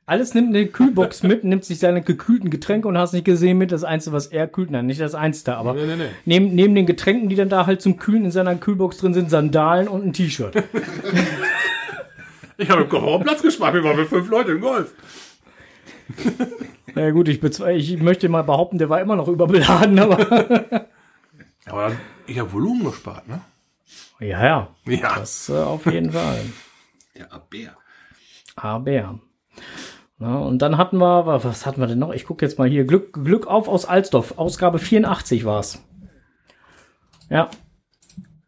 [0.04, 3.72] Alles nimmt eine Kühlbox mit, nimmt sich seine gekühlten Getränke und hast nicht gesehen mit
[3.72, 4.70] das Einzige, was er kühlt.
[4.70, 6.08] Nein, nicht das Einzige, aber Nee, nee, nee.
[6.24, 9.30] neben, neben den Getränken, die dann da halt zum Kühlen in seiner Kühlbox drin sind,
[9.30, 10.54] Sandalen und ein T-Shirt.
[12.58, 13.74] Ich habe im Kofferraum Platz gespart.
[13.74, 14.94] Wir waren mit fünf Leuten im Golf.
[16.94, 20.86] Na ja, gut, ich, ich möchte mal behaupten, der war immer noch überbeladen, aber.
[21.68, 21.90] Aber
[22.28, 23.40] ich habe Volumen gespart, ne?
[24.20, 24.68] ja, ja.
[24.86, 25.16] Ja.
[25.18, 26.40] Das äh, auf jeden Fall.
[27.14, 27.76] Ja, Bär.
[28.54, 29.18] Aber.
[30.18, 32.12] Na, und dann hatten wir, wa- was hatten wir denn noch?
[32.14, 32.84] Ich gucke jetzt mal hier.
[32.84, 34.38] Glück, Glück auf aus Alsdorf.
[34.38, 35.82] Ausgabe 84 war's.
[37.28, 37.50] Ja.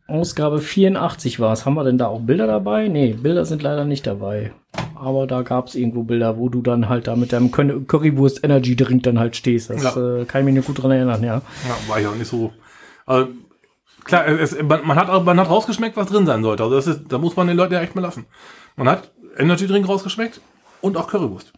[0.09, 1.65] Ausgabe 84 war's.
[1.67, 2.89] Haben wir denn da auch Bilder dabei?
[2.89, 4.53] Nee, Bilder sind leider nicht dabei.
[4.95, 8.43] aber da gab es irgendwo Bilder, wo du dann halt da mit deinem Curry- Currywurst
[8.43, 9.71] Energy Drink dann halt stehst.
[9.71, 10.21] Das Ja.
[10.21, 11.35] äh, kann ich mich nicht gut dran erinnern, ja.
[11.69, 12.53] Ja, war ich auch nicht so.
[13.07, 13.29] Also,
[14.05, 16.65] klar, es, man, man, hat, man hat rausgeschmeckt, was drin sein sollte.
[16.65, 18.27] Also das ist, da muss man den Leuten ja echt mal lassen.
[18.77, 20.41] Man hat Energy Drink rausgeschmeckt
[20.81, 21.53] und auch Currywurst.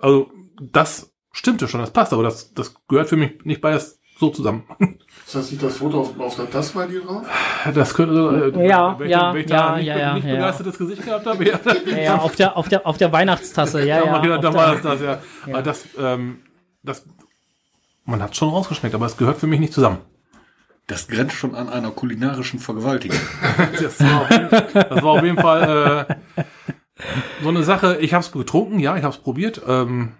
[0.00, 0.30] Also
[0.60, 4.62] das stimmte schon, das passt, aber das, das gehört für mich nicht beides so zusammen.
[5.26, 7.26] Ist das nicht das Foto auf, auf der Tasse bei dir drauf?
[7.74, 10.34] Das könnte, äh, Ja, ja, ja, da nicht, ja, ja, nicht ja.
[10.34, 11.58] begeistertes Gesicht gehabt habe, ja,
[11.90, 14.24] Ja, ja, auf der, auf der, auf der Weihnachtstasse, ja, ja, ja.
[14.24, 15.18] ja, der- war das das, ja.
[15.48, 16.38] Aber das, ähm,
[16.82, 17.04] das,
[18.04, 19.98] man hat schon rausgeschmeckt, aber es gehört für mich nicht zusammen.
[20.86, 23.18] Das grenzt schon an einer kulinarischen Vergewaltigung.
[23.80, 26.42] Das war auf jeden, das war auf jeden Fall äh,
[27.42, 27.98] so eine Sache.
[28.00, 29.60] Ich habe es getrunken, ja, ich habe es probiert.
[29.66, 30.12] Ähm,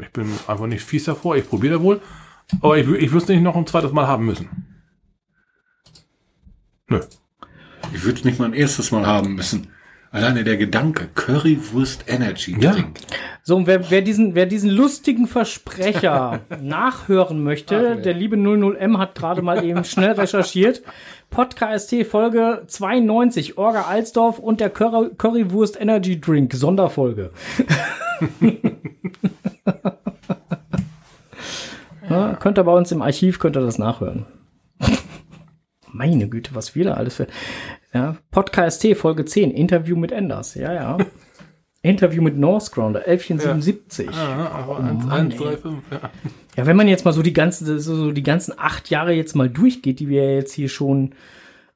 [0.00, 2.00] ich bin einfach nicht fies davor, ich probiere wohl.
[2.60, 4.48] Aber ich, ich wüsste nicht noch ein zweites Mal haben müssen.
[6.88, 7.00] Nö.
[7.94, 9.68] Ich würde es nicht mal ein erstes Mal haben müssen.
[10.12, 12.72] Alleine der Gedanke, Currywurst Energy Ja.
[12.72, 12.98] Drink.
[13.44, 19.14] So, und wer, wer, diesen, wer diesen lustigen Versprecher nachhören möchte, der liebe 00M hat
[19.14, 20.82] gerade mal eben schnell recherchiert.
[21.30, 27.30] Podcast Folge 92, Orga Alsdorf und der Curry, Currywurst Energy Drink, Sonderfolge.
[32.10, 34.26] ja, könnt ihr bei uns im Archiv, könnt ihr das nachhören.
[35.92, 37.26] Meine Güte, was wir da alles für.
[37.92, 40.54] Ja, Podcast Folge 10, Interview mit Enders.
[40.54, 40.98] Ja, ja.
[41.82, 44.08] Interview mit Northgrounder, 1177.
[44.14, 45.40] aber Oh eins, Mann, eins, ey.
[45.40, 46.10] drei, fünf, ja.
[46.56, 49.48] Ja, wenn man jetzt mal so die ganzen, so die ganzen acht Jahre jetzt mal
[49.48, 51.14] durchgeht, die wir jetzt hier schon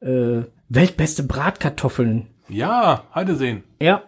[0.01, 2.27] äh, weltbeste Bratkartoffeln.
[2.51, 3.65] ja, Heide sehen.
[3.81, 4.03] Ja,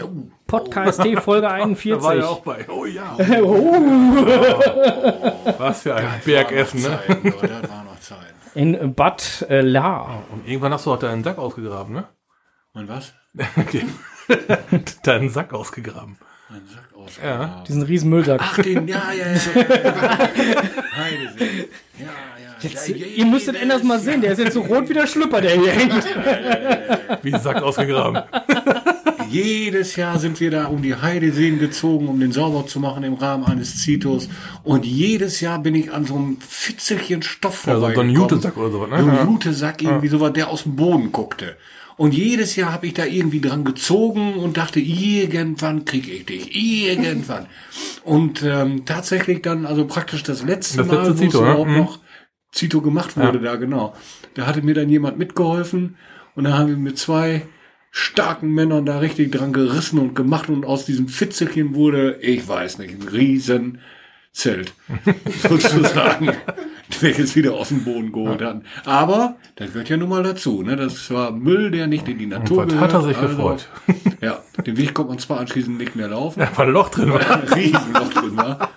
[0.00, 0.08] Jo.
[0.46, 2.10] Podcast D Folge Da war 41.
[2.10, 2.66] er auch bei.
[2.68, 3.18] Oh ja.
[5.58, 6.98] Was für ein Bergessen, ne?
[7.06, 8.34] Zeiten, Leute, das war noch Zeit.
[8.54, 10.22] In Bad äh, La.
[10.32, 12.04] Und irgendwann hast du auch deinen Sack ausgegraben, ne?
[12.72, 13.12] Und was?
[13.56, 13.84] Okay.
[15.04, 16.16] deinen Sack ausgegraben.
[16.48, 17.20] Ein Sack aus.
[17.68, 18.40] Diesen riesen Müllsack.
[18.42, 19.34] Ach, den, ja, ja, ja.
[20.96, 21.68] Heidesee.
[21.98, 22.10] Ja, ja.
[22.60, 25.40] Jetzt, ja, ihr müsstet Enders mal sehen, der ist jetzt so rot wie der Schlüpper,
[25.40, 26.04] der hier hängt.
[27.22, 28.22] Wie ein Sack ausgegraben.
[29.30, 33.14] Jedes Jahr sind wir da um die Heideseen gezogen, um den sauber zu machen im
[33.14, 34.28] Rahmen eines Zitos.
[34.64, 38.10] Und jedes Jahr bin ich an so einem Fitzelchen Stoff Ja, so ein.
[38.10, 39.02] Jutesack oder sowas, ne?
[39.02, 39.20] So Ja.
[39.20, 41.56] ein Jutesack, irgendwie sowas, der aus dem Boden guckte.
[41.96, 46.54] Und jedes Jahr habe ich da irgendwie dran gezogen und dachte, irgendwann kriege ich dich,
[46.54, 47.46] irgendwann.
[48.04, 51.70] Und ähm, tatsächlich dann, also praktisch das letzte Das Mal, letzte wo es Zito, überhaupt
[51.70, 51.76] Mhm.
[51.76, 51.98] noch
[52.52, 53.94] Zito gemacht wurde, da genau.
[54.34, 55.96] Da hatte mir dann jemand mitgeholfen
[56.34, 57.42] und da haben wir mit zwei
[57.90, 62.78] starken Männern da richtig dran gerissen und gemacht und aus diesem Fitzelchen wurde, ich weiß
[62.78, 63.80] nicht, ein riesen
[64.32, 64.74] Zelt,
[65.42, 66.30] sozusagen,
[67.00, 68.62] welches wieder aus dem Boden geholt hatten.
[68.84, 70.76] Aber, das gehört ja nun mal dazu, ne?
[70.76, 72.92] Das war Müll, der nicht in die Natur was gehört.
[72.94, 73.68] hat er sich also, gefreut?
[74.20, 77.10] Ja, den Weg kommt man zwar anschließend nicht mehr laufen, Da war ein Loch drin.
[77.12, 78.68] weil ein Riesenloch drin war.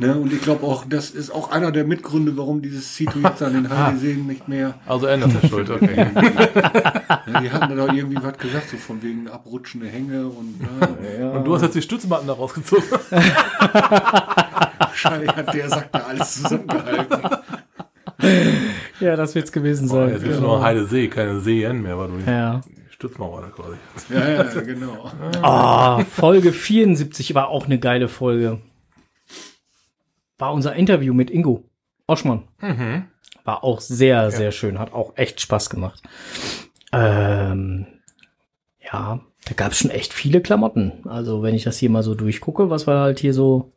[0.00, 3.42] Ne, und ich glaube auch, das ist auch einer der Mitgründe, warum dieses Zito jetzt
[3.42, 4.74] an den Heideseen nicht mehr.
[4.86, 6.06] Also ändert der Schuld, okay.
[7.26, 10.60] Ja, die hatten da irgendwie was gesagt, so von wegen abrutschende Hänge und
[11.20, 12.84] ja, Und du hast jetzt die Stützmatten da rausgezogen.
[14.78, 17.20] wahrscheinlich hat der Sack da alles zusammengehalten.
[19.00, 20.10] Ja, das wird's gewesen sein.
[20.10, 22.60] Jetzt gibt es nur Heidesee, keine Seen mehr, weil du Ja.
[22.90, 23.76] Stützmauer da quasi.
[24.12, 25.10] Ja, ja, genau.
[25.42, 28.58] Ah, Folge 74 war auch eine geile Folge.
[30.38, 31.64] War unser Interview mit Ingo
[32.06, 32.44] Oschmann.
[33.44, 34.78] War auch sehr, sehr schön.
[34.78, 36.02] Hat auch echt Spaß gemacht.
[36.92, 37.86] Ähm,
[38.80, 41.06] ja, da gab es schon echt viele Klamotten.
[41.08, 43.72] Also, wenn ich das hier mal so durchgucke, was wir halt hier so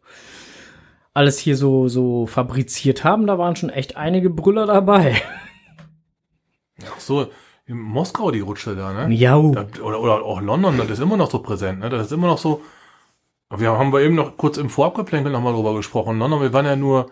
[1.13, 5.21] alles hier so, so fabriziert haben, da waren schon echt einige Brüller dabei.
[6.85, 7.27] Ach so,
[7.65, 9.13] in Moskau die Rutsche da, ne?
[9.51, 11.89] Da, oder, oder auch London, das ist immer noch so präsent, ne?
[11.89, 12.61] Das ist immer noch so.
[13.57, 16.19] Wir haben wir eben noch kurz im Vorabgeplänkel nochmal drüber gesprochen.
[16.19, 17.11] London, wir waren ja nur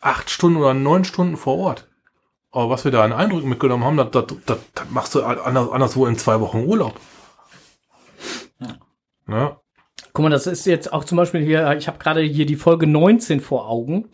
[0.00, 1.88] acht Stunden oder neun Stunden vor Ort.
[2.50, 5.70] Aber was wir da an Eindrücken mitgenommen haben, das, das, das, das machst du anders,
[5.70, 6.98] anderswo in zwei Wochen Urlaub.
[9.28, 9.60] Ja.
[10.12, 12.86] Guck mal, das ist jetzt auch zum Beispiel hier, ich habe gerade hier die Folge
[12.86, 14.08] 19 vor Augen.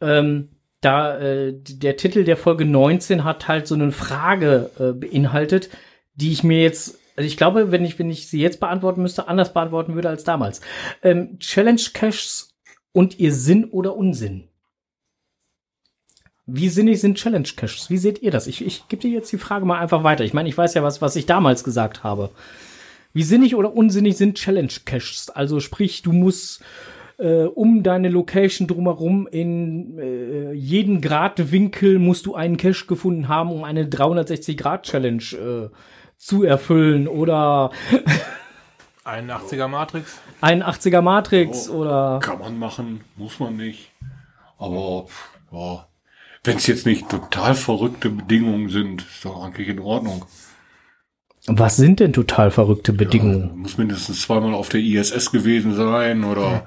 [0.00, 0.50] Ähm,
[0.80, 5.70] da äh, der Titel der Folge 19 hat halt so eine Frage äh, beinhaltet,
[6.14, 9.28] die ich mir jetzt, also ich glaube, wenn ich, wenn ich sie jetzt beantworten müsste,
[9.28, 10.60] anders beantworten würde als damals.
[11.02, 12.54] Ähm, Challenge Caches
[12.92, 14.48] und ihr Sinn oder Unsinn.
[16.46, 17.88] Wie sinnig sind Challenge Caches?
[17.88, 18.46] Wie seht ihr das?
[18.46, 20.24] Ich, ich gebe dir jetzt die Frage mal einfach weiter.
[20.24, 22.30] Ich meine, ich weiß ja was, was ich damals gesagt habe.
[23.14, 25.30] Wie sinnig oder unsinnig sind Challenge Caches?
[25.30, 26.62] Also sprich, du musst
[27.16, 33.50] äh, um deine Location drumherum in äh, jeden Gradwinkel musst du einen Cache gefunden haben,
[33.52, 35.68] um eine 360 Grad Challenge äh,
[36.24, 37.70] zu erfüllen oder
[39.04, 40.18] 81er Matrix.
[40.40, 43.90] 81er Matrix oder Kann man machen, muss man nicht.
[44.56, 45.06] Aber
[45.52, 45.86] ja,
[46.42, 50.24] wenn es jetzt nicht total verrückte Bedingungen sind, ist doch eigentlich in Ordnung.
[51.46, 53.58] was sind denn total verrückte Bedingungen?
[53.58, 56.66] Muss mindestens zweimal auf der ISS gewesen sein oder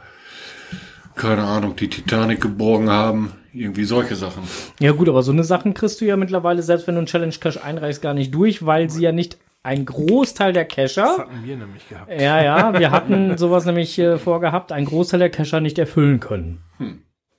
[1.15, 3.31] keine Ahnung, die Titanic geborgen haben.
[3.53, 4.43] Irgendwie solche Sachen.
[4.79, 7.34] Ja gut, aber so eine Sachen kriegst du ja mittlerweile, selbst wenn du einen Challenge
[7.39, 11.44] Cache einreichst, gar nicht durch, weil sie ja nicht ein Großteil der Das Cacher, hatten
[11.44, 12.10] wir nämlich gehabt.
[12.11, 16.64] ja, ja, wir hatten sowas nämlich äh, vorgehabt, einen Großteil der Cacher nicht erfüllen können.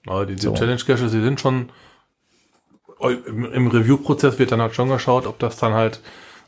[0.07, 1.71] Aber die, die Challenge Caches, die sind schon
[3.01, 6.01] im, im Review-Prozess wird dann halt schon geschaut, ob das dann halt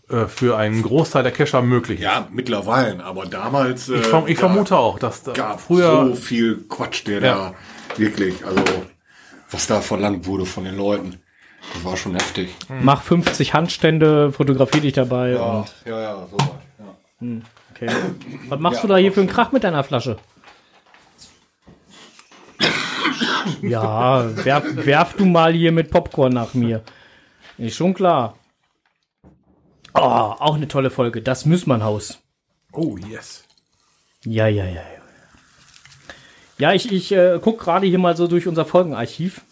[0.08, 2.04] äh, für einen Großteil der Cacher möglich ist.
[2.04, 3.88] Ja, mittlerweile, aber damals.
[3.88, 7.34] Ich, verm ich vermute auch, dass da gab früher so viel Quatsch, der Ja.
[7.34, 7.54] da
[7.98, 8.62] wirklich, also
[9.50, 11.20] was da verlangt wurde von den Leuten.
[11.74, 12.54] Das war schon heftig.
[12.82, 16.60] Mach 50 Handstände, fotografier dich dabei und ja, ja, so weit.
[17.20, 17.42] Ja.
[17.70, 17.88] okay.
[18.48, 20.16] Was machst du da hier für einen Krach mit deiner Flasche?
[23.62, 26.82] Ja, werf, werf du mal hier mit Popcorn nach mir.
[27.58, 28.36] Ist schon klar.
[29.94, 31.22] Oh, auch eine tolle Folge.
[31.22, 32.18] Das Müssmannhaus.
[32.72, 33.44] Oh, yes.
[34.24, 34.72] Ja, ja, ja.
[34.72, 34.80] Ja,
[36.58, 39.42] ja ich, ich äh, gucke gerade hier mal so durch unser Folgenarchiv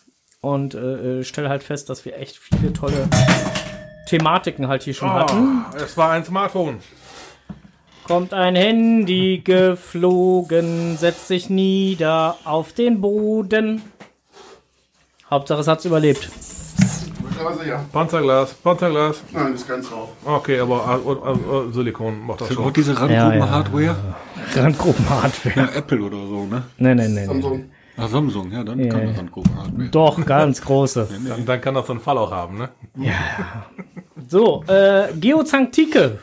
[0.40, 3.08] und äh, stelle halt fest, dass wir echt viele tolle
[4.06, 5.64] Thematiken halt hier schon hatten.
[5.70, 6.78] Ah, es war ein Smartphone.
[8.04, 13.82] Kommt ein Handy geflogen, setzt sich nieder auf den Boden.
[15.30, 16.30] Hauptsache, es hat's überlebt.
[17.22, 17.84] Möglicherweise ja.
[17.92, 19.22] Panzerglas, Panzerglas.
[19.30, 20.08] Nein, ist ganz drauf.
[20.24, 22.72] Okay, aber äh, äh, äh, Silikon macht das Auch schon.
[22.72, 23.96] diese Ja, Randgruppen-Hardware?
[24.54, 25.54] Randgruppenhardware.
[25.56, 26.62] Ja, Apple oder so, ne?
[26.78, 27.08] Nee, nee.
[27.08, 27.26] nee.
[27.26, 27.70] Samsung.
[27.98, 29.06] Ah, Samsung, ja, dann Ja, kann ja.
[29.08, 29.88] das Randgruppen-Hardware.
[29.90, 31.08] Doch, ganz große.
[31.28, 32.68] Dann, dann kann das so einen Fall auch haben, ne?
[34.28, 36.18] So, äh, Geozanktike.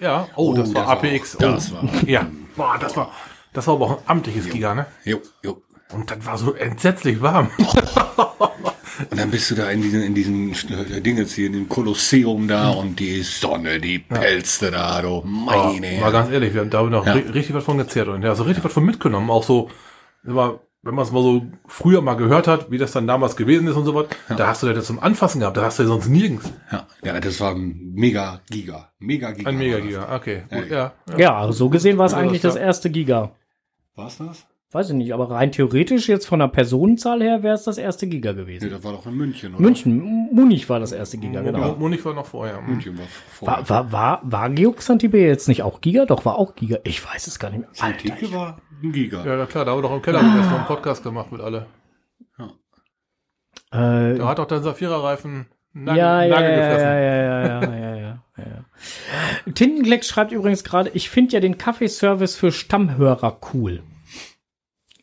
[0.00, 0.28] Ja.
[0.36, 1.36] Oh, das Oh, war das war- APX.
[1.38, 1.76] das oh.
[1.76, 2.26] war- Ja.
[2.56, 3.10] Boah, das war,
[3.52, 4.86] das war aber auch ein amtliches Giga, ne?
[5.04, 5.62] Jo, jo.
[5.92, 7.50] Und das war so entsetzlich warm.
[9.10, 12.46] Und dann bist du da in diesen, in diesen äh, Dingens hier, in dem Kolosseum
[12.46, 15.98] da und die Sonne, die pelzte da, du meine.
[16.00, 17.14] Mal ganz ehrlich, wir haben da noch Ja.
[17.14, 19.30] ri- richtig was von gezehrt und ja, so richtig was von mitgenommen.
[19.30, 19.68] Auch so,
[20.24, 23.66] immer, wenn man es mal so früher mal gehört hat, wie das dann damals gewesen
[23.66, 24.06] ist und so was,
[24.36, 26.52] da hast du das zum Anfassen gehabt, da hast du ja sonst nirgends.
[26.70, 28.90] ja, ja, das war ein mega Giga.
[28.98, 29.48] Mega Giga.
[29.50, 29.74] Ein war das.
[29.84, 30.42] Mega-Giga, okay.
[30.50, 30.92] Gut, ja.
[31.10, 31.18] ja.
[31.18, 32.66] Ja, so gesehen war es Ja, eigentlich das das ja.
[32.66, 33.32] erste Giga.
[33.96, 34.46] War's das?
[34.74, 38.08] Weiß ich nicht, aber rein theoretisch jetzt von der Personenzahl her wäre es das erste
[38.08, 38.70] Giga Nee, gewesen.
[38.70, 39.62] das war doch in München, oder?
[39.62, 41.76] München, Munich war das erste Giga, Ja, genau.
[41.76, 42.60] Munich war noch vorher.
[42.60, 43.58] München war vorher.
[43.68, 46.06] War, war, war, war Geoxantibe jetzt nicht auch Giga?
[46.06, 46.78] Doch, war auch Giga.
[46.82, 47.68] Ich weiß es gar nicht mehr.
[47.78, 49.24] Alter, Antike war ein Giga.
[49.24, 50.36] Ja, na klar, da haben wir doch im Keller ah.
[50.38, 51.66] erstmal einen Podcast gemacht mit alle.
[53.70, 56.86] äh, Da hat doch der Saphira-Reifen Nagel, ja, ja, Nagel ja, gefressen.
[56.86, 59.52] ja, ja, ja, ja, ja, ja, ja.
[59.52, 63.82] Tintenkleck schreibt übrigens gerade, ich finde ja den Kaffeeservice für Stammhörer cool.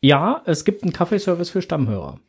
[0.02, 2.20] Ja, es gibt einen Kaffeeservice für Stammhörer.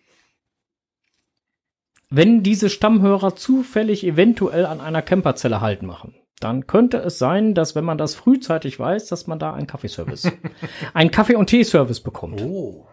[2.11, 7.75] Wenn diese Stammhörer zufällig eventuell an einer Camperzelle Halt machen, dann könnte es sein, dass
[7.75, 10.31] wenn man das frühzeitig weiß, dass man da einen Kaffeeservice,
[10.95, 12.43] einen Kaffee- und Teeservice bekommt.
[12.43, 12.87] Oh.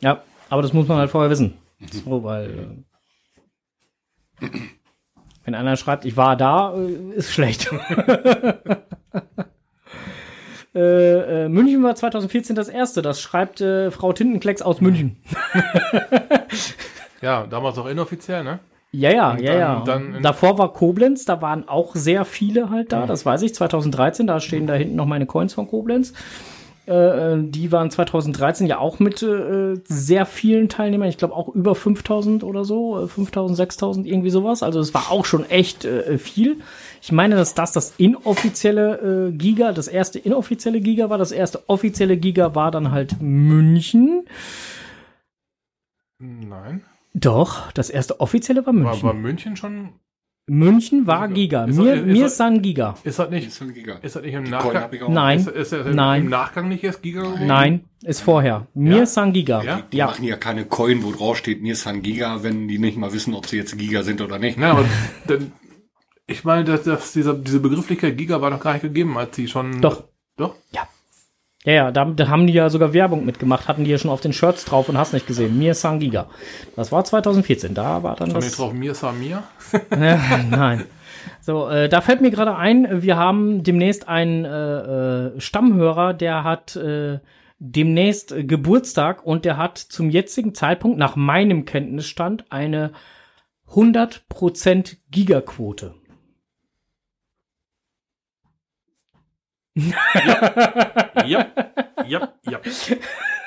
[0.00, 1.58] Ja, aber das muss man halt vorher wissen.
[1.92, 2.84] So, weil
[4.40, 4.48] äh,
[5.44, 7.70] wenn einer schreibt, ich war da, äh, ist schlecht.
[10.74, 13.02] äh, äh, München war 2014 das erste.
[13.02, 15.16] Das schreibt äh, Frau Tintenklecks aus München.
[17.22, 18.60] Ja, damals auch inoffiziell, ne?
[18.92, 19.82] Ja, ja, Und ja, dann- ja.
[20.12, 24.26] dann Davor war Koblenz, da waren auch sehr viele halt da, das weiß ich, 2013,
[24.26, 26.12] da stehen da hinten noch meine Coins von Koblenz.
[26.88, 31.48] Äh, äh, die waren 2013 ja auch mit äh, sehr vielen Teilnehmern, ich glaube auch
[31.50, 34.62] über 5000 oder so, äh, 5000, 6000, irgendwie sowas.
[34.62, 36.56] Also es war auch schon echt äh, viel.
[37.02, 41.18] Ich meine, dass das das inoffizielle äh, Giga, das erste inoffizielle Giga war.
[41.18, 44.24] Das erste offizielle Giga war dann halt München.
[46.18, 46.82] Nein.
[47.14, 49.02] Doch, das erste offizielle war München.
[49.02, 49.90] War, war München schon?
[50.46, 51.64] München war Giga.
[51.66, 52.94] Ist Mir, das- ist mir das- ist dann Giga.
[53.04, 53.94] Ist das nicht, Ist ein Giga.
[54.02, 54.90] ist das nicht im Die Nachgang?
[55.12, 55.38] Nein.
[55.38, 56.22] Ist, ist das im, Nein.
[56.24, 57.46] im Nachgang nicht erst Giga geworden?
[57.46, 58.66] Nein, ist vorher.
[58.74, 59.02] Mir Ja?
[59.04, 59.62] ist dann Giga.
[59.62, 59.82] Ja?
[59.92, 60.06] Die Ja.
[60.06, 63.12] machen ja keine Coin, wo drauf steht, mir ist ein Giga, wenn die nicht mal
[63.12, 64.58] wissen, ob sie jetzt Giga sind oder nicht.
[64.58, 64.84] Na, aber
[65.28, 65.52] dann,
[66.30, 69.48] ich meine, dass, dass dieser, diese Begrifflichkeit Giga war noch gar nicht gegeben, als sie
[69.48, 69.80] schon.
[69.80, 70.04] Doch.
[70.36, 70.54] Doch?
[70.72, 70.86] Ja,
[71.64, 74.32] ja, da, da haben die ja sogar Werbung mitgemacht, hatten die ja schon auf den
[74.32, 75.58] Shirts drauf und hast nicht gesehen.
[75.58, 76.26] Mir dann Giga.
[76.74, 78.56] Das war 2014, da war dann Schon nicht das.
[78.56, 79.42] drauf, mir sa mir.
[79.90, 80.86] Ja, nein.
[81.42, 86.44] So, äh, da fällt mir gerade ein, wir haben demnächst einen äh, äh, Stammhörer, der
[86.44, 87.18] hat äh,
[87.58, 92.92] demnächst Geburtstag und der hat zum jetzigen Zeitpunkt nach meinem Kenntnisstand eine
[93.68, 95.94] 100% Gigaquote.
[101.26, 101.46] Ja,
[102.06, 102.60] ja, ja.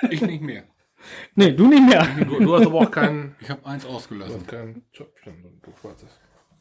[0.10, 0.64] Ich nicht mehr.
[1.36, 2.06] Nee, du nicht mehr.
[2.18, 3.36] Du, du hast aber auch keinen.
[3.42, 4.46] Ich habe eins ausgelassen.
[4.48, 6.10] kein Zöpfchen, du schwarzes.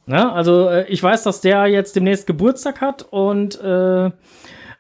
[0.07, 4.11] Ja, also äh, ich weiß, dass der jetzt demnächst Geburtstag hat und äh,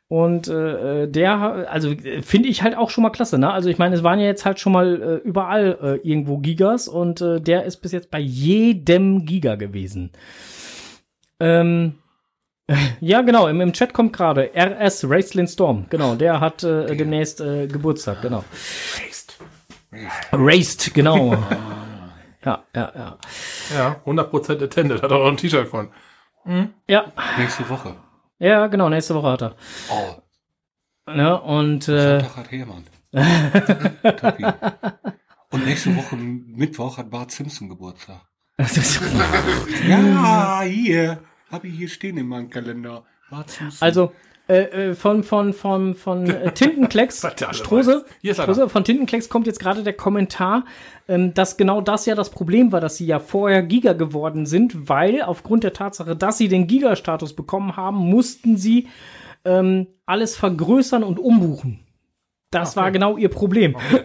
[0.09, 3.51] und äh, der, also äh, finde ich halt auch schon mal klasse, ne?
[3.51, 6.87] Also ich meine, es waren ja jetzt halt schon mal äh, überall äh, irgendwo Gigas
[6.87, 10.11] und äh, der ist bis jetzt bei jedem Giga gewesen.
[11.41, 11.95] Ähm,
[13.01, 17.41] ja, genau, im, im Chat kommt gerade RS Raceland Storm, genau, der hat äh, demnächst
[17.41, 18.45] äh, Geburtstag, genau.
[20.33, 21.33] Raced, genau.
[22.45, 23.19] ja, ja, ja.
[23.75, 25.89] Ja, 100% attended, hat er auch ein T-Shirt von.
[26.89, 27.95] Ja, Nächste Woche.
[28.39, 29.55] ja, genau, nächste Woche hat er.
[29.91, 30.23] Oh,
[31.07, 31.41] Ne?
[31.41, 32.85] Und äh, Sonntag hat Hermann.
[35.51, 38.23] Und nächste Woche Mittwoch hat Bart Simpson Geburtstag.
[39.87, 41.19] Ja, hier.
[41.53, 43.05] Habe ich hier stehen in meinem Kalender.
[43.81, 44.13] Also
[44.49, 48.05] äh, äh, von von von von äh, Tintenklecks Strose.
[48.25, 50.65] Strose von Tintenklecks kommt jetzt gerade der Kommentar,
[51.09, 54.89] ähm, dass genau das ja das Problem war, dass sie ja vorher Giga geworden sind,
[54.89, 58.89] weil aufgrund der Tatsache, dass sie den Giga-Status bekommen haben, mussten sie
[59.45, 61.81] ähm, alles vergrößern und umbuchen.
[62.51, 63.77] Das war genau ihr Problem.
[63.77, 64.01] Okay.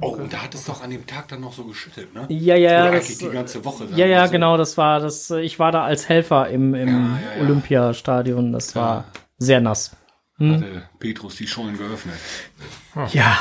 [0.00, 2.26] Oh, und da hat es doch an dem Tag dann noch so geschüttet, ne?
[2.28, 3.86] Ja, ja, Oder das, die ganze Woche.
[3.94, 4.32] ja, ja, so.
[4.32, 5.30] genau, das war das.
[5.30, 7.42] Ich war da als Helfer im, im Ja, ja, ja.
[7.42, 8.52] Olympiastadion.
[8.52, 9.04] Das war
[9.38, 9.96] sehr nass.
[10.38, 12.14] Hatte Petrus die Schollen geöffnet.
[13.12, 13.36] Ja,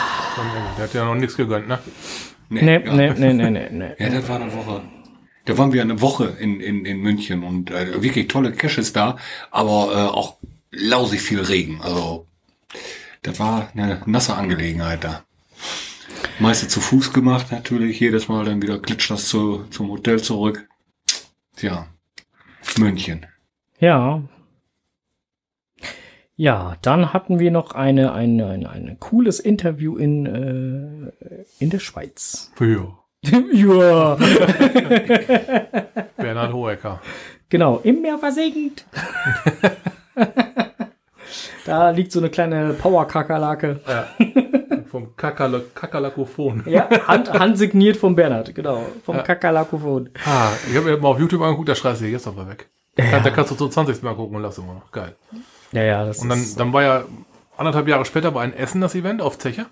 [0.78, 1.80] Der hat ja noch nichts gegönnt, ne?
[2.50, 2.94] nee, ja.
[2.94, 3.92] nee, nee, nee, nee, nee.
[4.00, 4.82] Ja, das war eine Woche.
[5.46, 9.16] Da waren wir eine Woche in, in, in München und äh, wirklich tolle Caches da,
[9.50, 10.38] aber äh, auch
[10.72, 11.80] lausig viel Regen.
[11.82, 12.28] Also
[13.24, 15.24] das war eine nasse Angelegenheit da.
[16.40, 20.70] Meiste zu Fuß gemacht natürlich, jedes Mal dann wieder klitscht das zu, zum Hotel zurück.
[21.58, 21.88] Tja,
[22.78, 23.26] München.
[23.80, 24.22] Ja.
[26.36, 31.12] Ja, dann hatten wir noch eine, eine, eine, ein cooles Interview in, äh,
[31.60, 32.54] in der Schweiz.
[32.56, 34.16] Für ja,
[36.16, 37.02] Bernhard Hohecker.
[37.50, 38.86] genau, im Meer versenkt.
[41.66, 43.82] da liegt so eine kleine Power-Kakerlake.
[44.90, 46.64] Vom Kakala Kakalakophon.
[46.68, 49.22] Ja, hand, handsigniert von Bernhard, genau, vom Ja.
[49.24, 50.10] Kakerlakophon.
[50.26, 52.70] Ah, ich habe mir mal auf YouTube angeguckt, da schreist du jetzt aber weg.
[52.98, 53.20] Ja.
[53.20, 54.02] Da kannst du zum 20.
[54.04, 54.92] Mal gucken und lass immer noch.
[54.92, 55.16] Geil.
[55.72, 57.04] Ja, ja, das Und dann, ist, dann war ja
[57.56, 59.68] anderthalb Jahre später bei einem Essen das Event auf Zeche.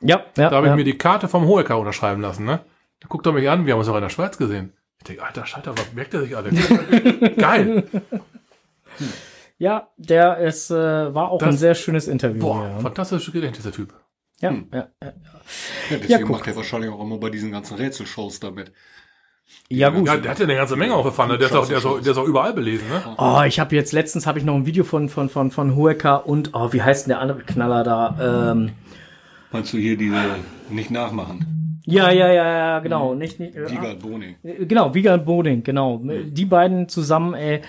[0.00, 0.76] ja, ja, Da habe ich ja.
[0.76, 2.60] mir die Karte vom Hohecker unterschreiben lassen, ne?
[3.00, 4.72] Da guckt er mich an, wir haben uns auch in der Schweiz gesehen.
[4.98, 6.50] Ich denke, alter Scheiter, was merkt er sich alle?
[7.38, 7.84] Geil.
[9.58, 12.40] ja, der ist, äh, war auch Das- ein sehr schönes Interview.
[12.40, 12.78] Boah, ja.
[12.80, 13.92] fantastisches Gedächtnis, dieser Typ.
[14.42, 14.68] Ja, Hm.
[14.72, 15.12] ja, ja.
[15.90, 18.72] Ja, deswegen macht er wahrscheinlich auch immer bei diesen ganzen Rätselshows damit.
[19.68, 20.06] ja, gut.
[20.06, 21.36] Ja, der hat ja eine ganze Menge auf der Pfanne.
[21.38, 23.02] Der ist auch, der ist auch, der ist auch überall belesen, ne?
[23.18, 26.26] Oh, ich habe jetzt letztens habe ich noch ein Video von von von von Hoeker
[26.26, 28.52] und oh, wie heißt denn der andere Knaller da?
[28.52, 28.72] Ähm,
[29.52, 30.16] Meinst du hier diese
[30.68, 31.59] nicht nachmachen?
[31.86, 34.36] Ja, ja, ja, ja, genau, nicht nicht äh, Giga Boning.
[34.42, 36.00] äh, genau, Wiegald Boding, genau.
[36.02, 37.60] Die beiden zusammen äh,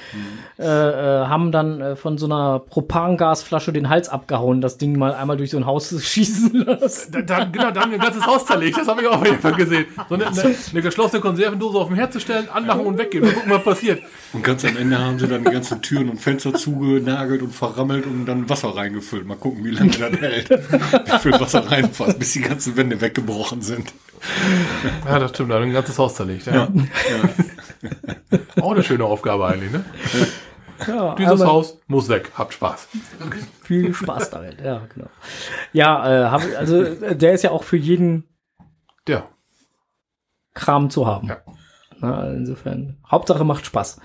[0.58, 5.38] äh, haben dann äh, von so einer Propangasflasche den Hals abgehauen, das Ding mal einmal
[5.38, 7.12] durch so ein Haus schießen lassen.
[7.12, 8.78] Da, da, genau, da haben wir ein ganzes Haus zerlegt.
[8.78, 9.86] Das habe ich auch auf jeden Fall gesehen.
[10.10, 13.24] So eine, eine, eine geschlossene Konservendose auf dem Herd zu stellen, anmachen und weggehen.
[13.24, 14.02] Mal gucken, was passiert.
[14.34, 18.06] Und ganz am Ende haben sie dann die ganzen Türen und Fenster zugenagelt und verrammelt
[18.06, 19.26] und dann Wasser reingefüllt.
[19.26, 20.50] Mal gucken, wie lange das hält.
[20.52, 23.94] Wie viel Wasser reinfasst, bis die ganzen Wände weggebrochen sind.
[25.06, 25.52] Ja, das stimmt.
[25.52, 26.46] Da wir ein ganzes Haus zerlegt.
[26.46, 26.68] Ja.
[28.62, 29.84] Auch eine schöne Aufgabe eigentlich, ne?
[30.88, 32.32] Ja, Dieses Haus muss weg.
[32.36, 32.88] Habt Spaß.
[33.64, 34.62] viel Spaß damit.
[34.62, 35.08] Ja, genau.
[35.74, 38.28] Ja, äh, hab, also äh, der ist ja auch für jeden
[39.08, 39.28] Ja.
[40.54, 41.28] Kram zu haben.
[41.28, 41.38] Ja.
[42.00, 44.00] Na, insofern, Hauptsache macht Spaß.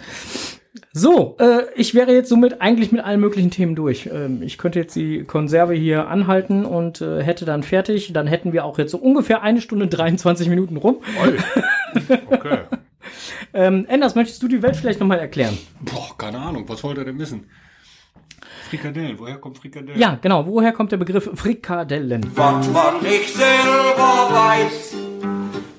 [0.92, 4.08] So, äh, ich wäre jetzt somit eigentlich mit allen möglichen Themen durch.
[4.12, 8.12] Ähm, ich könnte jetzt die Konserve hier anhalten und äh, hätte dann fertig.
[8.12, 10.98] Dann hätten wir auch jetzt so ungefähr eine Stunde 23 Minuten rum.
[11.22, 11.36] Oi.
[12.30, 12.58] Okay.
[13.54, 15.56] Ähm, Enders, möchtest du die Welt vielleicht nochmal erklären?
[15.80, 17.48] Boah, keine Ahnung, was wollt ihr denn wissen?
[18.68, 19.98] Frikadellen, woher kommt Frikadellen?
[19.98, 20.46] Ja, genau.
[20.46, 22.26] Woher kommt der Begriff Frikadellen?
[22.34, 24.96] Was man nicht selber weiß,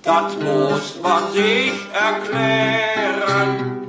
[0.03, 3.86] das muss man sich erklären.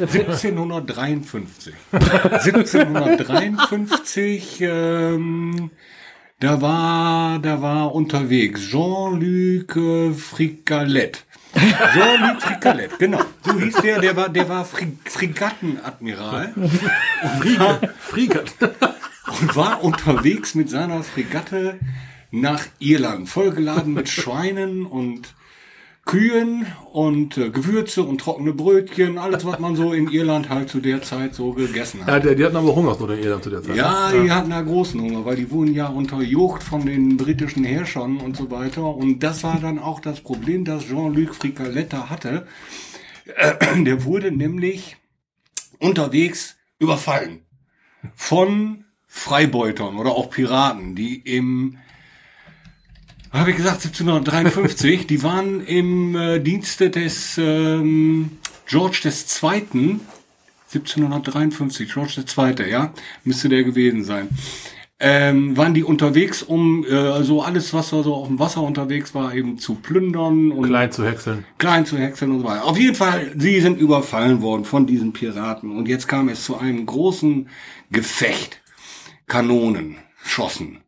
[0.00, 1.74] Was man nicht 1753.
[1.92, 5.70] 1753, ähm,
[6.40, 11.26] da war, da war unterwegs Jean-Luc äh, Fricalet.
[11.92, 13.20] Jean-Luc Fricalet, genau.
[13.44, 16.54] So hieß der, der war, der war Fregattenadmiral
[17.98, 18.54] Friegert.
[19.40, 21.78] und war unterwegs mit seiner Fregatte
[22.30, 25.34] nach Irland, vollgeladen mit Schweinen und
[26.06, 30.80] Kühen und äh, Gewürze und trockene Brötchen, alles, was man so in Irland halt zu
[30.80, 32.08] der Zeit so gegessen hat.
[32.08, 33.76] Ja, die, die hatten aber Hungersnot in Irland zu der Zeit.
[33.76, 38.16] Ja, die hatten da großen Hunger, weil die wurden ja unterjocht von den britischen Herrschern
[38.16, 38.82] und so weiter.
[38.84, 42.46] Und das war dann auch das Problem, das Jean-Luc Fricaletta hatte.
[43.36, 44.96] Äh, Der wurde nämlich
[45.78, 47.42] unterwegs überfallen
[48.14, 51.76] von Freibeutern oder auch Piraten, die im
[53.32, 58.32] habe ich gesagt, 1753, die waren im äh, Dienste des ähm,
[58.66, 60.00] George II.
[60.72, 62.92] 1753, George II., ja,
[63.24, 64.28] müsste der gewesen sein.
[65.02, 69.34] Ähm, waren die unterwegs, um äh, also alles, was so auf dem Wasser unterwegs war,
[69.34, 71.46] eben zu plündern und Klein zu häckseln.
[71.56, 72.64] klein zu häckseln und so weiter.
[72.66, 75.70] Auf jeden Fall, sie sind überfallen worden von diesen Piraten.
[75.70, 77.48] Und jetzt kam es zu einem großen
[77.90, 78.60] Gefecht.
[79.26, 80.80] Kanonen schossen.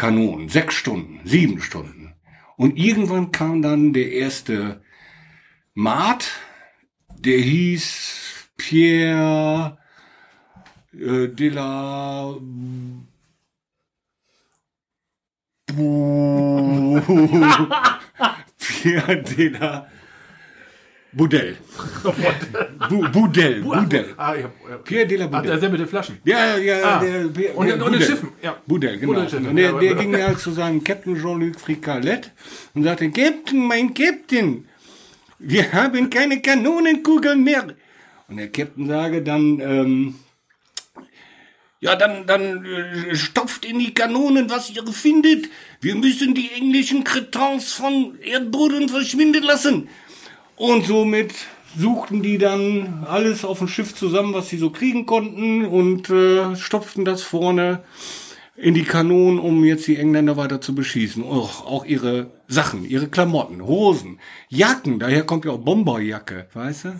[0.00, 0.48] Kanonen.
[0.48, 2.14] Sechs Stunden, sieben Stunden.
[2.56, 4.80] Und irgendwann kam dann der erste
[5.74, 6.30] Maat,
[7.18, 9.76] der hieß Pierre
[10.94, 12.34] äh, de la
[18.58, 19.86] Pierre de la
[21.12, 21.56] Boudel.
[22.88, 24.14] Bu Boudel, Boudel.
[24.16, 24.76] Ah, ich hab, ja.
[24.78, 25.54] Pierre de la Ach, der Boudel.
[25.54, 26.18] ist der mit den Flaschen.
[26.24, 27.00] Ja, ja, Ah.
[27.00, 28.02] der, der, Und, der und den.
[28.02, 28.28] Schiffen.
[28.42, 28.56] Ja.
[28.66, 29.12] Boudel, genau.
[29.14, 32.30] Boudel-Schiffen, Und der, der ging ja zu seinem Captain Jean-Luc Fricalet
[32.74, 34.68] und sagte, Captain, mein Captain,
[35.40, 37.66] wir haben keine Kanonenkugeln mehr.
[38.28, 40.14] Und der Captain sage dann, ähm,
[41.80, 45.48] ja, dann, dann äh, stopft in die Kanonen, was ihr findet.
[45.80, 49.88] Wir müssen die englischen Cretins von Erdboden verschwinden lassen.
[50.60, 51.32] Und somit
[51.74, 56.54] suchten die dann alles auf dem Schiff zusammen, was sie so kriegen konnten und äh,
[56.54, 57.82] stopften das vorne
[58.56, 61.22] in die Kanonen, um jetzt die Engländer weiter zu beschießen.
[61.22, 64.20] Och, auch ihre Sachen, ihre Klamotten, Hosen,
[64.50, 66.90] Jacken, daher kommt ja auch Bomberjacke, weißt du?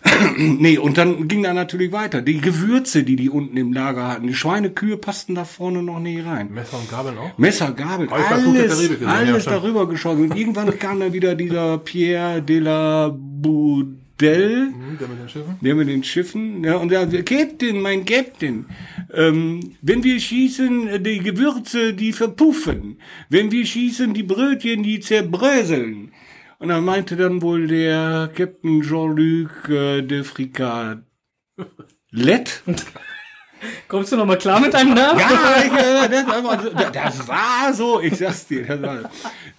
[0.37, 2.21] nee, und dann ging da natürlich weiter.
[2.21, 6.19] Die Gewürze, die die unten im Lager hatten, die Schweinekühe passten da vorne noch nie
[6.19, 6.51] rein.
[6.51, 7.37] Messer und Gabeln auch.
[7.37, 8.31] Messer, Gabel, Fluch der
[8.63, 9.55] alles, gesehen, ja, alles stimmt.
[9.57, 10.23] darüber geschossen.
[10.31, 13.97] Und irgendwann kam da wieder dieser Pierre de la Boudel,
[14.71, 15.55] Hm, Der mit den Schiffen.
[15.61, 18.65] der mit den Schiffen, ja, und der Captain, mein Captain,
[19.13, 22.97] ähm, wenn wir schießen, äh, die Gewürze, die verpuffen.
[23.29, 26.11] Wenn wir schießen, die Brötchen, die zerbröseln.
[26.61, 31.01] Und dann meinte dann wohl der Captain Jean-Luc äh, de Fricalet,
[33.87, 35.19] Kommst du noch mal klar mit deinem Namen?
[35.19, 38.65] Ja, das, war so- das war so, ich sag's dir.
[38.65, 39.09] Das war,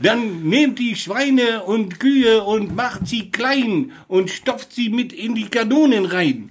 [0.01, 5.35] dann nehmt die Schweine und Kühe und macht sie klein und stopft sie mit in
[5.37, 6.51] die Kanonen rein.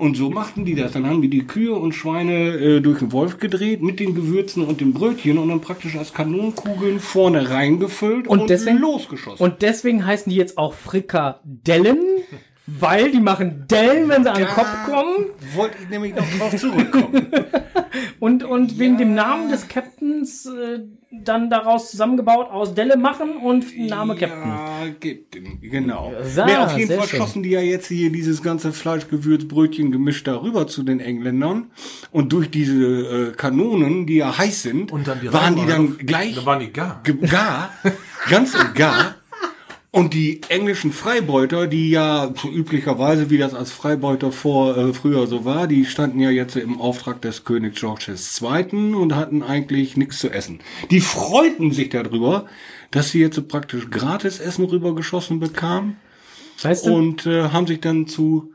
[0.00, 0.92] Und so machten die das.
[0.92, 4.64] Dann haben die die Kühe und Schweine äh, durch den Wolf gedreht mit den Gewürzen
[4.64, 9.44] und den Brötchen und dann praktisch als Kanonenkugeln vorne reingefüllt und, Und deswegen- losgeschossen.
[9.44, 11.98] Und deswegen heißen die jetzt auch Frikadellen,
[12.78, 15.26] weil die machen Dellen, wenn sie an den Kopf kommen.
[15.54, 17.26] wollte ich nämlich noch drauf zurückkommen.
[18.20, 20.80] Und, und wegen dem Namen des Captains äh,
[21.10, 24.48] dann daraus zusammengebaut aus Delle machen und Name Captain.
[24.48, 26.12] Ja, Captain, genau.
[26.36, 27.18] Ja, nee, auf jeden Fall schön.
[27.18, 31.70] schossen die ja jetzt hier dieses ganze Fleischgewürzbrötchen gemischt darüber zu den Engländern.
[32.12, 35.98] Und durch diese äh, Kanonen, die ja heiß sind, Und dann die waren die dann
[35.98, 37.02] gleich Da waren die gar.
[37.28, 37.70] gar,
[38.28, 39.16] ganz und gar.
[39.92, 45.26] Und die englischen Freibeuter, die ja so üblicherweise, wie das als Freibeuter vor äh, früher
[45.26, 48.94] so war, die standen ja jetzt im Auftrag des Königs Georges II.
[48.94, 50.60] und hatten eigentlich nichts zu essen.
[50.92, 52.46] Die freuten sich darüber,
[52.92, 55.96] dass sie jetzt so praktisch gratis Essen rübergeschossen bekamen
[56.62, 58.52] Weißt du, und äh, haben sich dann zu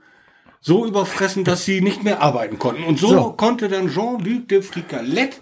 [0.62, 2.84] so überfressen, dass sie nicht mehr arbeiten konnten.
[2.86, 3.34] Und so, So.
[3.34, 5.40] konnte dann Jean-Luc de Fricalet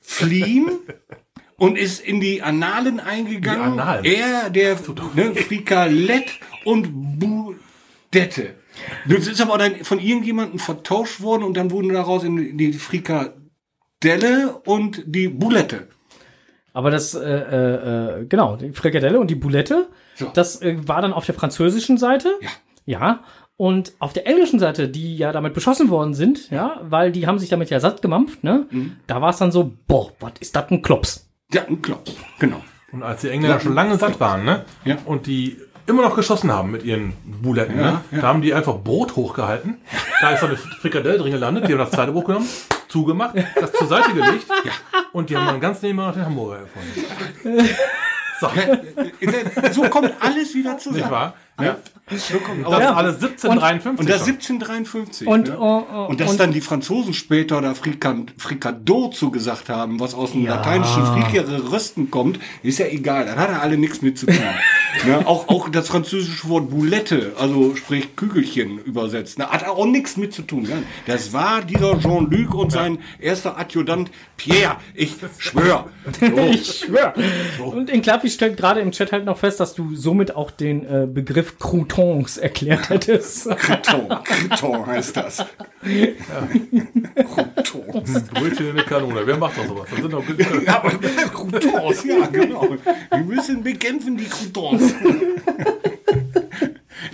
[0.00, 0.68] fliehen
[1.56, 3.74] und ist in die Annalen eingegangen.
[3.74, 4.04] Die Annalen?
[4.04, 4.76] Er, der
[5.14, 6.26] ne, Fricalet
[6.64, 8.54] und Boudette.
[9.08, 14.60] Das ist aber dann von irgendjemandem vertauscht worden und dann wurden daraus in die Frikadelle
[14.64, 15.88] und die Boulette.
[16.72, 20.30] aber das, äh, äh, äh, genau, die Frikadelle und die Boulette, So.
[20.34, 22.30] das äh, war dann auf der französischen Seite.
[22.40, 22.50] Ja.
[22.86, 23.20] Ja.
[23.56, 27.38] Und auf der englischen Seite, die ja damit beschossen worden sind, ja, weil die haben
[27.38, 28.66] sich damit ja satt gemampft, ne?
[28.70, 28.96] Mhm.
[29.06, 31.30] Da war es dann so, boah, was ist das ein Klops?
[31.54, 32.14] Ja, Klops.
[32.38, 32.62] Genau.
[32.92, 34.64] Und als die Engländer schon lange satt waren, ne?
[34.84, 34.96] Ja.
[35.04, 35.56] Und die
[35.86, 38.00] immer noch geschossen haben mit ihren Buletten, Ja, ne?
[38.12, 38.20] ja.
[38.20, 39.78] Da haben die einfach Brot hochgehalten.
[40.20, 41.68] Da ist so eine Frikadelle drin gelandet.
[41.68, 42.48] Die haben das zweite Brot genommen,
[42.88, 44.46] zugemacht, das zur Seite gelegt.
[45.12, 47.68] Und die haben dann ganz nebenbei noch den Hamburger erfunden.
[48.40, 48.48] So,
[49.72, 51.10] So kommt alles wieder nicht zusammen.
[51.10, 51.34] wahr?
[51.60, 51.76] Ja.
[52.10, 53.98] So kommt- Das ist alles 1753.
[53.98, 54.26] Und das schon.
[54.34, 55.26] 1753.
[55.26, 55.56] Und, ne?
[55.58, 60.12] oh, oh, und dass und- dann die Franzosen später da Frikand, Frikadot zugesagt haben, was
[60.14, 60.56] aus dem Ja.
[60.56, 63.24] lateinischen Frikere Rösten kommt, ist ja egal.
[63.24, 64.36] Dann hat er alle nichts mit zu tun.
[65.06, 65.26] ne?
[65.26, 69.48] auch, auch das französische Wort Boulette, also sprich Kügelchen übersetzt, ne?
[69.48, 70.68] hat er auch nichts mit zu tun.
[71.06, 74.76] Das war dieser Jean-Luc und sein erster Adjutant Pierre.
[74.94, 75.86] Ich schwör.
[76.50, 77.14] Ich schwör.
[77.62, 80.84] Und in Klappi stellt gerade im Chat halt noch fest, dass du somit auch den
[80.84, 83.48] äh, Begriff Croutons erklärt hättest.
[83.56, 85.44] Criton, Criton heißt das.
[87.64, 88.24] Croutons.
[88.32, 89.26] Brötchen in der Kanone.
[89.26, 89.88] Wer macht doch sowas?
[89.90, 90.24] Das sind doch
[90.66, 90.90] Ja, aber
[91.32, 92.76] Croutons, ja, genau.
[93.10, 94.94] Wir müssen bekämpfen die Croutons.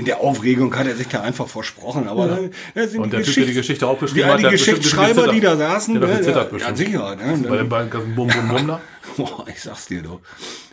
[0.01, 2.39] In der Aufregung hat er sich da einfach versprochen, aber da,
[2.75, 5.29] da sind Und die der Typ, der die Geschichte aufgeschrieben ja, hat, die hat Geschichtsschreiber,
[5.29, 6.77] die da saßen, Der ne, ja, bestimmt.
[6.79, 7.17] sicher.
[7.17, 8.81] Ne, Bei dem beiden ganzen Bum Bum Bum da.
[9.17, 10.21] Boah, ich sag's dir doch.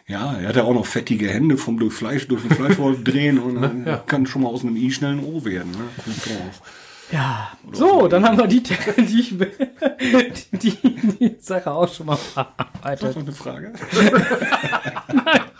[0.07, 3.39] Ja, er hat ja auch noch fettige Hände vom durch Fleisch, durch den Fleischwolf drehen
[3.39, 3.97] und dann Ja.
[3.97, 5.71] kann schon mal aus einem I schnell ein O werden.
[5.71, 5.77] Ne?
[7.11, 8.61] Ja, so, dann haben wir die,
[8.97, 10.71] die, ich, die,
[11.19, 13.15] die Sache auch schon mal Das verarbeitet.
[13.15, 13.73] war eine Frage.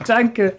[0.05, 0.57] Danke.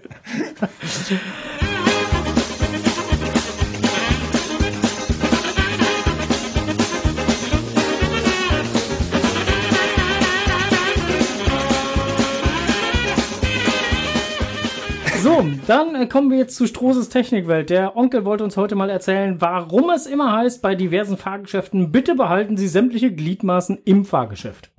[15.23, 17.71] So, dann äh, kommen wir jetzt zu Strohses Technikwelt.
[17.71, 22.15] Der Onkel wollte uns heute mal erzählen, warum es immer heißt, bei diversen Fahrgeschäften, bitte
[22.15, 24.71] behalten Sie sämtliche Gliedmaßen im Fahrgeschäft.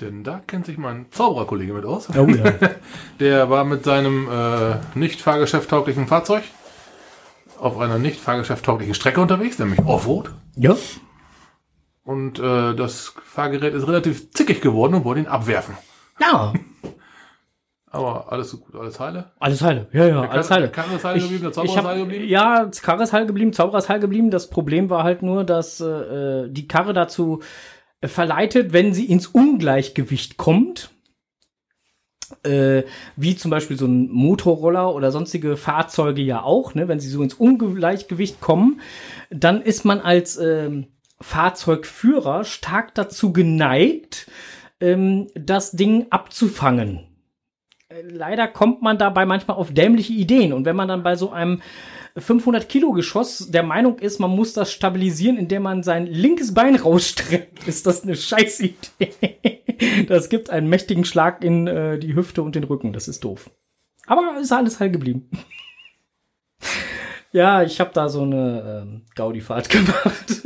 [0.00, 2.08] Denn da kennt sich mein Zaubererkollege mit aus.
[2.16, 2.52] Oh ja.
[3.20, 6.42] Der war mit seinem äh, nicht fahrgeschäfttauglichen Fahrzeug
[7.58, 10.30] auf einer nicht fahrgeschäfttauglichen Strecke unterwegs, nämlich Offroad.
[10.56, 10.76] ja.
[12.06, 15.74] Und äh, das Fahrgerät ist relativ zickig geworden und wollte ihn abwerfen.
[16.20, 16.52] Ja,
[17.94, 19.32] Aber alles so gut, alles heile.
[19.38, 19.86] alles heile.
[19.92, 20.68] Ja, ja, alles Karre- heile.
[20.70, 22.24] Karre ist heile geblieben, der Zauberer ich ist hab, heile geblieben?
[22.28, 24.30] Ja, das Karre ist heile geblieben, Zauberer ist heile geblieben.
[24.30, 27.40] Das Problem war halt nur, dass äh, die Karre dazu
[28.00, 30.90] äh, verleitet, wenn sie ins Ungleichgewicht kommt,
[32.42, 32.82] äh,
[33.16, 37.22] wie zum Beispiel so ein Motorroller oder sonstige Fahrzeuge ja auch, ne, wenn sie so
[37.22, 38.80] ins Ungleichgewicht kommen,
[39.30, 40.86] dann ist man als ähm,
[41.20, 44.28] Fahrzeugführer stark dazu geneigt,
[44.80, 47.06] ähm, das Ding abzufangen
[48.02, 50.52] leider kommt man dabei manchmal auf dämliche Ideen.
[50.52, 51.62] Und wenn man dann bei so einem
[52.16, 56.76] 500 Kilo Geschoss der Meinung ist, man muss das stabilisieren, indem man sein linkes Bein
[56.76, 59.60] rausstreckt, ist das eine scheiß Idee.
[60.08, 62.92] Das gibt einen mächtigen Schlag in äh, die Hüfte und den Rücken.
[62.92, 63.50] Das ist doof.
[64.06, 65.30] Aber ist alles heil geblieben.
[67.32, 70.42] Ja, ich habe da so eine ähm, Gaudi-Fahrt gemacht.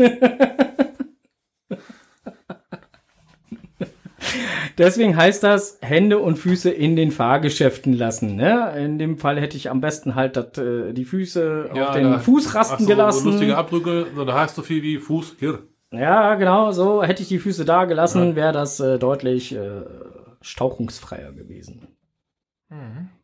[4.76, 8.36] Deswegen heißt das Hände und Füße in den Fahrgeschäften lassen.
[8.36, 8.74] Ne?
[8.78, 12.18] In dem Fall hätte ich am besten halt dat, äh, die Füße auf den da-
[12.18, 13.24] Fußrasten so, gelassen.
[13.24, 15.60] So lustige Abdrücke, so, da heißt so viel wie Fuß hier.
[15.90, 19.84] Ja, genau, so hätte ich die Füße da gelassen, wäre das äh, deutlich äh,
[20.42, 21.88] stauchungsfreier gewesen.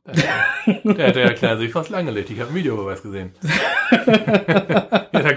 [0.06, 2.30] Der hat der Kleine sich fast langgelegt.
[2.30, 3.32] Ich habe einen Videobeweis gesehen.
[3.90, 4.04] ja,
[5.12, 5.32] da, da,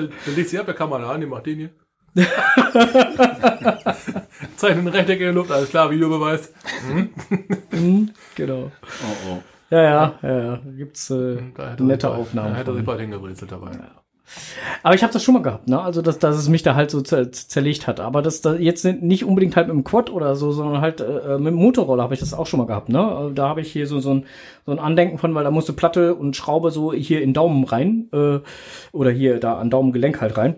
[0.00, 1.70] da legt sie ab, der Kamera an, die macht den hier.
[4.58, 6.52] Zeichnet ein Rechteck in der Luft, alles klar, Videobeweis.
[8.34, 8.72] Genau.
[8.82, 9.42] Oh, oh.
[9.70, 10.56] Ja, ja, ja, ja.
[10.56, 11.36] Da gibt's äh,
[11.78, 12.52] nette Aufnahmen.
[12.52, 13.70] Da hätte er sich bald hingebrezelt dabei.
[14.82, 15.80] Aber ich habe das schon mal gehabt, ne?
[15.80, 18.00] Also dass, dass es mich da halt so zer zerlegt hat.
[18.00, 21.38] Aber das da jetzt nicht unbedingt halt mit dem Quad oder so, sondern halt äh,
[21.38, 23.30] mit dem Motorroller habe ich das auch schon mal gehabt, ne?
[23.34, 24.26] Da habe ich hier so so ein
[24.66, 28.08] so ein Andenken von, weil da musste Platte und Schraube so hier in Daumen rein
[28.12, 28.40] äh,
[28.92, 30.56] oder hier da an Daumengelenk halt rein.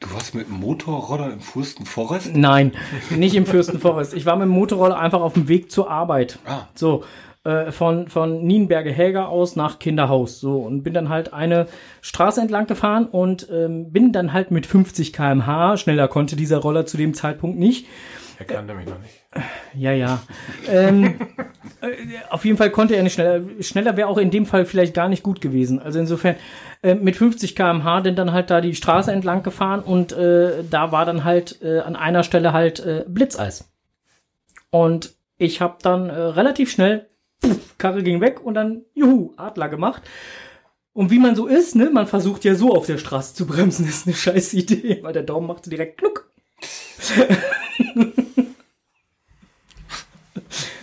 [0.00, 2.36] Du warst mit dem Motorroller im Fursten Forest?
[2.36, 2.72] Nein,
[3.10, 4.14] nicht im Fürstenforest.
[4.14, 6.38] Ich war mit dem Motorroller einfach auf dem Weg zur Arbeit.
[6.46, 6.68] Ah.
[6.76, 7.02] So,
[7.42, 10.38] äh, von, von Nienberge-Häger aus nach Kinderhaus.
[10.38, 11.66] So, und bin dann halt eine
[12.00, 16.86] Straße entlang gefahren und ähm, bin dann halt mit 50 km/h, schneller konnte dieser Roller
[16.86, 17.86] zu dem Zeitpunkt nicht.
[18.38, 19.14] Er kannte mich noch nicht.
[19.74, 20.20] Ja, ja.
[20.68, 21.18] ähm,
[21.80, 21.88] äh,
[22.30, 23.44] auf jeden Fall konnte er nicht schneller.
[23.60, 25.80] Schneller wäre auch in dem Fall vielleicht gar nicht gut gewesen.
[25.80, 26.36] Also insofern
[26.82, 30.92] äh, mit 50 km/h denn dann halt da die Straße entlang gefahren und äh, da
[30.92, 33.72] war dann halt äh, an einer Stelle halt äh, Blitzeis.
[34.70, 37.08] Und ich habe dann äh, relativ schnell,
[37.44, 40.02] pff, Karre ging weg und dann, juhu, Adler gemacht.
[40.92, 43.84] Und wie man so ist, ne, man versucht ja so auf der Straße zu bremsen,
[43.88, 46.30] ist eine scheiß Idee, weil der Daumen machte direkt Kluck.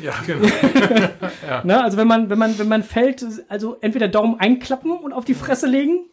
[0.02, 0.48] Ja, genau.
[1.64, 5.26] Ne, also wenn man, wenn man, wenn man fällt, also entweder Daumen einklappen und auf
[5.26, 6.06] die Fresse legen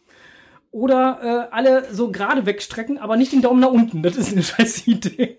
[0.71, 4.01] oder äh, alle so gerade wegstrecken, aber nicht den Daumen nach unten.
[4.01, 5.35] Das ist eine scheiß Idee.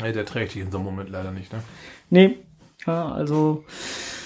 [0.00, 1.60] Nee, der trägt dich in so einem Moment leider nicht, ne?
[2.10, 2.38] nee.
[2.86, 3.64] Ja, also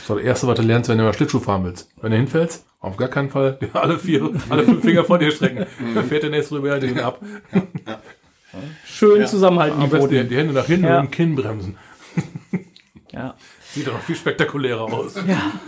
[0.02, 1.90] Das war das Erste, was du lernst, wenn du mal Schlittschuh fahren willst.
[2.00, 5.66] Wenn du hinfällst, auf gar keinen Fall alle vier, alle fünf Finger vor dir strecken.
[5.94, 7.20] Dann fährt der nächste rüber, den ab.
[8.84, 11.00] Schön zusammenhalten, Am die besten die, die Hände nach hinten Ja.
[11.00, 11.76] und Kinn bremsen.
[13.12, 13.34] Ja.
[13.74, 15.14] Sieht doch noch viel spektakulärer aus.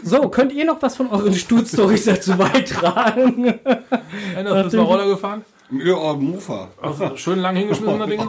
[0.05, 3.55] So, könnt ihr noch was von euren Sturzstories dazu beitragen?
[4.37, 5.45] Einer ist mal Roller gefahren.
[5.73, 6.69] Ja, Mofa.
[6.81, 8.21] Also schön lang hingeschmissener Ding.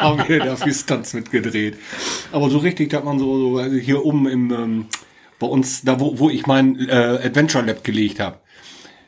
[0.00, 1.76] haben wir da viel Stunts mitgedreht.
[2.32, 4.86] Aber so richtig, dass man so, so also hier oben im, ähm,
[5.38, 8.38] bei uns, da wo, wo ich mein äh, Adventure Lab gelegt habe,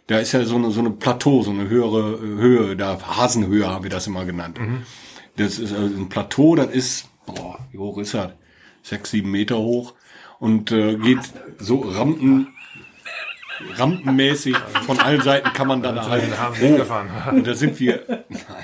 [0.07, 3.69] da ist ja so eine, so eine Plateau, so eine höhere äh, Höhe, da Hasenhöhe
[3.69, 4.59] haben wir das immer genannt.
[5.37, 8.33] Das ist äh, ein Plateau, das ist, boah, wie hoch ist das?
[8.83, 9.95] Sechs, sieben Meter hoch
[10.39, 11.21] und äh, geht
[11.59, 12.49] so Rampen,
[13.79, 14.57] rampenmäßig
[14.87, 16.77] von allen Seiten kann man dann halt Den Hasen hoch.
[16.79, 17.09] gefahren.
[17.33, 18.01] Und da sind wir,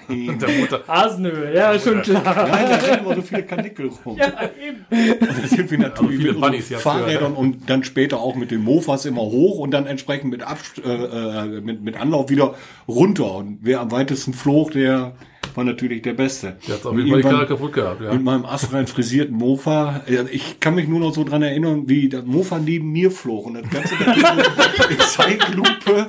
[0.08, 0.80] nein, Der Mutter.
[0.86, 2.22] Hasenhöhe, ja, schon klar.
[2.24, 4.16] Nein, da rennen immer so viele Kanickel rum.
[4.16, 4.86] Ja, eben.
[5.20, 8.50] Und da sind wir natürlich viele mit Bunnies, ja, Fahrrädern und dann später auch mit
[8.50, 12.54] den Mofas immer hoch und dann entsprechend mit, Abst äh, äh, mit, mit Anlauf wieder
[12.86, 13.34] runter.
[13.36, 15.12] Und wer am weitesten flog, der
[15.58, 16.56] war natürlich der Beste.
[16.68, 18.12] Der hat auf Und jeden Fall die Karre kaputt gehabt, ja.
[18.12, 20.02] Mit meinem astrein frisierten Mofa.
[20.30, 23.54] Ich kann mich nur noch so dran erinnern, wie das Mofa neben mir flog und
[23.54, 26.06] das Ganze in Zeitlupe,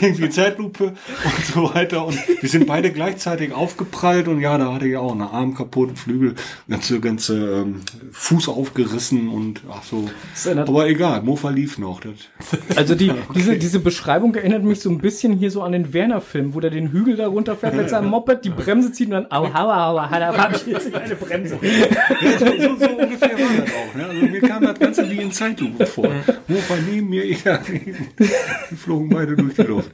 [0.00, 2.06] irgendwie Zeitlupe und so weiter.
[2.06, 5.98] Und wir sind beide gleichzeitig aufgeprallt und ja, da hatte ich auch einen Arm kaputt,
[5.98, 6.36] Flügel,
[6.68, 7.80] ganze, ganze ähm,
[8.12, 10.08] Fuß aufgerissen und ach so.
[10.54, 12.00] Aber egal, Mofa lief noch.
[12.00, 12.12] Das,
[12.76, 16.54] Also die, diese, diese Beschreibung erinnert mich so ein bisschen hier so an den Werner-Film,
[16.54, 19.52] wo der den Hügel da runterfährt mit seinem Moped, die Bremse zieht und dann, au,
[19.52, 21.58] hauer, hauer, hat er hab ich jetzt eine Bremse.
[21.62, 23.94] ja, so, so, so ungefähr war das auch.
[23.94, 24.06] Ne?
[24.06, 26.10] Also mir kam das Ganze wie in Zeitlupe vor.
[26.48, 27.42] Mofa neben mir, ich.
[27.42, 29.90] Die flogen beide durch die Luft.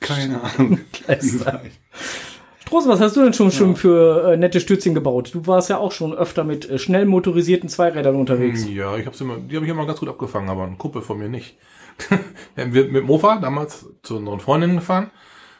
[0.00, 0.80] Keine Ahnung.
[2.66, 5.30] Stroß, was hast du denn schon, schon für äh, nette Stützchen gebaut?
[5.32, 8.66] Du warst ja auch schon öfter mit äh, schnell motorisierten Zweirädern unterwegs.
[8.68, 11.18] Ja, ich hab's immer, die habe ich immer ganz gut abgefangen, aber ein Kumpel von
[11.18, 11.56] mir nicht.
[12.56, 15.10] wir mit Mofa damals zu unseren Freundinnen gefahren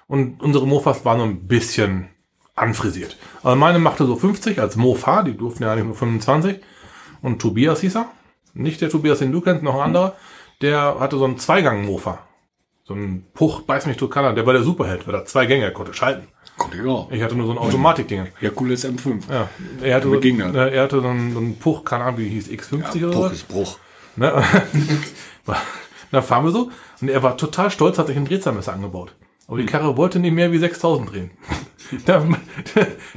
[0.08, 2.08] und unsere Mofas waren so ein bisschen
[2.54, 3.16] anfrisiert.
[3.42, 6.60] Also meine machte so 50 als Mofa, die durften ja eigentlich nur 25.
[7.22, 8.06] Und Tobias hieß er.
[8.54, 10.14] Nicht der Tobias, den du kennst, noch ein anderer.
[10.60, 12.20] Der hatte so einen Zweigang-Mofa.
[12.84, 15.94] So ein Puch, beiß mich Tukaner, der war der Superheld, weil er zwei Gänge konnte
[15.94, 16.28] schalten.
[16.58, 17.10] Konnte ich auch.
[17.10, 18.28] Ich hatte nur so ein Automatikding.
[18.38, 19.22] Herkules M5.
[19.30, 19.48] Ja,
[19.82, 22.98] er hatte, so, er hatte so einen, so einen Puch, keine Ahnung, wie hieß, X50
[22.98, 23.32] oder Bruch so.
[23.32, 23.78] ist Bruch.
[24.16, 24.44] Ne?
[26.12, 26.70] da fahren wir so
[27.00, 29.14] und er war total stolz, hat sich ein Drehzahlmesser angebaut.
[29.46, 31.30] Aber die Karre wollte nicht mehr wie 6000 drehen.
[32.06, 32.26] da,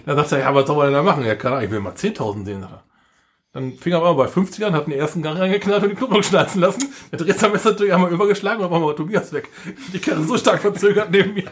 [0.05, 1.25] da sagte er, ja, was soll man denn da machen?
[1.25, 2.61] Ja, keine ich will mal 10.000 sehen.
[2.61, 2.83] sagt er.
[3.57, 6.21] Dann fing er aber bei 50 an, hat den ersten Gang reingeknallt und die Kupplung
[6.21, 6.93] schnalzen lassen.
[7.11, 9.49] Der Drehzahlmesser natürlich einmal übergeschlagen und dann war mal Tobias weg.
[9.91, 11.45] Die Karre so stark verzögert neben mir.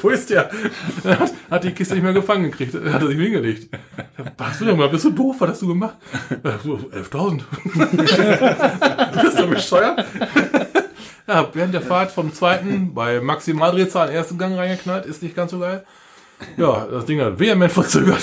[0.00, 0.48] Wo ist der?
[1.04, 2.74] Er hat, hat die Kiste nicht mehr gefangen gekriegt.
[2.74, 3.68] Er hat er sich hingelegt.
[4.38, 4.88] Was du denn mal?
[4.88, 5.36] Bist du doof?
[5.40, 5.96] Was hast du gemacht?
[6.42, 7.42] Ja, so, 11.000.
[9.22, 10.06] Bist du bescheuert?
[11.26, 15.58] Ja, während der Fahrt vom zweiten bei Maximaldrehzahl ersten Gang reingeknallt, ist nicht ganz so
[15.58, 15.84] geil.
[16.56, 18.22] Ja, das Ding hat vehement verzögert.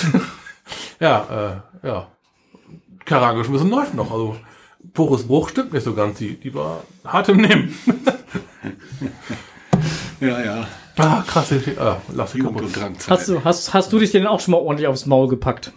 [1.00, 2.08] ja, äh, ja.
[3.04, 4.10] Karre angeschmissen läuft noch.
[4.10, 4.36] Also,
[4.94, 6.18] Porus Bruch stimmt nicht so ganz.
[6.18, 7.74] Die, die war hart im Nehmen.
[10.20, 10.66] Ja, ja.
[10.96, 11.50] Ah, krass.
[11.52, 13.10] Ich, ah, lass Jugend kaputt.
[13.10, 15.72] Hast du, hast, hast du dich denn auch schon mal ordentlich aufs Maul gepackt?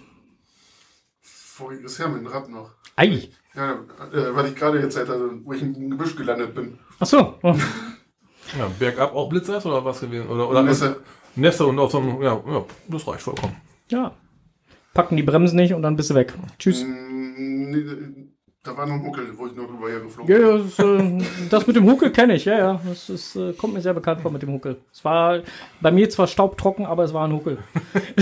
[1.22, 2.70] Voriges Jahr mit dem Rad noch.
[2.96, 3.30] Ei.
[3.56, 3.74] Ja,
[4.14, 6.80] äh, weil ich gerade jetzt, also, wo ich im Gebüsch gelandet bin.
[7.00, 7.36] Ach so.
[7.44, 7.56] Oh.
[8.58, 10.28] Ja, bergab auch Blitzeis oder was gewesen?
[10.30, 10.98] Oder, oder Nässe.
[11.36, 13.56] Nässe und auf so einem, ja, ja, das reicht vollkommen.
[13.92, 14.14] Ja.
[14.94, 16.34] Packen die Bremsen nicht und dann bist du weg.
[16.58, 16.84] Tschüss.
[16.84, 17.84] Mm, nee,
[18.64, 20.48] Da war noch ein Muckel, wo ich noch drüber hergeflogen Ja, bin.
[20.48, 22.82] ja, das, äh, das mit dem Huckel kenne ich, ja, ja.
[22.88, 24.78] Das ist, äh, kommt mir sehr bekannt vor mit dem Huckel.
[24.92, 25.42] Es war
[25.80, 27.60] bei mir zwar staubtrocken, aber es war ein Huckel.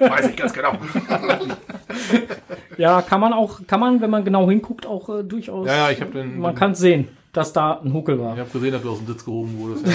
[0.00, 0.74] Weiß ich ganz genau.
[2.76, 5.66] Ja, kann man auch, kann man, wenn man genau hinguckt, auch äh, durchaus.
[5.66, 6.38] Ja, ja, ich habe den.
[6.38, 8.34] Man kann sehen, dass da ein Huckel war.
[8.34, 9.86] Ich habe gesehen, dass du aus dem Sitz gehoben wurdest.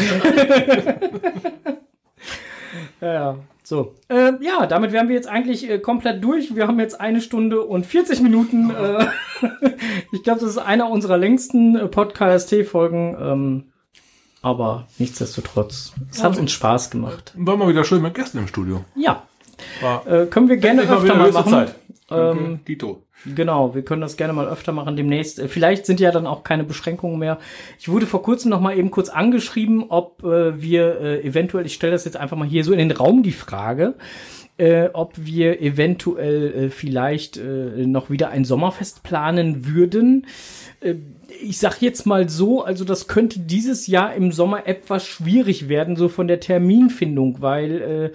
[3.02, 3.38] Ja, ja.
[3.64, 3.96] So.
[4.10, 6.56] Äh, ja, damit wären wir jetzt eigentlich äh, komplett durch.
[6.56, 8.70] Wir haben jetzt eine Stunde und 40 Minuten.
[8.70, 9.08] Äh,
[10.12, 13.18] ich glaube, das ist einer unserer längsten äh, Podcast-Folgen.
[13.20, 13.64] Ähm,
[14.44, 17.34] aber nichtsdestotrotz, es hat uns Spaß gemacht.
[17.36, 18.86] War mal wieder schön mit Gästen im Studio.
[18.96, 19.24] Ja,
[19.82, 21.52] War äh, können wir gerne mal öfter mal höchste machen.
[21.52, 21.76] Zeit.
[22.12, 23.02] Ähm, Dito.
[23.34, 25.40] Genau, wir können das gerne mal öfter machen demnächst.
[25.40, 27.40] Äh, Vielleicht sind ja dann auch keine Beschränkungen mehr.
[27.80, 31.74] Ich wurde vor kurzem noch mal eben kurz angeschrieben, ob äh, wir äh, eventuell, ich
[31.74, 33.96] stelle das jetzt einfach mal hier so in den Raum die Frage,
[34.58, 40.28] äh, ob wir eventuell äh, vielleicht äh, noch wieder ein Sommerfest planen würden.
[40.80, 40.96] Äh,
[41.42, 45.96] ich sag jetzt mal so, also das könnte dieses Jahr im Sommer etwas schwierig werden,
[45.96, 48.12] so von der Terminfindung, weil äh,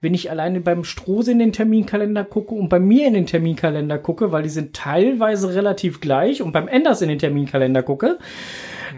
[0.00, 3.98] wenn ich alleine beim Strohse in den Terminkalender gucke und bei mir in den Terminkalender
[3.98, 8.18] gucke, weil die sind teilweise relativ gleich und beim Enders in den Terminkalender gucke,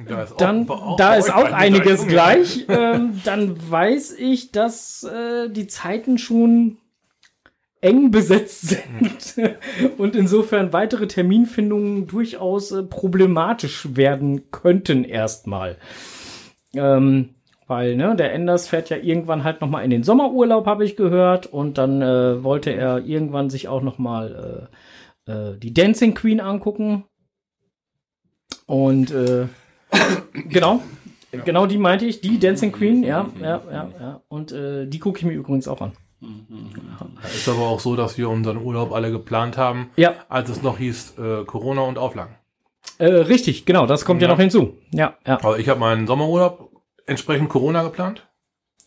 [0.08, 2.66] Da dann auch da ist auch einiges gleich.
[2.66, 2.78] gleich.
[2.78, 6.78] ähm, dann weiß ich, dass äh, die Zeiten schon
[7.84, 9.48] eng besetzt sind
[9.98, 15.76] und insofern weitere Terminfindungen durchaus äh, problematisch werden könnten erstmal.
[16.74, 17.30] Ähm,
[17.66, 20.96] weil, ne, der Enders fährt ja irgendwann halt noch mal in den Sommerurlaub, habe ich
[20.96, 21.46] gehört.
[21.46, 24.68] Und dann äh, wollte er irgendwann sich auch noch mal
[25.26, 27.04] äh, äh, die Dancing Queen angucken.
[28.66, 29.46] Und äh,
[30.48, 30.82] genau,
[31.44, 34.22] genau die meinte ich, die Dancing Queen, ja, ja, ja, ja.
[34.28, 35.92] Und äh, die gucke ich mir übrigens auch an.
[37.24, 40.78] Ist aber auch so, dass wir unseren Urlaub alle geplant haben, Ja, als es noch
[40.78, 42.34] hieß äh, Corona und Auflagen.
[42.98, 44.34] äh, richtig, genau, das kommt ja, Ja.
[44.34, 44.76] noch hinzu.
[44.92, 46.70] Ja, ja, Also ich habe meinen Sommerurlaub
[47.06, 48.26] entsprechend Corona geplant.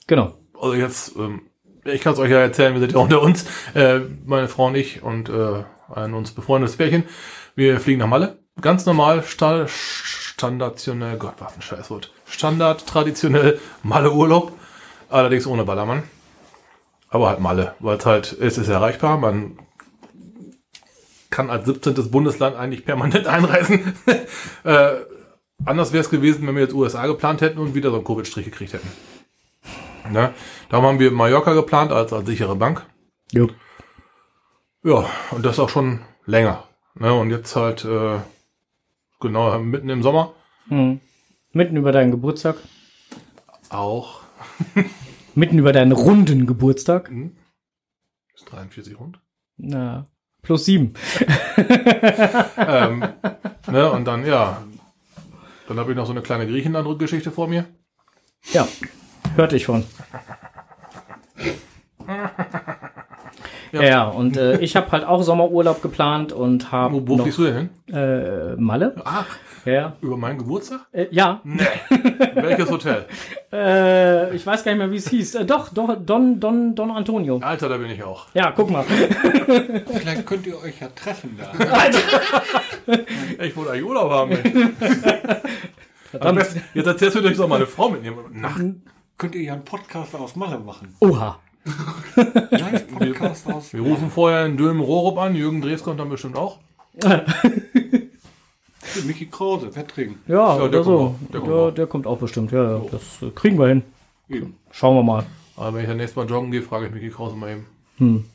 [0.07, 0.33] genau.
[0.59, 1.41] Also jetzt, ähm,
[1.85, 3.45] ich kann es euch ja erzählen, wir sind ja unter uns,
[3.75, 5.63] äh, meine Frau und ich und äh,
[5.93, 7.03] ein uns befreundetes Pärchen.
[7.55, 8.39] Wir fliegen nach Malle.
[8.59, 12.11] Ganz normal, sta standardionell, Gott, was ein Scheißwort.
[12.25, 14.51] Standard, traditionell Malle Urlaub.
[15.09, 16.03] Allerdings ohne Ballermann.
[17.09, 19.17] Aber halt Malle, weil es halt, es ist erreichbar.
[19.17, 19.57] Man
[21.29, 22.09] kann als 17.
[22.11, 23.93] Bundesland eigentlich permanent einreisen.
[24.63, 24.89] äh,
[25.65, 28.45] anders wäre es gewesen, wenn wir jetzt USA geplant hätten und wieder so einen Covid-Strich
[28.45, 28.91] gekriegt hätten.
[30.11, 30.33] Ne?
[30.69, 32.85] Darum haben wir Mallorca geplant als, als sichere Bank.
[33.31, 33.49] Jo.
[34.83, 36.63] Ja, und das auch schon länger.
[36.95, 37.13] Ne?
[37.13, 38.19] Und jetzt halt, äh,
[39.19, 40.33] genau, mitten im Sommer
[40.69, 40.99] Hm.
[41.53, 42.57] Mitten über deinen Geburtstag.
[43.69, 44.21] auch.
[45.37, 47.11] Mitten über deinen runden Geburtstag.
[48.33, 49.19] Ist 43 rund.
[49.57, 50.09] Na,
[50.41, 50.95] plus sieben.
[52.57, 53.05] ähm,
[53.67, 53.91] ne?
[53.91, 54.63] Und dann, ja,
[55.67, 57.67] dann habe ich noch so eine kleine Griechenland-Geschichte vor mir.
[58.51, 58.67] Ja,
[59.35, 59.83] hörte ich von.
[63.71, 67.23] Ja, ja und äh, ich habe halt auch Sommerurlaub geplant und habe Wo, wo noch
[67.23, 67.95] fliegst du denn hin?
[67.95, 68.95] äh, Malle.
[69.03, 69.25] Ach,
[69.65, 70.81] Ja, über meinen Geburtstag?
[70.93, 71.41] äh, ja.
[71.43, 71.63] Nee.
[72.35, 73.05] Welches Hotel?
[73.49, 75.35] Äh, ich weiß gar nicht mehr, wie es hieß.
[75.35, 77.39] Äh, doch, doch, Don, Don, Don Antonio.
[77.41, 78.25] Alter, da bin ich auch.
[78.33, 78.83] Ja, guck mal.
[79.87, 81.53] Vielleicht könnt ihr euch ja treffen da.
[83.43, 84.37] Ich wollte eigentlich Urlaub haben.
[86.35, 88.17] Besten- Jetzt erzählst du dir, ich soll meine Frau mitnehmen.
[88.33, 88.59] Nach,
[89.17, 90.95] könnt ihr ja einen Podcast aus Malle machen.
[90.99, 91.39] Oha.
[92.51, 95.35] Live-Podcast aus wir rufen vorher in Dülmen Rohrup an.
[95.35, 96.59] Jürgen Drees kommt dann bestimmt auch.
[99.05, 100.15] Mickey Krause, Wettring.
[100.27, 100.99] Ja, der oder kommt so.
[100.99, 101.15] auch.
[101.19, 101.89] Der Der, kommt der, auch.
[101.89, 102.51] kommt auch bestimmt.
[102.51, 103.83] Ja, ja, das äh, kriegen wir hin.
[104.29, 104.55] Eben.
[104.71, 105.25] Schauen wir mal.
[105.55, 107.49] Aber wenn ich dann nächstes Mal joggen gehe, frage ich Micky Krause mal
[107.99, 108.25] eben.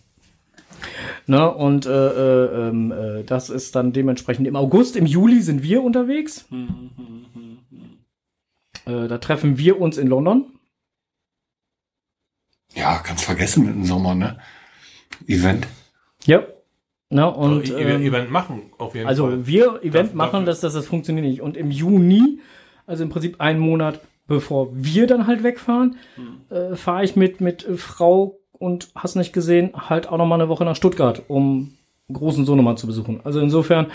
[1.27, 4.97] Ne, und äh, äh, ähm, äh, das ist dann dementsprechend im August.
[4.97, 6.47] Im Juli sind wir unterwegs.
[8.87, 10.47] Äh, da treffen wir uns in London.
[12.74, 14.39] Ja, kannst vergessen mit dem Sommer, ne?
[15.27, 15.66] Event.
[16.24, 16.43] Ja.
[17.11, 19.47] Ne, und Und ähm, Event machen, auf jeden also Fall.
[19.47, 21.43] wir Event Darf- machen, darf- dass das, das funktioniert nicht.
[21.43, 22.40] Und im Juni,
[22.86, 25.97] also im Prinzip einen Monat bevor wir dann halt wegfahren,
[26.49, 30.36] äh, fahre ich mit mit äh, Frau und hast nicht gesehen, halt auch noch mal
[30.36, 31.74] eine Woche nach Stuttgart, um
[32.11, 33.20] großen Sohnemann zu besuchen.
[33.24, 33.90] Also insofern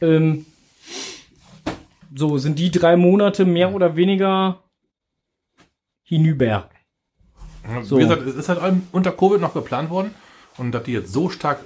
[0.00, 0.46] ähm,
[2.14, 4.62] so sind die drei Monate mehr oder weniger
[6.02, 6.68] hinüber.
[7.82, 7.98] So.
[7.98, 8.60] Wie gesagt, es ist halt
[8.92, 10.14] unter Covid noch geplant worden.
[10.58, 11.60] Und dass die jetzt so stark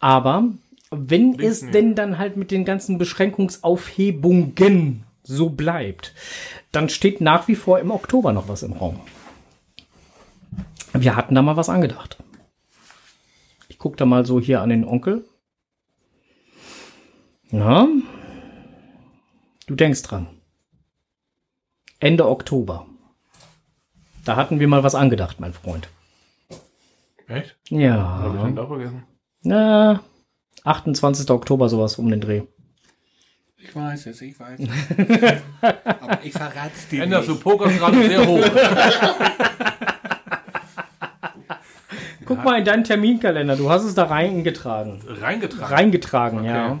[0.00, 0.48] Aber
[0.90, 1.72] wenn es nehmen.
[1.72, 6.12] denn dann halt mit den ganzen Beschränkungsaufhebungen so bleibt,
[6.72, 8.98] dann steht nach wie vor im Oktober noch was im Raum.
[10.92, 12.16] Wir hatten da mal was angedacht.
[13.68, 15.24] Ich gucke da mal so hier an den Onkel.
[17.52, 17.86] Na?
[19.66, 20.26] Du denkst dran.
[22.00, 22.86] Ende Oktober.
[24.24, 25.88] Da hatten wir mal was angedacht, mein Freund.
[27.28, 27.50] Echt?
[27.50, 28.28] Hab ich Ja.
[28.44, 29.04] den da vergessen?
[29.42, 30.00] Na,
[30.64, 31.30] 28.
[31.30, 32.42] Oktober sowas um den Dreh.
[33.56, 34.68] Ich weiß es, ich weiß es.
[36.00, 37.42] Aber ich verrat's dir Änderst du nicht.
[37.42, 38.44] pokerst gerade sehr hoch.
[42.36, 45.00] Guck mal in deinen Terminkalender, du hast es da reingetragen.
[45.06, 45.64] Reingetragen.
[45.74, 46.78] Reingetragen, ja.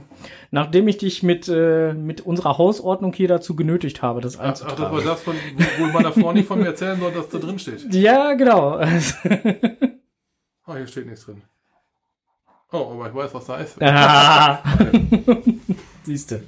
[0.52, 4.50] Nachdem ich dich mit, äh, mit unserer Hausordnung hier dazu genötigt habe, das Ach, ach,
[4.52, 5.04] das war einzutragen.
[5.06, 5.34] das, von,
[5.78, 7.92] wo meiner Frau nicht von mir erzählen soll, dass da drin steht.
[7.92, 8.80] Ja, genau.
[10.66, 11.42] Ah, hier steht nichts drin.
[12.70, 13.82] Oh, aber ich weiß, was da ist.
[13.82, 14.62] ah.
[16.04, 16.44] Siehste.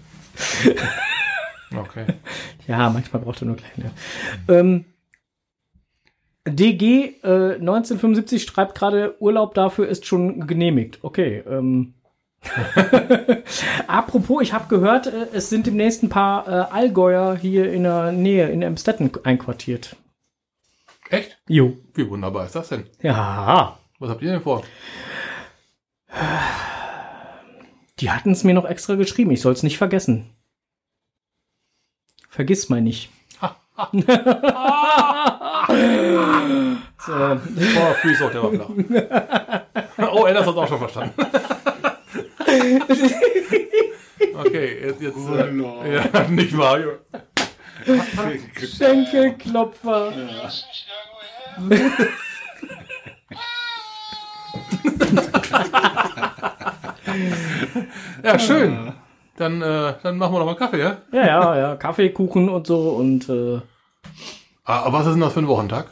[1.77, 2.05] Okay.
[2.69, 3.91] Ja, manchmal braucht er nur kleine.
[4.47, 4.85] Ähm,
[6.47, 10.99] DG äh, 1975 schreibt gerade, Urlaub dafür ist schon genehmigt.
[11.03, 11.43] Okay.
[11.49, 11.95] Ähm.
[13.87, 18.11] apropos, ich habe gehört, äh, es sind demnächst ein paar äh, Allgäuer hier in der
[18.11, 19.97] Nähe, in Emstetten einquartiert.
[21.11, 21.39] Echt?
[21.47, 21.77] Jo.
[21.95, 22.87] Wie wunderbar ist das denn?
[23.03, 23.79] Ja.
[23.99, 24.65] Was habt ihr denn vor?
[28.01, 29.31] Die hatten es mir noch extra geschrieben.
[29.31, 30.31] Ich soll es nicht vergessen.
[32.29, 33.11] Vergiss mal nicht.
[37.07, 37.13] so.
[37.13, 38.69] Oh, Füße der war flach.
[40.13, 41.15] oh, er hat das auch schon verstanden.
[44.39, 45.83] okay, jetzt, jetzt Oh, no.
[45.85, 46.79] äh, ja, nicht wahr?
[46.79, 46.91] Jo.
[48.57, 50.13] Schenkelklopfer.
[58.23, 58.93] Ja, schön.
[59.37, 60.99] Dann, äh, dann machen wir noch mal Kaffee, ja?
[61.11, 61.77] Ja, ja, ja.
[61.77, 63.61] Kaffee, Kuchen und so und äh,
[64.65, 65.87] Ah, aber was ist denn das für ein Wochentag?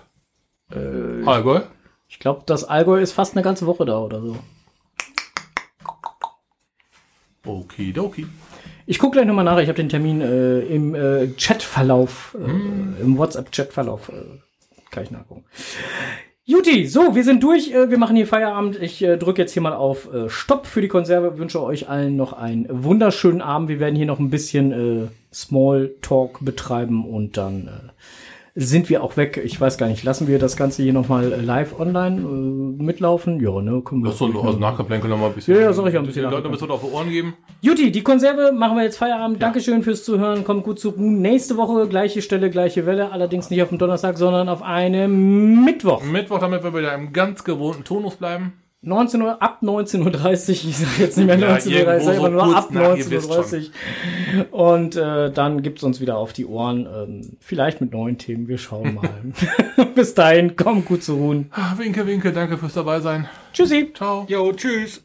[0.73, 1.61] Äh, Allgäu?
[2.09, 4.37] ich glaube, das Allgäu ist fast eine ganze Woche da oder so.
[7.47, 8.27] Okidoki.
[8.87, 9.59] Ich gucke gleich nochmal nach.
[9.59, 14.09] Ich habe den Termin äh, im äh, Chatverlauf, äh, im WhatsApp-Chatverlauf.
[14.09, 14.41] Äh,
[14.91, 15.45] kann ich nachgucken.
[16.45, 17.73] Juti, so, wir sind durch.
[17.73, 18.83] Äh, wir machen hier Feierabend.
[18.83, 21.39] Ich äh, drücke jetzt hier mal auf Stopp für die Konserve.
[21.39, 23.69] Wünsche euch allen noch einen wunderschönen Abend.
[23.69, 27.90] Wir werden hier noch ein bisschen Small Talk betreiben und dann
[28.67, 29.41] sind wir auch weg.
[29.43, 33.41] Ich weiß gar nicht, lassen wir das Ganze hier nochmal äh, live online äh, mitlaufen?
[33.41, 33.81] Ja, ne?
[33.83, 35.55] Können wir Das soll also Nachgeplänkel noch mal ein bisschen.
[35.55, 37.35] Ja, ja, soll ich auch ein bisschen Den Leuten ein bisschen auf die Ohren geben.
[37.63, 39.43] Juti, die Konserve machen wir jetzt Feierabend.
[39.43, 40.45] Dankeschön fürs Zuhören.
[40.45, 41.23] Kommt gut zu ruhen.
[41.23, 43.13] Nächste Woche gleiche Stelle, gleiche Welle.
[43.13, 46.03] Allerdings nicht auf dem Donnerstag, sondern auf einem Mittwoch.
[46.03, 48.53] Mittwoch, damit wir wieder im ganz gewohnten Tonus bleiben.
[48.83, 50.11] 19 Uhr, ab 19.30 Uhr.
[50.71, 52.97] Ich sage jetzt nicht mehr Ja, 19.30 Uhr, ich sage so immer nur ab nach,
[52.97, 53.71] ihr wisst 19.30
[54.53, 54.53] Uhr.
[54.53, 56.87] Und äh, dann gibt's uns wieder auf die Ohren.
[56.87, 58.49] Ähm, vielleicht mit neuen Themen.
[58.49, 58.95] Wir schauen
[59.77, 59.85] mal.
[59.95, 61.51] Bis dahin, komm gut zu ruhen.
[61.53, 63.29] Ah, Winke, winke, danke fürs dabei sein.
[63.53, 63.93] Tschüssi.
[63.95, 64.25] Ciao.
[64.29, 65.03] Jo, tschüss.